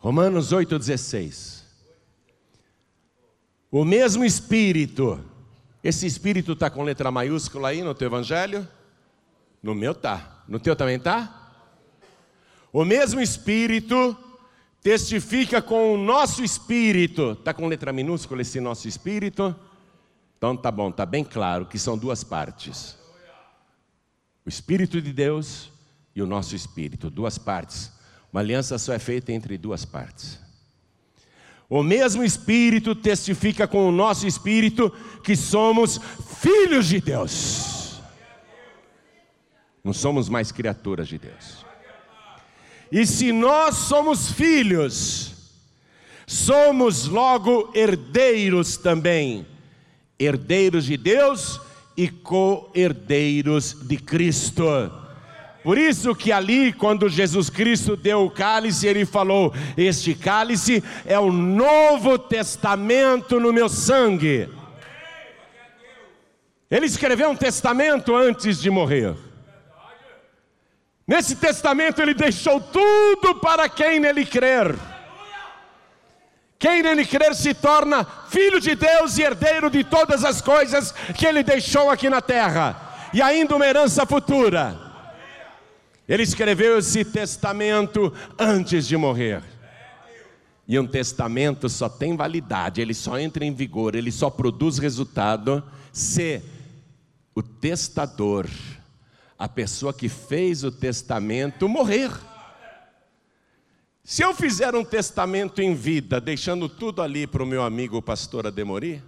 Romanos 0.00 0.52
8,16. 0.52 1.60
O 3.70 3.84
mesmo 3.84 4.24
Espírito 4.24 5.24
esse 5.82 6.06
espírito 6.06 6.52
está 6.52 6.68
com 6.68 6.82
letra 6.82 7.10
maiúscula 7.10 7.68
aí 7.68 7.82
no 7.82 7.94
teu 7.94 8.06
evangelho? 8.06 8.68
No 9.62 9.74
meu 9.74 9.94
tá. 9.94 10.42
No 10.46 10.60
teu 10.60 10.76
também 10.76 10.98
tá? 10.98 11.36
O 12.70 12.84
mesmo 12.84 13.20
espírito 13.20 14.16
testifica 14.82 15.62
com 15.62 15.94
o 15.94 15.96
nosso 15.96 16.44
espírito. 16.44 17.32
Está 17.32 17.54
com 17.54 17.66
letra 17.66 17.92
minúscula 17.92 18.42
esse 18.42 18.60
nosso 18.60 18.88
espírito? 18.88 19.56
Então 20.36 20.54
tá 20.54 20.70
bom, 20.70 20.92
tá 20.92 21.06
bem 21.06 21.24
claro 21.24 21.64
que 21.64 21.78
são 21.78 21.96
duas 21.96 22.22
partes. 22.22 22.98
O 24.44 24.48
espírito 24.50 25.00
de 25.00 25.12
Deus 25.12 25.70
e 26.14 26.20
o 26.20 26.26
nosso 26.26 26.54
espírito, 26.54 27.10
duas 27.10 27.38
partes. 27.38 27.90
Uma 28.32 28.40
aliança 28.40 28.78
só 28.78 28.92
é 28.92 28.98
feita 28.98 29.32
entre 29.32 29.58
duas 29.58 29.84
partes. 29.84 30.38
O 31.68 31.82
mesmo 31.82 32.24
Espírito 32.24 32.94
testifica 32.94 33.66
com 33.66 33.88
o 33.88 33.92
nosso 33.92 34.26
espírito 34.26 34.90
que 35.22 35.36
somos 35.36 36.00
filhos 36.40 36.88
de 36.88 37.00
Deus. 37.00 38.00
Não 39.82 39.92
somos 39.92 40.28
mais 40.28 40.50
criaturas 40.50 41.06
de 41.06 41.18
Deus. 41.18 41.64
E 42.90 43.06
se 43.06 43.30
nós 43.30 43.76
somos 43.76 44.32
filhos, 44.32 45.32
somos 46.26 47.06
logo 47.06 47.70
herdeiros 47.72 48.76
também, 48.76 49.46
herdeiros 50.18 50.84
de 50.84 50.96
Deus 50.96 51.60
e 51.96 52.08
co-herdeiros 52.08 53.76
de 53.86 53.96
Cristo. 53.96 54.99
Por 55.62 55.76
isso 55.76 56.14
que 56.14 56.32
ali, 56.32 56.72
quando 56.72 57.08
Jesus 57.08 57.50
Cristo 57.50 57.94
deu 57.94 58.24
o 58.24 58.30
cálice, 58.30 58.86
ele 58.86 59.04
falou: 59.04 59.52
Este 59.76 60.14
cálice 60.14 60.82
é 61.04 61.18
o 61.18 61.30
novo 61.30 62.18
testamento 62.18 63.38
no 63.38 63.52
meu 63.52 63.68
sangue. 63.68 64.48
Ele 66.70 66.86
escreveu 66.86 67.30
um 67.30 67.36
testamento 67.36 68.14
antes 68.14 68.60
de 68.60 68.70
morrer. 68.70 69.14
Nesse 71.06 71.36
testamento 71.36 72.00
ele 72.00 72.14
deixou 72.14 72.60
tudo 72.60 73.34
para 73.40 73.68
quem 73.68 73.98
nele 73.98 74.24
crer. 74.24 74.74
Quem 76.58 76.82
nele 76.82 77.04
crer 77.04 77.34
se 77.34 77.52
torna 77.52 78.06
filho 78.28 78.60
de 78.60 78.74
Deus 78.76 79.18
e 79.18 79.22
herdeiro 79.22 79.68
de 79.68 79.82
todas 79.82 80.24
as 80.24 80.40
coisas 80.40 80.92
que 81.16 81.26
ele 81.26 81.42
deixou 81.42 81.90
aqui 81.90 82.08
na 82.08 82.20
terra, 82.20 83.08
e 83.12 83.20
ainda 83.20 83.56
uma 83.56 83.66
herança 83.66 84.06
futura. 84.06 84.79
Ele 86.10 86.24
escreveu 86.24 86.76
esse 86.76 87.04
testamento 87.04 88.12
antes 88.36 88.88
de 88.88 88.96
morrer. 88.96 89.44
E 90.66 90.76
um 90.76 90.84
testamento 90.84 91.68
só 91.68 91.88
tem 91.88 92.16
validade, 92.16 92.80
ele 92.80 92.94
só 92.94 93.16
entra 93.16 93.44
em 93.44 93.54
vigor, 93.54 93.94
ele 93.94 94.10
só 94.10 94.28
produz 94.28 94.78
resultado 94.78 95.62
se 95.92 96.42
o 97.32 97.40
testador, 97.40 98.48
a 99.38 99.48
pessoa 99.48 99.94
que 99.94 100.08
fez 100.08 100.64
o 100.64 100.72
testamento, 100.72 101.68
morrer. 101.68 102.10
Se 104.02 104.24
eu 104.24 104.34
fizer 104.34 104.74
um 104.74 104.84
testamento 104.84 105.62
em 105.62 105.76
vida, 105.76 106.20
deixando 106.20 106.68
tudo 106.68 107.02
ali 107.02 107.24
para 107.24 107.44
o 107.44 107.46
meu 107.46 107.62
amigo 107.62 108.02
pastor 108.02 108.48
Ademori, 108.48 109.00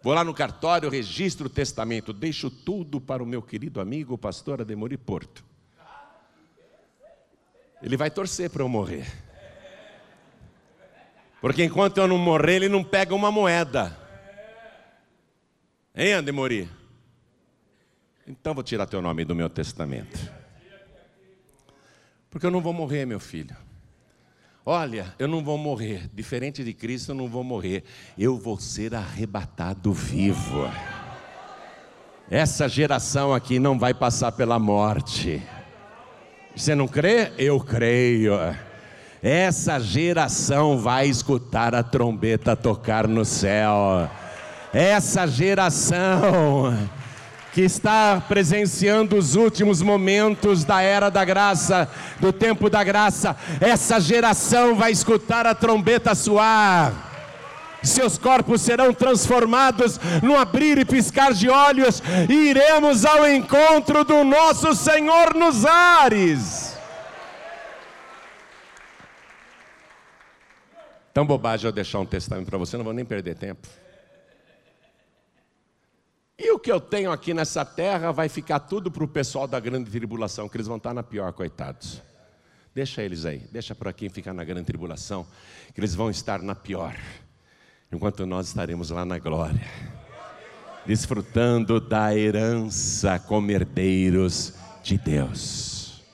Vou 0.00 0.14
lá 0.14 0.22
no 0.22 0.32
cartório, 0.32 0.88
registro 0.88 1.46
o 1.46 1.50
testamento, 1.50 2.12
deixo 2.12 2.50
tudo 2.50 3.00
para 3.00 3.22
o 3.22 3.26
meu 3.26 3.42
querido 3.42 3.80
amigo, 3.80 4.14
o 4.14 4.18
pastor 4.18 4.60
Ademori 4.60 4.96
Porto. 4.96 5.44
Ele 7.82 7.96
vai 7.96 8.10
torcer 8.10 8.50
para 8.50 8.62
eu 8.62 8.68
morrer. 8.68 9.06
Porque 11.40 11.64
enquanto 11.64 11.98
eu 11.98 12.08
não 12.08 12.18
morrer, 12.18 12.56
ele 12.56 12.68
não 12.68 12.82
pega 12.82 13.14
uma 13.14 13.30
moeda. 13.30 13.96
Hein, 15.94 16.14
Ademori? 16.14 16.68
Então 18.26 18.54
vou 18.54 18.62
tirar 18.62 18.86
teu 18.86 19.00
nome 19.00 19.24
do 19.24 19.34
meu 19.34 19.48
testamento. 19.48 20.18
Porque 22.30 22.46
eu 22.46 22.50
não 22.50 22.60
vou 22.60 22.72
morrer, 22.72 23.06
meu 23.06 23.18
filho. 23.18 23.56
Olha, 24.70 25.14
eu 25.18 25.26
não 25.26 25.42
vou 25.42 25.56
morrer. 25.56 26.10
Diferente 26.12 26.62
de 26.62 26.74
Cristo, 26.74 27.12
eu 27.12 27.14
não 27.14 27.26
vou 27.26 27.42
morrer. 27.42 27.84
Eu 28.18 28.36
vou 28.36 28.60
ser 28.60 28.94
arrebatado 28.94 29.94
vivo. 29.94 30.70
Essa 32.30 32.68
geração 32.68 33.32
aqui 33.32 33.58
não 33.58 33.78
vai 33.78 33.94
passar 33.94 34.30
pela 34.30 34.58
morte. 34.58 35.42
Você 36.54 36.74
não 36.74 36.86
crê? 36.86 37.32
Eu 37.38 37.58
creio. 37.58 38.34
Essa 39.22 39.80
geração 39.80 40.76
vai 40.76 41.08
escutar 41.08 41.74
a 41.74 41.82
trombeta 41.82 42.54
tocar 42.54 43.08
no 43.08 43.24
céu. 43.24 44.06
Essa 44.70 45.26
geração 45.26 46.76
que 47.58 47.64
está 47.64 48.22
presenciando 48.28 49.16
os 49.16 49.34
últimos 49.34 49.82
momentos 49.82 50.62
da 50.62 50.80
era 50.80 51.10
da 51.10 51.24
graça, 51.24 51.90
do 52.20 52.32
tempo 52.32 52.70
da 52.70 52.84
graça, 52.84 53.36
essa 53.60 53.98
geração 53.98 54.76
vai 54.76 54.92
escutar 54.92 55.44
a 55.44 55.56
trombeta 55.56 56.14
soar. 56.14 56.92
Seus 57.82 58.16
corpos 58.16 58.62
serão 58.62 58.94
transformados 58.94 59.98
no 60.22 60.36
abrir 60.36 60.78
e 60.78 60.84
piscar 60.84 61.32
de 61.32 61.50
olhos, 61.50 62.00
e 62.30 62.32
iremos 62.32 63.04
ao 63.04 63.26
encontro 63.26 64.04
do 64.04 64.22
nosso 64.22 64.72
Senhor 64.72 65.34
nos 65.34 65.66
ares. 65.66 66.78
Tão 71.12 71.26
bobagem 71.26 71.66
eu 71.66 71.72
deixar 71.72 71.98
um 71.98 72.06
testamento 72.06 72.46
para 72.46 72.58
você, 72.58 72.76
não 72.76 72.84
vou 72.84 72.92
nem 72.92 73.04
perder 73.04 73.34
tempo. 73.34 73.66
E 76.38 76.52
o 76.52 76.58
que 76.58 76.70
eu 76.70 76.80
tenho 76.80 77.10
aqui 77.10 77.34
nessa 77.34 77.64
terra 77.64 78.12
vai 78.12 78.28
ficar 78.28 78.60
tudo 78.60 78.92
para 78.92 79.02
o 79.02 79.08
pessoal 79.08 79.48
da 79.48 79.58
grande 79.58 79.90
tribulação, 79.90 80.48
que 80.48 80.56
eles 80.56 80.68
vão 80.68 80.76
estar 80.76 80.94
na 80.94 81.02
pior, 81.02 81.32
coitados. 81.32 82.00
Deixa 82.72 83.02
eles 83.02 83.24
aí, 83.24 83.40
deixa 83.50 83.74
para 83.74 83.92
quem 83.92 84.08
ficar 84.08 84.32
na 84.32 84.44
grande 84.44 84.66
tribulação, 84.66 85.26
que 85.74 85.80
eles 85.80 85.96
vão 85.96 86.08
estar 86.10 86.40
na 86.40 86.54
pior, 86.54 86.94
enquanto 87.90 88.24
nós 88.24 88.46
estaremos 88.46 88.90
lá 88.90 89.04
na 89.04 89.18
glória, 89.18 89.66
desfrutando 90.86 91.80
da 91.80 92.16
herança 92.16 93.18
como 93.18 93.50
herdeiros 93.50 94.54
de 94.80 94.96
Deus. 94.96 96.04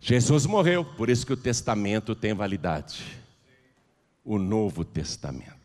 Jesus 0.00 0.46
morreu, 0.46 0.86
por 0.86 1.10
isso 1.10 1.26
que 1.26 1.34
o 1.34 1.36
testamento 1.36 2.14
tem 2.14 2.32
validade. 2.32 3.04
O 4.24 4.38
Novo 4.38 4.86
Testamento. 4.86 5.57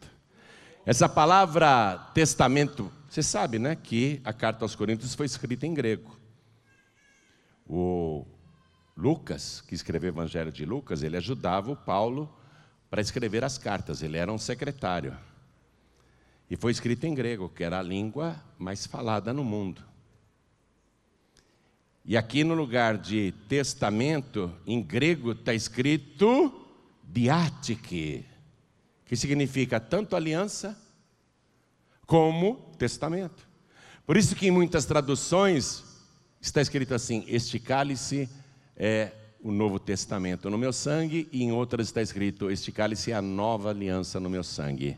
Essa 0.86 1.08
palavra 1.08 1.98
testamento, 2.14 2.92
você 3.10 3.24
sabe, 3.24 3.58
né, 3.58 3.74
que 3.74 4.20
a 4.26 4.34
carta 4.34 4.66
aos 4.66 4.76
Coríntios 4.76 5.16
foi 5.16 5.26
escrita 5.26 5.66
em 5.66 5.74
grego. 5.74 6.20
O 7.66 8.26
Lucas, 8.96 9.62
que 9.62 9.74
escreveu 9.74 10.12
o 10.12 10.14
Evangelho 10.14 10.52
de 10.52 10.66
Lucas, 10.66 11.02
ele 11.02 11.16
ajudava 11.16 11.72
o 11.72 11.76
Paulo 11.76 12.30
para 12.90 13.02
escrever 13.02 13.46
as 13.46 13.58
cartas, 13.58 14.04
ele 14.04 14.18
era 14.18 14.32
um 14.32 14.38
secretário. 14.38 15.18
E 16.50 16.58
foi 16.58 16.74
escrito 16.74 17.06
em 17.06 17.16
grego, 17.16 17.48
que 17.48 17.64
era 17.64 17.80
a 17.80 17.82
língua 17.82 18.36
mais 18.60 18.86
falada 18.86 19.32
no 19.32 19.44
mundo. 19.44 19.82
E 22.04 22.18
aqui 22.18 22.44
no 22.44 22.54
lugar 22.54 22.98
de 22.98 23.32
testamento, 23.48 24.54
em 24.68 24.84
grego 24.84 25.32
está 25.32 25.54
escrito 25.54 26.68
diátike 27.06 28.26
que 29.06 29.16
significa 29.16 29.80
tanto 29.80 30.16
aliança 30.16 30.78
como 32.06 32.56
testamento. 32.78 33.48
Por 34.06 34.18
isso 34.18 34.36
que 34.36 34.48
em 34.48 34.52
muitas 34.52 34.86
traduções 34.86 35.84
está 36.42 36.62
escrito 36.62 36.94
assim: 36.94 37.24
este 37.28 37.60
cálice 37.60 38.30
é 38.76 39.12
o 39.42 39.52
Novo 39.52 39.80
Testamento 39.80 40.50
no 40.50 40.58
meu 40.58 40.74
sangue, 40.74 41.28
e 41.32 41.44
em 41.44 41.52
outras 41.52 41.88
está 41.88 42.02
escrito: 42.02 42.50
este 42.50 42.72
cálice 42.72 43.12
é 43.12 43.16
a 43.16 43.22
nova 43.22 43.70
aliança 43.70 44.20
no 44.20 44.30
meu 44.30 44.44
sangue. 44.44 44.98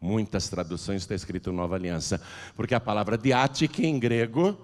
Muitas 0.00 0.48
traduções 0.48 1.02
está 1.02 1.14
escrito 1.14 1.52
nova 1.52 1.74
aliança, 1.74 2.20
porque 2.54 2.74
a 2.74 2.80
palavra 2.80 3.18
diática 3.18 3.82
em 3.82 3.98
grego 3.98 4.56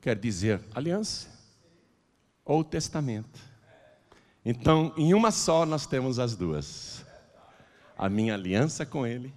quer 0.00 0.18
dizer 0.18 0.60
aliança 0.74 1.28
ou 2.44 2.64
testamento. 2.64 3.38
Então, 4.44 4.92
em 4.96 5.14
uma 5.14 5.30
só 5.30 5.64
nós 5.64 5.86
temos 5.86 6.18
as 6.18 6.34
duas 6.34 7.04
a 8.00 8.08
minha 8.08 8.32
aliança 8.32 8.86
com 8.86 9.06
Ele, 9.06 9.30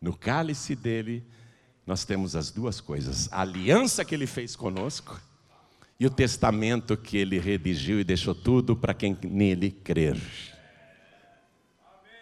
no 0.00 0.16
cálice 0.16 0.74
dele, 0.74 1.22
nós 1.86 2.02
temos 2.02 2.34
as 2.34 2.50
duas 2.50 2.80
coisas: 2.80 3.28
a 3.30 3.42
aliança 3.42 4.02
que 4.02 4.14
Ele 4.14 4.26
fez 4.26 4.56
conosco 4.56 5.20
e 6.00 6.06
o 6.06 6.10
testamento 6.10 6.96
que 6.96 7.18
Ele 7.18 7.38
redigiu 7.38 8.00
e 8.00 8.04
deixou 8.04 8.34
tudo 8.34 8.74
para 8.74 8.94
quem 8.94 9.14
nele 9.22 9.70
crer. 9.70 10.18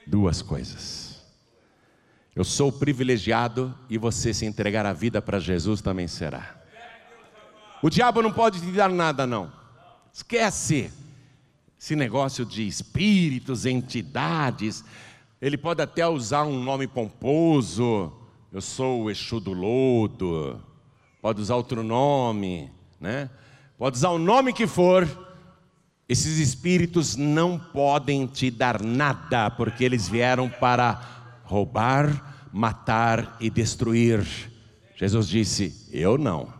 Duas 0.04 0.42
coisas. 0.42 1.22
Eu 2.34 2.42
sou 2.42 2.72
privilegiado 2.72 3.78
e 3.88 3.96
você 3.96 4.34
se 4.34 4.44
entregar 4.44 4.84
a 4.84 4.92
vida 4.92 5.22
para 5.22 5.38
Jesus 5.38 5.80
também 5.80 6.08
será. 6.08 6.60
O 7.80 7.88
diabo 7.88 8.22
não 8.22 8.32
pode 8.32 8.60
te 8.60 8.72
dar 8.72 8.90
nada, 8.90 9.24
não. 9.24 9.52
Esquece 10.12 10.90
esse 11.78 11.94
negócio 11.94 12.44
de 12.44 12.66
espíritos, 12.66 13.66
entidades. 13.66 14.84
Ele 15.42 15.58
pode 15.58 15.82
até 15.82 16.06
usar 16.06 16.44
um 16.44 16.62
nome 16.62 16.86
pomposo, 16.86 18.12
eu 18.52 18.60
sou 18.60 19.02
o 19.02 19.10
Exu 19.10 19.40
do 19.40 19.52
Lodo, 19.52 20.62
pode 21.20 21.40
usar 21.40 21.56
outro 21.56 21.82
nome, 21.82 22.70
né? 23.00 23.28
Pode 23.76 23.96
usar 23.96 24.10
o 24.10 24.20
nome 24.20 24.52
que 24.52 24.68
for, 24.68 25.04
esses 26.08 26.38
espíritos 26.38 27.16
não 27.16 27.58
podem 27.58 28.24
te 28.24 28.52
dar 28.52 28.80
nada, 28.80 29.50
porque 29.50 29.82
eles 29.82 30.08
vieram 30.08 30.48
para 30.48 31.40
roubar, 31.42 32.48
matar 32.52 33.36
e 33.40 33.50
destruir. 33.50 34.24
Jesus 34.94 35.26
disse: 35.26 35.88
Eu 35.90 36.16
não. 36.16 36.54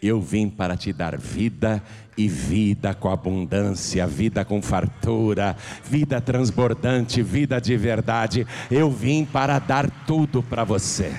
Eu 0.00 0.20
vim 0.20 0.48
para 0.48 0.76
te 0.76 0.92
dar 0.92 1.18
vida 1.18 1.82
e 2.16 2.28
vida 2.28 2.94
com 2.94 3.10
abundância, 3.10 4.06
vida 4.06 4.44
com 4.44 4.62
fartura, 4.62 5.56
vida 5.84 6.20
transbordante, 6.20 7.22
vida 7.22 7.60
de 7.60 7.76
verdade. 7.76 8.46
Eu 8.70 8.90
vim 8.90 9.24
para 9.24 9.58
dar 9.58 9.90
tudo 10.06 10.42
para 10.42 10.64
você. 10.64 11.14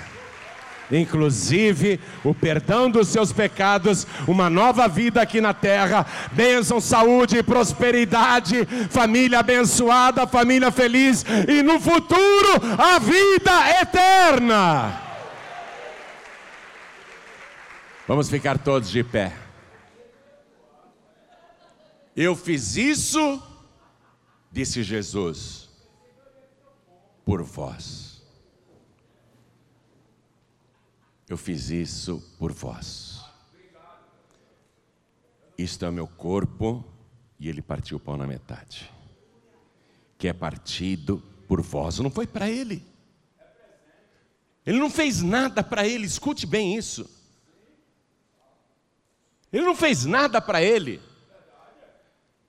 Inclusive 0.92 2.00
o 2.24 2.34
perdão 2.34 2.90
dos 2.90 3.10
seus 3.10 3.34
pecados, 3.34 4.08
uma 4.28 4.50
nova 4.50 4.88
vida 4.88 5.22
aqui 5.22 5.42
na 5.42 5.54
terra, 5.54 6.06
bênção, 6.32 6.80
saúde, 6.80 7.44
prosperidade, 7.44 8.66
família 8.90 9.40
abençoada, 9.40 10.26
família 10.26 10.72
feliz 10.72 11.26
e 11.48 11.62
no 11.62 11.80
futuro 11.80 12.62
a 12.78 13.00
vida 13.00 13.82
eterna. 13.82 15.02
Vamos 18.08 18.30
ficar 18.30 18.58
todos 18.58 18.90
de 18.90 19.04
pé. 19.04 19.47
Eu 22.20 22.36
fiz 22.36 22.76
isso, 22.76 23.40
disse 24.52 24.82
Jesus, 24.82 25.70
por 27.24 27.44
vós. 27.44 28.24
Eu 31.30 31.38
fiz 31.38 31.70
isso 31.70 32.20
por 32.40 32.52
vós. 32.52 33.24
Isto 35.56 35.86
é 35.86 35.90
o 35.90 35.94
meu 35.94 36.08
corpo, 36.08 36.84
e 37.40 37.48
ele 37.48 37.62
partiu 37.62 37.98
o 37.98 38.00
pão 38.00 38.18
na 38.18 38.26
metade, 38.26 38.92
que 40.18 40.28
é 40.28 40.34
partido 40.34 41.20
por 41.48 41.62
vós. 41.62 42.00
Não 42.00 42.10
foi 42.10 42.26
para 42.26 42.50
ele. 42.50 42.84
Ele 44.66 44.80
não 44.80 44.90
fez 44.90 45.22
nada 45.22 45.64
para 45.64 45.88
ele, 45.88 46.08
escute 46.08 46.48
bem 46.48 46.76
isso. 46.76 47.08
Ele 49.54 49.64
não 49.64 49.76
fez 49.76 50.04
nada 50.04 50.42
para 50.42 50.64
ele. 50.64 51.00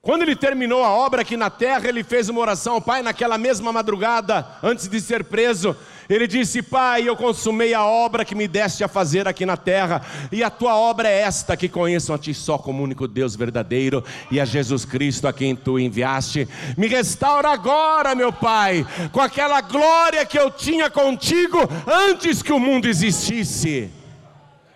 Quando 0.00 0.22
ele 0.22 0.36
terminou 0.36 0.84
a 0.84 0.90
obra 0.90 1.22
aqui 1.22 1.36
na 1.36 1.50
terra, 1.50 1.88
ele 1.88 2.04
fez 2.04 2.28
uma 2.28 2.40
oração 2.40 2.74
ao 2.74 2.80
Pai 2.80 3.02
naquela 3.02 3.36
mesma 3.36 3.72
madrugada, 3.72 4.46
antes 4.62 4.86
de 4.86 5.00
ser 5.00 5.24
preso. 5.24 5.76
Ele 6.08 6.26
disse: 6.28 6.62
Pai, 6.62 7.08
eu 7.08 7.16
consumei 7.16 7.74
a 7.74 7.84
obra 7.84 8.24
que 8.24 8.34
me 8.34 8.46
deste 8.46 8.84
a 8.84 8.88
fazer 8.88 9.26
aqui 9.26 9.44
na 9.44 9.56
terra, 9.56 10.00
e 10.30 10.42
a 10.42 10.48
tua 10.50 10.76
obra 10.76 11.08
é 11.08 11.22
esta: 11.22 11.56
que 11.56 11.68
conheçam 11.68 12.14
a 12.14 12.18
ti 12.18 12.32
só 12.32 12.56
como 12.56 12.82
único 12.82 13.08
Deus 13.08 13.34
verdadeiro 13.34 14.02
e 14.30 14.38
a 14.38 14.44
Jesus 14.44 14.84
Cristo 14.84 15.26
a 15.26 15.32
quem 15.32 15.56
tu 15.56 15.80
enviaste. 15.80 16.48
Me 16.76 16.86
restaura 16.86 17.50
agora, 17.50 18.14
meu 18.14 18.32
Pai, 18.32 18.86
com 19.10 19.20
aquela 19.20 19.60
glória 19.60 20.24
que 20.24 20.38
eu 20.38 20.48
tinha 20.48 20.88
contigo 20.88 21.58
antes 21.86 22.40
que 22.40 22.52
o 22.52 22.60
mundo 22.60 22.86
existisse. 22.86 23.90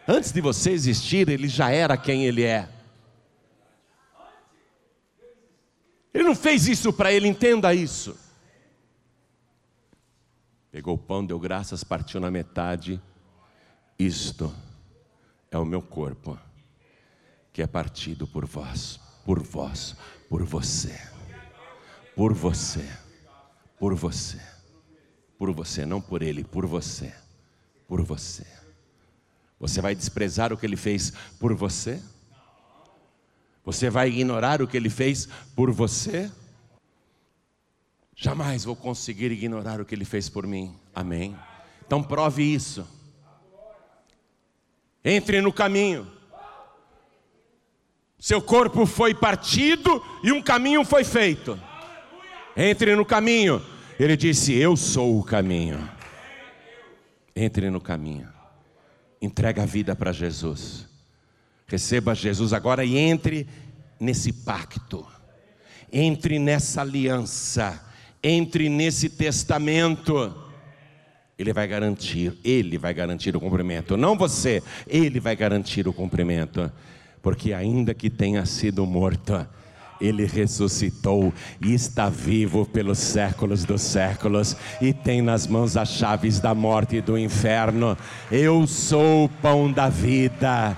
Antes 0.07 0.33
de 0.33 0.41
você 0.41 0.73
existir, 0.73 1.29
ele 1.29 1.47
já 1.47 1.70
era 1.70 1.97
quem 1.97 2.27
ele 2.27 2.43
é. 2.43 2.68
Ele 6.13 6.25
não 6.25 6.35
fez 6.35 6.69
isso 6.69 6.93
para 6.93 7.13
ele, 7.13 7.27
entenda 7.27 7.75
isso. 7.75 8.19
Pegou 10.71 10.95
o 10.95 10.99
pão, 10.99 11.25
deu 11.25 11.39
graças, 11.39 11.85
partiu 11.85 12.21
na 12.21 12.31
metade. 12.31 13.01
Isto 13.99 14.55
é 15.51 15.59
o 15.59 15.65
meu 15.65 15.83
corpo, 15.83 16.39
que 17.53 17.63
é 17.63 17.67
partido 17.67 18.27
por 18.27 18.47
vós, 18.47 18.99
por 19.25 19.43
vós, 19.43 19.95
por 20.29 20.43
você, 20.45 20.99
por 22.17 22.33
você, 22.33 22.89
por 23.79 23.95
você, 23.95 24.41
por 25.39 25.53
você, 25.53 25.85
não 25.85 26.01
por 26.01 26.23
ele, 26.23 26.43
por 26.43 26.67
você, 26.67 27.15
por 27.87 28.03
você. 28.03 28.47
Você 29.61 29.81
vai 29.81 29.95
desprezar 29.95 30.53
o 30.53 30.57
que 30.57 30.67
ele 30.67 30.77
fez 30.77 31.13
por 31.39 31.55
você? 31.55 32.03
Você 33.65 33.89
vai 33.89 34.09
ignorar 34.09 34.61
o 34.61 34.67
que 34.67 34.77
ele 34.77 34.91
fez 34.91 35.29
por 35.55 35.71
você? 35.71 36.31
Jamais 38.23 38.65
vou 38.65 38.77
conseguir 38.77 39.33
ignorar 39.33 39.81
o 39.81 39.85
que 39.85 39.97
Ele 39.97 40.05
fez 40.05 40.29
por 40.29 40.47
mim. 40.47 40.73
Amém. 40.95 41.37
Então 41.85 42.01
prove 42.01 42.41
isso. 42.41 42.87
Entre 45.05 45.41
no 45.41 45.53
caminho. 45.53 46.07
Seu 48.21 48.41
corpo 48.41 48.87
foi 48.87 49.13
partido 49.13 50.01
e 50.23 50.31
um 50.31 50.41
caminho 50.41 50.85
foi 50.85 51.03
feito. 51.03 51.59
Entre 52.57 52.95
no 52.95 53.05
caminho. 53.05 53.61
Ele 53.99 54.17
disse: 54.17 54.53
Eu 54.55 54.77
sou 54.77 55.19
o 55.19 55.25
caminho. 55.25 55.91
Entre 57.35 57.71
no 57.71 57.81
caminho. 57.81 58.29
Entrega 59.21 59.65
a 59.65 59.67
vida 59.67 59.97
para 59.97 60.13
Jesus. 60.13 60.89
Receba 61.73 62.14
Jesus 62.14 62.53
agora 62.53 62.85
e 62.85 62.97
entre 62.97 63.49
nesse 63.99 64.33
pacto. 64.33 65.05
Entre 65.93 66.39
nessa 66.39 66.83
aliança 66.83 67.93
entre 68.23 68.68
nesse 68.68 69.09
testamento. 69.09 70.33
Ele 71.39 71.53
vai 71.53 71.66
garantir, 71.66 72.39
ele 72.45 72.79
vai 72.79 72.95
garantir 72.95 73.35
o 73.35 73.41
cumprimento, 73.41 73.97
não 73.97 74.16
você, 74.16 74.62
ele 74.87 75.18
vai 75.18 75.35
garantir 75.35 75.89
o 75.89 75.93
cumprimento, 75.93 76.70
porque 77.20 77.53
ainda 77.53 77.93
que 77.93 78.09
tenha 78.09 78.47
sido 78.47 78.87
morto, 78.87 79.45
ele 80.01 80.25
ressuscitou 80.25 81.33
e 81.61 81.75
está 81.75 82.09
vivo 82.09 82.66
pelos 82.66 82.99
séculos 82.99 83.64
dos 83.64 83.81
séculos 83.83 84.57
e 84.81 84.93
tem 84.93 85.23
nas 85.23 85.47
mãos 85.47 85.77
as 85.77 85.91
chaves 85.91 86.39
da 86.39 86.55
morte 86.55 86.97
e 86.97 87.01
do 87.01 87.16
inferno. 87.16 87.97
Eu 88.31 88.66
sou 88.66 89.25
o 89.25 89.29
pão 89.29 89.70
da 89.73 89.89
vida. 89.89 90.77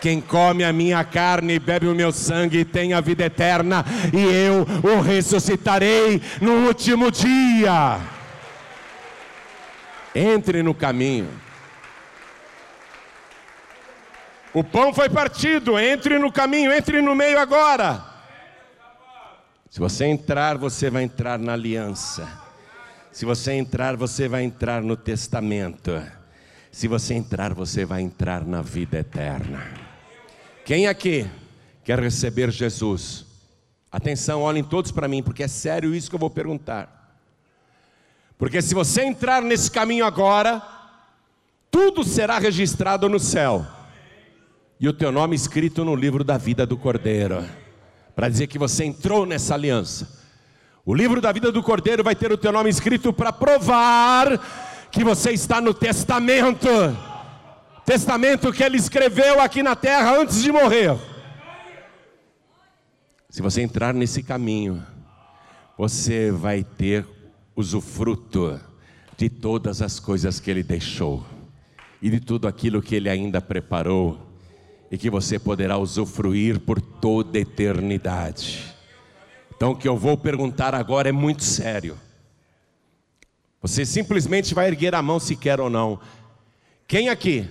Quem 0.00 0.20
come 0.20 0.64
a 0.64 0.72
minha 0.72 1.02
carne 1.04 1.54
e 1.54 1.58
bebe 1.58 1.86
o 1.86 1.94
meu 1.94 2.12
sangue 2.12 2.64
tem 2.64 2.92
a 2.92 3.00
vida 3.00 3.24
eterna, 3.24 3.84
e 4.12 4.22
eu 4.22 4.66
o 4.82 5.00
ressuscitarei 5.00 6.22
no 6.40 6.66
último 6.66 7.10
dia. 7.10 8.00
Entre 10.14 10.62
no 10.62 10.74
caminho. 10.74 11.28
O 14.52 14.64
pão 14.64 14.94
foi 14.94 15.10
partido, 15.10 15.78
entre 15.78 16.18
no 16.18 16.32
caminho, 16.32 16.72
entre 16.72 17.02
no 17.02 17.14
meio 17.14 17.38
agora. 17.38 18.02
Se 19.68 19.78
você 19.78 20.06
entrar, 20.06 20.56
você 20.56 20.88
vai 20.88 21.02
entrar 21.02 21.38
na 21.38 21.52
aliança. 21.52 22.26
Se 23.12 23.26
você 23.26 23.52
entrar, 23.52 23.96
você 23.96 24.28
vai 24.28 24.44
entrar 24.44 24.80
no 24.80 24.96
testamento. 24.96 26.02
Se 26.70 26.88
você 26.88 27.12
entrar, 27.12 27.52
você 27.52 27.84
vai 27.84 28.00
entrar 28.00 28.46
na 28.46 28.62
vida 28.62 28.98
eterna. 28.98 29.85
Quem 30.66 30.88
aqui 30.88 31.24
quer 31.84 32.00
receber 32.00 32.50
Jesus? 32.50 33.24
Atenção, 33.88 34.42
olhem 34.42 34.64
todos 34.64 34.90
para 34.90 35.06
mim, 35.06 35.22
porque 35.22 35.44
é 35.44 35.48
sério 35.48 35.94
isso 35.94 36.10
que 36.10 36.16
eu 36.16 36.18
vou 36.18 36.28
perguntar. 36.28 37.16
Porque 38.36 38.60
se 38.60 38.74
você 38.74 39.02
entrar 39.02 39.40
nesse 39.40 39.70
caminho 39.70 40.04
agora, 40.04 40.60
tudo 41.70 42.02
será 42.02 42.40
registrado 42.40 43.08
no 43.08 43.20
céu, 43.20 43.64
e 44.80 44.88
o 44.88 44.92
teu 44.92 45.12
nome 45.12 45.36
escrito 45.36 45.84
no 45.84 45.94
livro 45.94 46.24
da 46.24 46.36
vida 46.36 46.66
do 46.66 46.76
Cordeiro, 46.76 47.44
para 48.16 48.28
dizer 48.28 48.48
que 48.48 48.58
você 48.58 48.86
entrou 48.86 49.24
nessa 49.24 49.54
aliança. 49.54 50.20
O 50.84 50.92
livro 50.92 51.20
da 51.20 51.30
vida 51.30 51.52
do 51.52 51.62
Cordeiro 51.62 52.02
vai 52.02 52.16
ter 52.16 52.32
o 52.32 52.36
teu 52.36 52.50
nome 52.50 52.70
escrito 52.70 53.12
para 53.12 53.32
provar 53.32 54.36
que 54.90 55.04
você 55.04 55.30
está 55.30 55.60
no 55.60 55.72
testamento 55.72 56.68
testamento 57.86 58.52
que 58.52 58.64
ele 58.64 58.76
escreveu 58.76 59.40
aqui 59.40 59.62
na 59.62 59.76
terra 59.76 60.18
antes 60.18 60.42
de 60.42 60.50
morrer. 60.50 60.98
Se 63.30 63.40
você 63.40 63.62
entrar 63.62 63.94
nesse 63.94 64.24
caminho, 64.24 64.84
você 65.78 66.32
vai 66.32 66.64
ter 66.64 67.06
usufruto 67.54 68.60
de 69.16 69.30
todas 69.30 69.80
as 69.80 70.00
coisas 70.00 70.40
que 70.40 70.50
ele 70.50 70.64
deixou 70.64 71.24
e 72.02 72.10
de 72.10 72.18
tudo 72.18 72.48
aquilo 72.48 72.82
que 72.82 72.96
ele 72.96 73.08
ainda 73.08 73.40
preparou 73.40 74.18
e 74.90 74.98
que 74.98 75.08
você 75.08 75.38
poderá 75.38 75.78
usufruir 75.78 76.58
por 76.58 76.80
toda 76.80 77.38
a 77.38 77.40
eternidade. 77.40 78.74
Então, 79.54 79.70
o 79.70 79.76
que 79.76 79.88
eu 79.88 79.96
vou 79.96 80.18
perguntar 80.18 80.74
agora 80.74 81.08
é 81.08 81.12
muito 81.12 81.44
sério. 81.44 81.96
Você 83.62 83.86
simplesmente 83.86 84.54
vai 84.54 84.66
erguer 84.66 84.94
a 84.94 85.02
mão 85.02 85.20
se 85.20 85.36
quer 85.36 85.60
ou 85.60 85.70
não. 85.70 86.00
Quem 86.86 87.08
aqui 87.08 87.48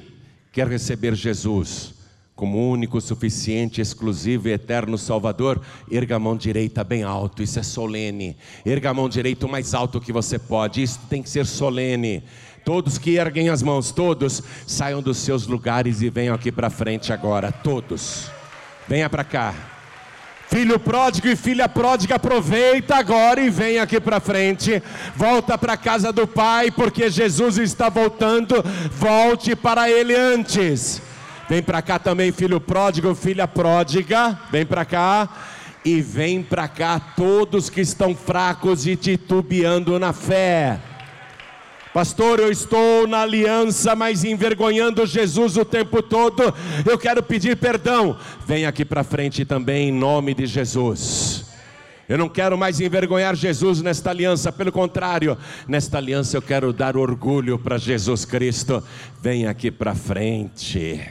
quer 0.55 0.69
receber 0.69 1.13
Jesus 1.13 1.93
como 2.33 2.69
único, 2.71 2.99
suficiente, 3.01 3.81
exclusivo 3.81 4.47
e 4.47 4.53
eterno 4.53 4.97
Salvador, 4.97 5.61
erga 5.91 6.15
a 6.15 6.19
mão 6.19 6.35
direita 6.35 6.83
bem 6.83 7.03
alto, 7.03 7.43
isso 7.43 7.59
é 7.59 7.63
solene. 7.63 8.37
Erga 8.65 8.89
a 8.89 8.93
mão 8.93 9.07
direita 9.07 9.45
o 9.45 9.49
mais 9.49 9.73
alto 9.73 10.01
que 10.01 10.13
você 10.13 10.39
pode, 10.39 10.81
isso 10.81 10.99
tem 11.09 11.21
que 11.21 11.29
ser 11.29 11.45
solene. 11.45 12.23
Todos 12.63 12.97
que 12.97 13.17
erguem 13.17 13.49
as 13.49 13.61
mãos, 13.61 13.91
todos, 13.91 14.41
saiam 14.65 15.01
dos 15.01 15.17
seus 15.17 15.45
lugares 15.45 16.01
e 16.01 16.09
venham 16.09 16.35
aqui 16.35 16.51
para 16.51 16.69
frente 16.69 17.11
agora, 17.11 17.51
todos. 17.51 18.29
Venha 18.87 19.09
para 19.09 19.23
cá. 19.23 19.74
Filho 20.47 20.79
pródigo 20.79 21.27
e 21.27 21.35
filha 21.35 21.67
pródiga, 21.67 22.15
aproveita 22.15 22.95
agora 22.95 23.41
e 23.41 23.49
vem 23.49 23.79
aqui 23.79 23.99
para 23.99 24.19
frente. 24.19 24.81
Volta 25.15 25.57
para 25.57 25.73
a 25.73 25.77
casa 25.77 26.13
do 26.13 26.27
Pai, 26.27 26.71
porque 26.71 27.09
Jesus 27.09 27.57
está 27.57 27.89
voltando. 27.89 28.63
Volte 28.91 29.55
para 29.55 29.89
Ele 29.89 30.15
antes. 30.15 31.01
Vem 31.49 31.61
para 31.61 31.81
cá 31.81 31.99
também, 31.99 32.31
filho 32.31 32.59
pródigo, 32.59 33.13
filha 33.13 33.47
pródiga. 33.47 34.39
Vem 34.51 34.65
para 34.65 34.85
cá. 34.85 35.29
E 35.83 36.01
vem 36.01 36.41
para 36.41 36.67
cá 36.67 36.99
todos 36.99 37.69
que 37.69 37.81
estão 37.81 38.15
fracos 38.15 38.87
e 38.87 38.95
titubeando 38.95 39.99
na 39.99 40.13
fé. 40.13 40.79
Pastor, 41.95 42.41
eu 42.41 42.51
estou 42.51 43.07
na 43.07 43.21
aliança, 43.21 43.95
mas 43.95 44.25
envergonhando 44.25 45.05
Jesus 45.05 45.55
o 45.55 45.63
tempo 45.63 46.03
todo. 46.03 46.53
Eu 46.85 46.97
quero 46.97 47.23
pedir 47.23 47.55
perdão. 47.55 48.17
Vem 48.45 48.65
aqui 48.65 48.83
para 48.83 49.01
frente 49.01 49.45
também, 49.45 49.87
em 49.87 49.91
nome 49.93 50.33
de 50.33 50.45
Jesus. 50.45 51.45
Eu 52.09 52.17
não 52.17 52.27
quero 52.27 52.57
mais 52.57 52.81
envergonhar 52.81 53.33
Jesus 53.33 53.81
nesta 53.81 54.09
aliança, 54.09 54.51
pelo 54.51 54.73
contrário, 54.73 55.37
nesta 55.69 55.97
aliança 55.97 56.35
eu 56.35 56.41
quero 56.41 56.73
dar 56.73 56.97
orgulho 56.97 57.57
para 57.57 57.77
Jesus 57.77 58.25
Cristo. 58.25 58.83
Vem 59.21 59.47
aqui 59.47 59.71
para 59.71 59.95
frente. 59.95 61.01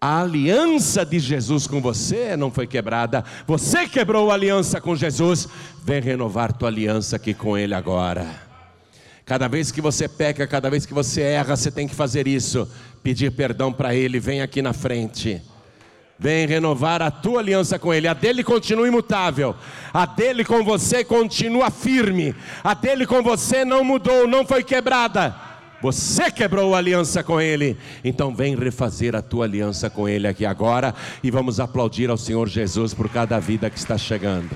A 0.00 0.22
aliança 0.22 1.04
de 1.04 1.18
Jesus 1.18 1.66
com 1.66 1.80
você 1.80 2.36
não 2.36 2.52
foi 2.52 2.68
quebrada, 2.68 3.24
você 3.44 3.88
quebrou 3.88 4.30
a 4.30 4.34
aliança 4.34 4.80
com 4.80 4.94
Jesus. 4.94 5.48
Vem 5.82 6.00
renovar 6.00 6.52
tua 6.52 6.68
aliança 6.68 7.16
aqui 7.16 7.34
com 7.34 7.58
Ele 7.58 7.74
agora. 7.74 8.49
Cada 9.30 9.46
vez 9.46 9.70
que 9.70 9.80
você 9.80 10.08
peca, 10.08 10.44
cada 10.44 10.68
vez 10.68 10.84
que 10.84 10.92
você 10.92 11.20
erra, 11.22 11.54
você 11.54 11.70
tem 11.70 11.86
que 11.86 11.94
fazer 11.94 12.26
isso. 12.26 12.68
Pedir 13.00 13.30
perdão 13.30 13.72
para 13.72 13.94
Ele, 13.94 14.18
vem 14.18 14.42
aqui 14.42 14.60
na 14.60 14.72
frente. 14.72 15.40
Vem 16.18 16.48
renovar 16.48 17.00
a 17.00 17.12
tua 17.12 17.38
aliança 17.38 17.78
com 17.78 17.94
Ele. 17.94 18.08
A 18.08 18.12
dele 18.12 18.42
continua 18.42 18.88
imutável. 18.88 19.54
A 19.94 20.04
dele 20.04 20.44
com 20.44 20.64
você 20.64 21.04
continua 21.04 21.70
firme. 21.70 22.34
A 22.64 22.74
dele 22.74 23.06
com 23.06 23.22
você 23.22 23.64
não 23.64 23.84
mudou, 23.84 24.26
não 24.26 24.44
foi 24.44 24.64
quebrada. 24.64 25.32
Você 25.80 26.28
quebrou 26.28 26.74
a 26.74 26.78
aliança 26.78 27.22
com 27.22 27.40
Ele. 27.40 27.76
Então 28.02 28.34
vem 28.34 28.56
refazer 28.56 29.14
a 29.14 29.22
tua 29.22 29.44
aliança 29.44 29.88
com 29.88 30.08
Ele 30.08 30.26
aqui 30.26 30.44
agora. 30.44 30.92
E 31.22 31.30
vamos 31.30 31.60
aplaudir 31.60 32.10
ao 32.10 32.16
Senhor 32.16 32.48
Jesus 32.48 32.92
por 32.92 33.08
cada 33.08 33.38
vida 33.38 33.70
que 33.70 33.78
está 33.78 33.96
chegando. 33.96 34.50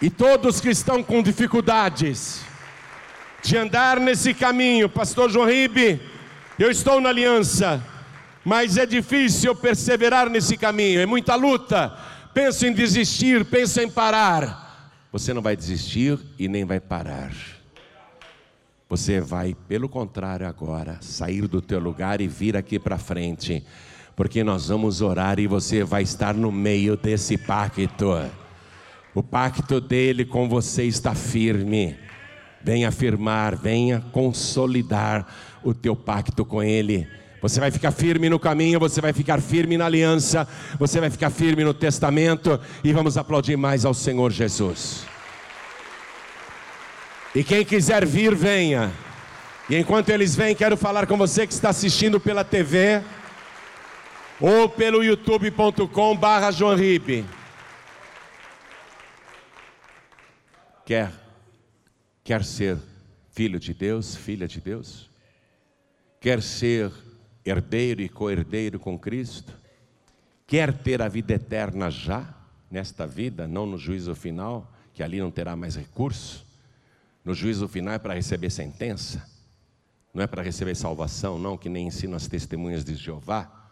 E 0.00 0.08
todos 0.08 0.60
que 0.60 0.70
estão 0.70 1.02
com 1.02 1.20
dificuldades 1.20 2.40
de 3.42 3.56
andar 3.56 3.98
nesse 3.98 4.32
caminho, 4.32 4.88
Pastor 4.88 5.28
João 5.28 5.46
Ribe, 5.46 6.00
eu 6.56 6.70
estou 6.70 7.00
na 7.00 7.08
aliança, 7.08 7.84
mas 8.44 8.76
é 8.76 8.86
difícil 8.86 9.56
perseverar 9.56 10.30
nesse 10.30 10.56
caminho, 10.56 11.00
é 11.00 11.06
muita 11.06 11.34
luta. 11.34 11.96
Penso 12.32 12.64
em 12.64 12.72
desistir, 12.72 13.44
penso 13.44 13.80
em 13.80 13.90
parar. 13.90 14.92
Você 15.10 15.34
não 15.34 15.42
vai 15.42 15.56
desistir 15.56 16.16
e 16.38 16.46
nem 16.46 16.64
vai 16.64 16.78
parar. 16.78 17.32
Você 18.88 19.20
vai, 19.20 19.56
pelo 19.66 19.88
contrário, 19.88 20.46
agora 20.46 20.98
sair 21.00 21.48
do 21.48 21.60
teu 21.60 21.80
lugar 21.80 22.20
e 22.20 22.28
vir 22.28 22.56
aqui 22.56 22.78
para 22.78 22.98
frente, 22.98 23.64
porque 24.14 24.44
nós 24.44 24.68
vamos 24.68 25.00
orar 25.00 25.40
e 25.40 25.48
você 25.48 25.82
vai 25.82 26.02
estar 26.02 26.34
no 26.34 26.52
meio 26.52 26.96
desse 26.96 27.36
pacto. 27.36 28.14
O 29.18 29.22
pacto 29.22 29.80
dele 29.80 30.24
com 30.24 30.48
você 30.48 30.84
está 30.84 31.12
firme. 31.12 31.96
Venha 32.62 32.86
afirmar, 32.86 33.56
venha 33.56 34.00
consolidar 34.12 35.26
o 35.60 35.74
teu 35.74 35.96
pacto 35.96 36.44
com 36.44 36.62
ele. 36.62 37.04
Você 37.42 37.58
vai 37.58 37.72
ficar 37.72 37.90
firme 37.90 38.28
no 38.28 38.38
caminho, 38.38 38.78
você 38.78 39.00
vai 39.00 39.12
ficar 39.12 39.40
firme 39.40 39.76
na 39.76 39.86
aliança, 39.86 40.46
você 40.78 41.00
vai 41.00 41.10
ficar 41.10 41.30
firme 41.30 41.64
no 41.64 41.74
testamento 41.74 42.60
e 42.84 42.92
vamos 42.92 43.18
aplaudir 43.18 43.56
mais 43.56 43.84
ao 43.84 43.92
Senhor 43.92 44.30
Jesus. 44.30 45.04
E 47.34 47.42
quem 47.42 47.64
quiser 47.64 48.06
vir, 48.06 48.36
venha. 48.36 48.92
E 49.68 49.76
enquanto 49.76 50.10
eles 50.10 50.36
vêm, 50.36 50.54
quero 50.54 50.76
falar 50.76 51.08
com 51.08 51.16
você 51.16 51.44
que 51.44 51.52
está 51.52 51.70
assistindo 51.70 52.20
pela 52.20 52.44
TV 52.44 53.02
ou 54.40 54.68
pelo 54.68 55.02
youtube.com/barra 55.02 56.52
João 56.52 56.76
Ribe. 56.76 57.37
Quer, 60.88 61.12
quer 62.24 62.42
ser 62.42 62.78
filho 63.32 63.60
de 63.60 63.74
Deus, 63.74 64.16
filha 64.16 64.48
de 64.48 64.58
Deus? 64.58 65.10
Quer 66.18 66.40
ser 66.40 66.90
herdeiro 67.44 68.00
e 68.00 68.08
co-herdeiro 68.08 68.80
com 68.80 68.98
Cristo? 68.98 69.52
Quer 70.46 70.72
ter 70.72 71.02
a 71.02 71.08
vida 71.08 71.34
eterna 71.34 71.90
já, 71.90 72.34
nesta 72.70 73.06
vida, 73.06 73.46
não 73.46 73.66
no 73.66 73.76
juízo 73.76 74.14
final, 74.14 74.72
que 74.94 75.02
ali 75.02 75.20
não 75.20 75.30
terá 75.30 75.54
mais 75.54 75.76
recurso? 75.76 76.46
No 77.22 77.34
juízo 77.34 77.68
final 77.68 77.92
é 77.92 77.98
para 77.98 78.14
receber 78.14 78.48
sentença, 78.48 79.22
não 80.14 80.22
é 80.22 80.26
para 80.26 80.40
receber 80.40 80.74
salvação, 80.74 81.38
não, 81.38 81.58
que 81.58 81.68
nem 81.68 81.88
ensinam 81.88 82.16
as 82.16 82.28
testemunhas 82.28 82.82
de 82.82 82.94
Jeová. 82.94 83.70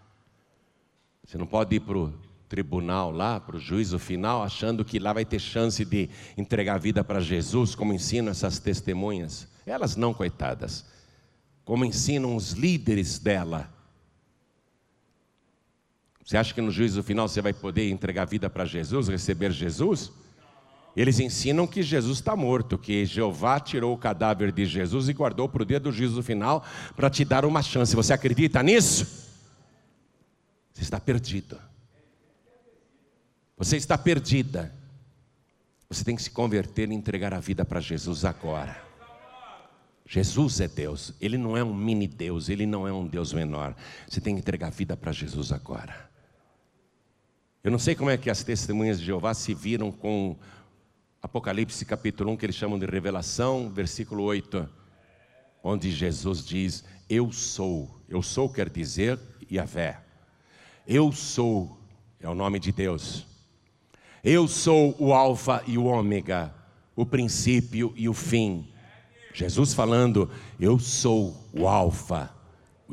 Você 1.24 1.38
não 1.38 1.46
pode 1.46 1.76
ir 1.76 1.80
para 1.80 1.96
o 1.96 2.12
tribunal 2.48 3.10
lá, 3.10 3.40
para 3.40 3.56
o 3.56 3.60
juízo 3.60 3.98
final, 3.98 4.42
achando 4.42 4.84
que 4.84 4.98
lá 4.98 5.12
vai 5.12 5.24
ter 5.24 5.38
chance 5.38 5.84
de 5.84 6.08
entregar 6.36 6.76
a 6.76 6.78
vida 6.78 7.02
para 7.02 7.20
Jesus, 7.20 7.74
como 7.74 7.92
ensinam 7.92 8.30
essas 8.30 8.58
testemunhas. 8.58 9.48
Elas 9.66 9.96
não, 9.96 10.14
coitadas, 10.14 10.86
como 11.64 11.84
ensinam 11.84 12.36
os 12.36 12.52
líderes 12.52 13.18
dela. 13.18 13.72
Você 16.24 16.36
acha 16.36 16.54
que 16.54 16.60
no 16.60 16.70
juízo 16.70 17.02
final 17.02 17.28
você 17.28 17.40
vai 17.40 17.52
poder 17.52 17.90
entregar 17.90 18.22
a 18.22 18.26
vida 18.26 18.50
para 18.50 18.64
Jesus, 18.64 19.08
receber 19.08 19.52
Jesus? 19.52 20.12
Eles 20.96 21.20
ensinam 21.20 21.66
que 21.66 21.82
Jesus 21.82 22.18
está 22.18 22.34
morto, 22.34 22.78
que 22.78 23.04
Jeová 23.04 23.60
tirou 23.60 23.94
o 23.94 23.98
cadáver 23.98 24.50
de 24.50 24.64
Jesus 24.64 25.08
e 25.08 25.12
guardou 25.12 25.48
para 25.48 25.62
o 25.62 25.66
dia 25.66 25.78
do 25.78 25.92
juízo 25.92 26.22
final 26.22 26.64
para 26.96 27.10
te 27.10 27.24
dar 27.24 27.44
uma 27.44 27.62
chance. 27.62 27.94
Você 27.94 28.12
acredita 28.12 28.62
nisso? 28.62 29.26
Você 30.72 30.82
está 30.82 30.98
perdido. 30.98 31.58
Você 33.56 33.76
está 33.76 33.96
perdida. 33.96 34.74
Você 35.88 36.04
tem 36.04 36.16
que 36.16 36.22
se 36.22 36.30
converter 36.30 36.90
e 36.90 36.94
entregar 36.94 37.32
a 37.32 37.40
vida 37.40 37.64
para 37.64 37.80
Jesus 37.80 38.24
agora. 38.24 38.84
Jesus 40.08 40.60
é 40.60 40.68
Deus, 40.68 41.12
Ele 41.20 41.36
não 41.36 41.56
é 41.56 41.64
um 41.64 41.74
mini 41.74 42.06
Deus, 42.06 42.48
Ele 42.48 42.64
não 42.64 42.86
é 42.86 42.92
um 42.92 43.06
Deus 43.06 43.32
menor. 43.32 43.74
Você 44.08 44.20
tem 44.20 44.34
que 44.34 44.40
entregar 44.40 44.68
a 44.68 44.70
vida 44.70 44.96
para 44.96 45.10
Jesus 45.10 45.50
agora. 45.50 46.08
Eu 47.64 47.72
não 47.72 47.78
sei 47.78 47.96
como 47.96 48.10
é 48.10 48.16
que 48.16 48.30
as 48.30 48.44
testemunhas 48.44 49.00
de 49.00 49.06
Jeová 49.06 49.34
se 49.34 49.52
viram 49.52 49.90
com 49.90 50.36
Apocalipse 51.20 51.84
capítulo 51.84 52.30
1, 52.32 52.36
que 52.36 52.46
eles 52.46 52.54
chamam 52.54 52.78
de 52.78 52.86
revelação, 52.86 53.68
versículo 53.68 54.22
8, 54.22 54.68
onde 55.60 55.90
Jesus 55.90 56.44
diz: 56.44 56.84
Eu 57.08 57.32
sou. 57.32 58.00
Eu 58.08 58.22
sou 58.22 58.48
quer 58.48 58.70
dizer 58.70 59.18
Yahvé. 59.50 60.00
Eu 60.86 61.10
sou 61.10 61.76
é 62.20 62.28
o 62.28 62.34
nome 62.34 62.60
de 62.60 62.70
Deus. 62.70 63.26
Eu 64.28 64.48
sou 64.48 64.92
o 64.98 65.14
Alfa 65.14 65.62
e 65.68 65.78
o 65.78 65.84
Ômega, 65.84 66.52
o 66.96 67.06
princípio 67.06 67.92
e 67.94 68.08
o 68.08 68.12
fim. 68.12 68.66
Jesus 69.32 69.72
falando, 69.72 70.28
eu 70.58 70.80
sou 70.80 71.46
o 71.52 71.68
Alfa 71.68 72.28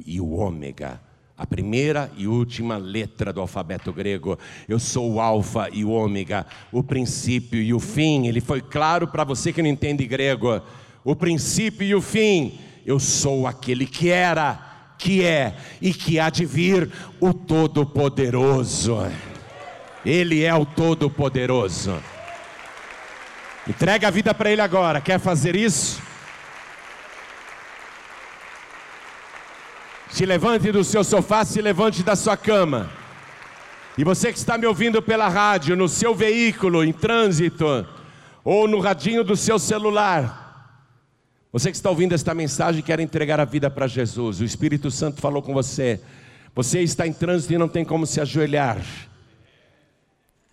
e 0.06 0.22
o 0.22 0.34
Ômega, 0.34 1.02
a 1.36 1.48
primeira 1.48 2.12
e 2.16 2.28
última 2.28 2.78
letra 2.78 3.34
do 3.34 3.42
alfabeto 3.42 3.92
grego. 3.92 4.38
Eu 4.70 4.78
sou 4.78 5.14
o 5.14 5.20
Alfa 5.20 5.70
e 5.74 5.84
o 5.84 5.90
Ômega, 5.90 6.46
o 6.72 6.84
princípio 6.84 7.60
e 7.60 7.74
o 7.74 7.80
fim. 7.80 8.28
Ele 8.28 8.40
foi 8.40 8.62
claro 8.62 9.08
para 9.08 9.24
você 9.24 9.52
que 9.52 9.64
não 9.64 9.70
entende 9.70 10.06
grego. 10.06 10.62
O 11.04 11.16
princípio 11.16 11.88
e 11.88 11.96
o 11.96 12.02
fim. 12.02 12.60
Eu 12.86 13.00
sou 13.00 13.48
aquele 13.48 13.88
que 13.88 14.08
era, 14.08 14.94
que 15.00 15.24
é 15.24 15.58
e 15.82 15.96
que 15.96 16.20
há 16.20 16.30
de 16.30 16.46
vir, 16.46 16.92
o 17.20 17.34
Todo-Poderoso. 17.34 19.00
Ele 20.06 20.44
é 20.44 20.54
o 20.54 20.66
Todo-Poderoso. 20.66 22.02
Entrega 23.68 24.08
a 24.08 24.12
vida 24.12 24.34
para 24.34 24.52
Ele 24.52 24.62
agora. 24.62 25.00
Quer 25.00 25.20
fazer 25.20 25.56
isso? 25.56 26.02
Se 30.10 30.26
levante 30.26 30.72
do 30.72 30.84
seu 30.84 31.04
sofá, 31.04 31.44
se 31.46 31.62
levante 31.62 32.04
da 32.04 32.16
sua 32.16 32.38
cama. 32.38 32.90
E 33.98 34.04
você 34.04 34.32
que 34.32 34.38
está 34.38 34.58
me 34.58 34.66
ouvindo 34.66 35.02
pela 35.02 35.30
rádio, 35.30 35.76
no 35.76 35.88
seu 35.88 36.14
veículo, 36.14 36.84
em 36.84 36.92
trânsito, 36.92 37.88
ou 38.44 38.68
no 38.68 38.80
radinho 38.80 39.24
do 39.24 39.36
seu 39.36 39.58
celular, 39.58 40.44
você 41.52 41.70
que 41.70 41.78
está 41.78 41.90
ouvindo 41.90 42.14
esta 42.14 42.34
mensagem 42.34 42.82
quer 42.82 43.00
entregar 43.00 43.40
a 43.40 43.46
vida 43.46 43.70
para 43.70 43.88
Jesus, 43.88 44.42
o 44.42 44.44
Espírito 44.44 44.90
Santo 44.92 45.22
falou 45.22 45.42
com 45.42 45.54
você. 45.54 46.02
Você 46.56 46.82
está 46.82 47.08
em 47.08 47.14
trânsito 47.14 47.54
e 47.54 47.58
não 47.58 47.68
tem 47.68 47.86
como 47.86 48.06
se 48.06 48.20
ajoelhar. 48.20 48.84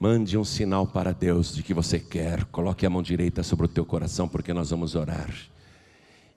Mande 0.03 0.39
um 0.39 0.45
sinal 0.45 0.87
para 0.87 1.13
Deus 1.13 1.55
de 1.55 1.63
que 1.63 1.75
você 1.75 2.01
quer. 2.01 2.47
Coloque 2.47 2.87
a 2.87 2.91
mão 2.91 3.03
direita 3.03 3.43
sobre 3.43 3.67
o 3.67 3.69
teu 3.69 3.85
coração, 3.85 4.27
porque 4.27 4.51
nós 4.51 4.71
vamos 4.71 4.95
orar. 4.95 5.29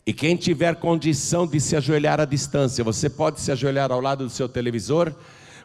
E 0.05 0.11
quem 0.11 0.35
tiver 0.35 0.75
condição 0.75 1.47
de 1.47 1.61
se 1.61 1.73
ajoelhar 1.77 2.19
à 2.19 2.25
distância, 2.25 2.83
você 2.83 3.09
pode 3.09 3.39
se 3.39 3.53
ajoelhar 3.53 3.89
ao 3.89 4.01
lado 4.01 4.25
do 4.25 4.29
seu 4.29 4.49
televisor, 4.49 5.15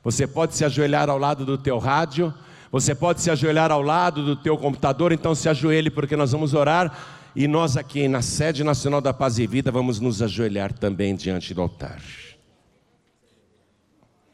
você 0.05 0.29
pode 0.29 0.55
se 0.55 0.65
ajoelhar 0.65 1.11
ao 1.11 1.19
lado 1.19 1.45
do 1.45 1.59
teu 1.59 1.77
rádio, 1.77 2.33
você 2.71 2.95
pode 2.95 3.21
se 3.21 3.33
ajoelhar 3.33 3.73
ao 3.73 3.83
lado 3.83 4.25
do 4.25 4.37
teu 4.37 4.57
computador, 4.57 5.11
então 5.11 5.35
se 5.35 5.49
ajoelhe 5.49 5.91
porque 5.91 6.15
nós 6.15 6.31
vamos 6.31 6.55
orar 6.55 6.97
e 7.35 7.49
nós 7.49 7.77
aqui 7.77 8.07
na 8.07 8.23
sede 8.23 8.63
nacional 8.63 9.01
da 9.01 9.13
Paz 9.13 9.41
e 9.41 9.47
Vida 9.49 9.73
vamos 9.73 9.99
nos 9.99 10.23
ajoelhar 10.23 10.73
também 10.73 11.17
diante 11.17 11.53
do 11.53 11.63
altar. 11.63 12.01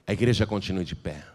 A 0.06 0.12
igreja 0.12 0.44
continue 0.44 0.84
de 0.84 0.94
pé. 0.94 1.33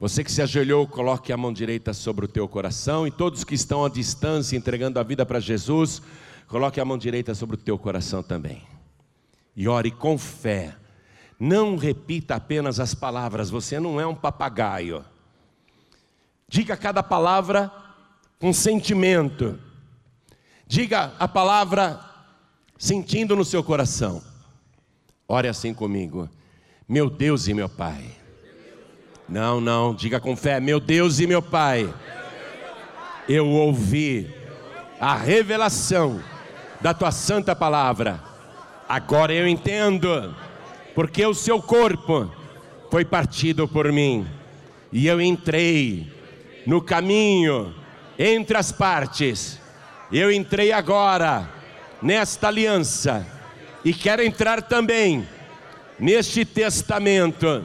Você 0.00 0.24
que 0.24 0.32
se 0.32 0.40
ajoelhou, 0.40 0.86
coloque 0.86 1.30
a 1.30 1.36
mão 1.36 1.52
direita 1.52 1.92
sobre 1.92 2.24
o 2.24 2.28
teu 2.28 2.48
coração 2.48 3.06
e 3.06 3.10
todos 3.10 3.44
que 3.44 3.54
estão 3.54 3.84
à 3.84 3.88
distância 3.90 4.56
entregando 4.56 4.98
a 4.98 5.02
vida 5.02 5.26
para 5.26 5.38
Jesus, 5.38 6.00
coloque 6.48 6.80
a 6.80 6.84
mão 6.86 6.96
direita 6.96 7.34
sobre 7.34 7.56
o 7.56 7.58
teu 7.58 7.78
coração 7.78 8.22
também. 8.22 8.62
E 9.54 9.68
ore 9.68 9.90
com 9.90 10.16
fé. 10.16 10.74
Não 11.38 11.76
repita 11.76 12.36
apenas 12.36 12.80
as 12.80 12.94
palavras, 12.94 13.50
você 13.50 13.78
não 13.78 14.00
é 14.00 14.06
um 14.06 14.14
papagaio. 14.14 15.04
Diga 16.48 16.78
cada 16.78 17.02
palavra 17.02 17.70
com 18.38 18.54
sentimento. 18.54 19.58
Diga 20.66 21.12
a 21.18 21.28
palavra 21.28 22.00
sentindo 22.78 23.36
no 23.36 23.44
seu 23.44 23.62
coração. 23.62 24.22
Ore 25.28 25.46
assim 25.46 25.74
comigo. 25.74 26.26
Meu 26.88 27.10
Deus 27.10 27.48
e 27.48 27.52
meu 27.52 27.68
Pai 27.68 28.19
não, 29.30 29.60
não, 29.60 29.94
diga 29.94 30.18
com 30.18 30.36
fé, 30.36 30.58
meu 30.58 30.80
Deus 30.80 31.20
e 31.20 31.26
meu 31.26 31.40
Pai. 31.40 31.88
Eu 33.28 33.46
ouvi 33.46 34.28
a 34.98 35.14
revelação 35.14 36.20
da 36.80 36.92
tua 36.92 37.12
santa 37.12 37.54
palavra. 37.54 38.20
Agora 38.88 39.32
eu 39.32 39.46
entendo, 39.46 40.34
porque 40.96 41.24
o 41.24 41.32
seu 41.32 41.62
corpo 41.62 42.28
foi 42.90 43.04
partido 43.04 43.68
por 43.68 43.92
mim, 43.92 44.26
e 44.90 45.06
eu 45.06 45.20
entrei 45.20 46.12
no 46.66 46.82
caminho 46.82 47.72
entre 48.18 48.56
as 48.56 48.72
partes. 48.72 49.60
Eu 50.10 50.32
entrei 50.32 50.72
agora 50.72 51.48
nesta 52.02 52.48
aliança 52.48 53.24
e 53.84 53.94
quero 53.94 54.24
entrar 54.24 54.60
também 54.60 55.24
neste 56.00 56.44
testamento 56.44 57.64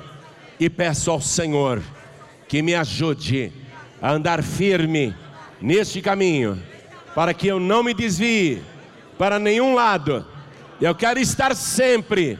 e 0.60 0.70
peço 0.70 1.12
ao 1.12 1.22
Senhor 1.22 1.82
que 2.48 2.62
me 2.62 2.76
ajude 2.76 3.52
a 4.02 4.12
andar 4.12 4.44
firme 4.44 5.16
neste 5.62 6.02
caminho, 6.02 6.62
para 7.14 7.34
que 7.34 7.48
eu 7.48 7.60
não 7.60 7.84
me 7.84 7.94
desvie 7.94 8.62
para 9.18 9.40
nenhum 9.40 9.74
lado. 9.74 10.26
Eu 10.80 10.94
quero 10.94 11.20
estar 11.20 11.56
sempre 11.56 12.38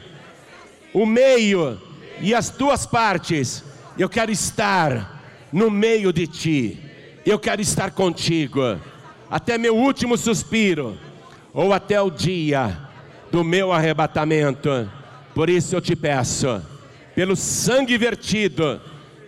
o 0.92 1.06
meio 1.06 1.80
e 2.20 2.34
as 2.34 2.50
tuas 2.50 2.86
partes. 2.86 3.64
Eu 3.98 4.08
quero 4.08 4.30
estar 4.30 5.22
no 5.52 5.70
meio 5.70 6.12
de 6.12 6.26
ti. 6.26 6.78
Eu 7.24 7.38
quero 7.38 7.60
estar 7.60 7.90
contigo 7.90 8.78
até 9.30 9.58
meu 9.58 9.74
último 9.74 10.16
suspiro 10.16 10.96
ou 11.52 11.72
até 11.72 12.00
o 12.00 12.10
dia 12.10 12.78
do 13.30 13.42
meu 13.42 13.72
arrebatamento. 13.72 14.88
Por 15.34 15.50
isso 15.50 15.74
eu 15.74 15.80
te 15.80 15.96
peço, 15.96 16.62
pelo 17.16 17.34
sangue 17.34 17.96
vertido 17.96 18.78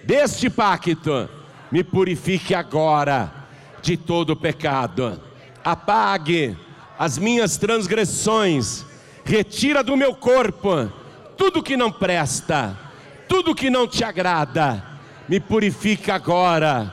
deste 0.04 0.50
pacto, 0.50 1.26
me 1.72 1.82
purifique 1.82 2.54
agora 2.54 3.32
de 3.80 3.96
todo 3.96 4.36
pecado. 4.36 5.18
Apague 5.64 6.54
as 6.98 7.16
minhas 7.16 7.56
transgressões, 7.56 8.84
retira 9.24 9.82
do 9.82 9.96
meu 9.96 10.14
corpo 10.14 10.92
tudo 11.38 11.62
que 11.62 11.78
não 11.78 11.90
presta, 11.90 12.78
tudo 13.26 13.54
que 13.54 13.70
não 13.70 13.88
te 13.88 14.04
agrada. 14.04 14.84
Me 15.26 15.40
purifica 15.40 16.14
agora 16.14 16.92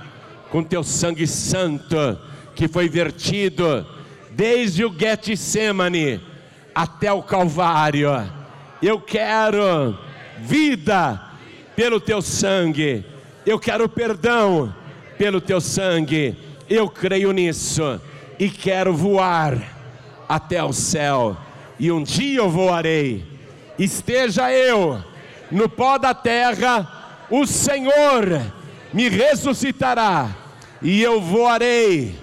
com 0.50 0.64
teu 0.64 0.82
sangue 0.82 1.28
santo 1.28 2.18
que 2.56 2.70
foi 2.70 2.88
vertido 2.88 3.86
desde 4.32 4.86
o 4.86 4.96
Getsemane 4.98 6.22
até 6.74 7.12
o 7.12 7.22
Calvário. 7.22 8.12
Eu 8.82 9.02
quero 9.02 9.98
vida 10.40 11.22
pelo 11.76 12.00
teu 12.00 12.22
sangue. 12.22 13.06
Eu 13.46 13.60
quero 13.60 13.88
perdão 13.88 14.74
pelo 15.18 15.40
teu 15.42 15.62
sangue. 15.62 16.36
Eu 16.70 16.90
creio 16.90 17.32
nisso 17.32 18.02
e 18.40 18.50
quero 18.50 18.94
voar 18.94 19.58
até 20.28 20.64
o 20.64 20.74
céu. 20.74 21.38
E 21.80 21.92
um 21.92 22.02
dia 22.02 22.40
eu 22.40 22.50
voarei. 22.50 23.26
Esteja 23.78 24.52
eu 24.52 25.04
no 25.52 25.70
pó 25.70 25.98
da 25.98 26.14
terra, 26.14 27.26
o 27.30 27.46
Senhor 27.46 28.42
me 28.94 29.10
ressuscitará 29.10 30.30
e 30.82 31.02
eu 31.02 31.22
voarei 31.22 32.16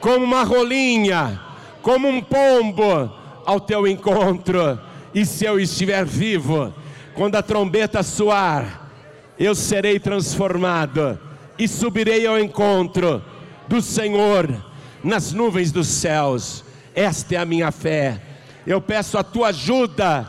como 0.00 0.24
uma 0.24 0.42
rolinha, 0.42 1.40
como 1.82 2.08
um 2.08 2.20
pombo 2.20 3.10
ao 3.44 3.60
teu 3.60 3.86
encontro. 3.86 4.78
E 5.14 5.24
se 5.24 5.44
eu 5.44 5.58
estiver 5.58 6.04
vivo, 6.04 6.72
quando 7.16 7.36
a 7.36 7.42
trombeta 7.42 8.02
soar, 8.02 8.90
eu 9.38 9.54
serei 9.54 9.98
transformado 9.98 11.18
e 11.58 11.66
subirei 11.66 12.26
ao 12.26 12.38
encontro 12.38 13.24
do 13.66 13.80
Senhor 13.80 14.62
nas 15.02 15.32
nuvens 15.32 15.72
dos 15.72 15.88
céus. 15.88 16.62
Esta 16.94 17.36
é 17.36 17.38
a 17.38 17.46
minha 17.46 17.72
fé. 17.72 18.20
Eu 18.66 18.82
peço 18.82 19.16
a 19.16 19.24
tua 19.24 19.48
ajuda 19.48 20.28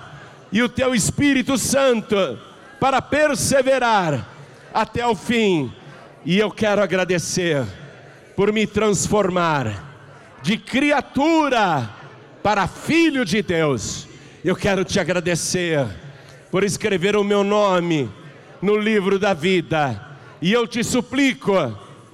e 0.49 0.63
o 0.63 0.69
teu 0.69 0.95
Espírito 0.95 1.57
Santo 1.57 2.39
para 2.79 3.01
perseverar 3.01 4.25
até 4.73 5.05
o 5.05 5.13
fim. 5.13 5.73
E 6.23 6.39
eu 6.39 6.49
quero 6.49 6.81
agradecer 6.81 7.65
por 8.33 8.53
me 8.53 8.65
transformar 8.65 9.83
de 10.41 10.57
criatura 10.57 11.89
para 12.41 12.65
filho 12.65 13.25
de 13.25 13.41
Deus. 13.41 14.07
Eu 14.43 14.55
quero 14.55 14.85
te 14.85 15.01
agradecer 15.01 15.85
por 16.57 16.63
escrever 16.63 17.15
o 17.15 17.23
meu 17.23 17.43
nome 17.43 18.09
no 18.59 18.77
livro 18.77 19.19
da 19.19 19.31
vida. 19.31 20.17
E 20.41 20.51
eu 20.51 20.65
te 20.65 20.83
suplico, 20.83 21.53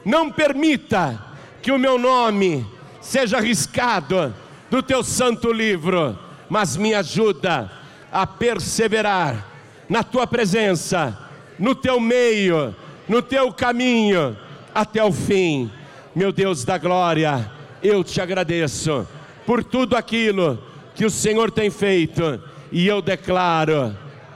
não 0.03 0.29
permita 0.29 1.17
que 1.61 1.71
o 1.71 1.79
meu 1.79 1.97
nome 1.97 2.67
seja 2.99 3.37
arriscado 3.37 4.35
do 4.69 4.83
teu 4.83 5.01
santo 5.01 5.49
livro, 5.49 6.19
mas 6.49 6.75
me 6.75 6.93
ajuda 6.93 7.71
a 8.11 8.27
perseverar 8.27 9.47
na 9.87 10.03
tua 10.03 10.27
presença, 10.27 11.17
no 11.57 11.73
teu 11.73 11.97
meio, 11.97 12.75
no 13.07 13.21
teu 13.21 13.49
caminho 13.53 14.35
até 14.75 15.01
o 15.01 15.13
fim. 15.13 15.71
Meu 16.13 16.33
Deus 16.33 16.65
da 16.65 16.77
glória, 16.77 17.49
eu 17.81 18.03
te 18.03 18.19
agradeço 18.19 19.07
por 19.45 19.63
tudo 19.63 19.95
aquilo 19.95 20.61
que 20.93 21.05
o 21.05 21.09
Senhor 21.09 21.49
tem 21.49 21.69
feito 21.69 22.43
e 22.73 22.85
eu 22.85 23.01
declaro 23.01 24.02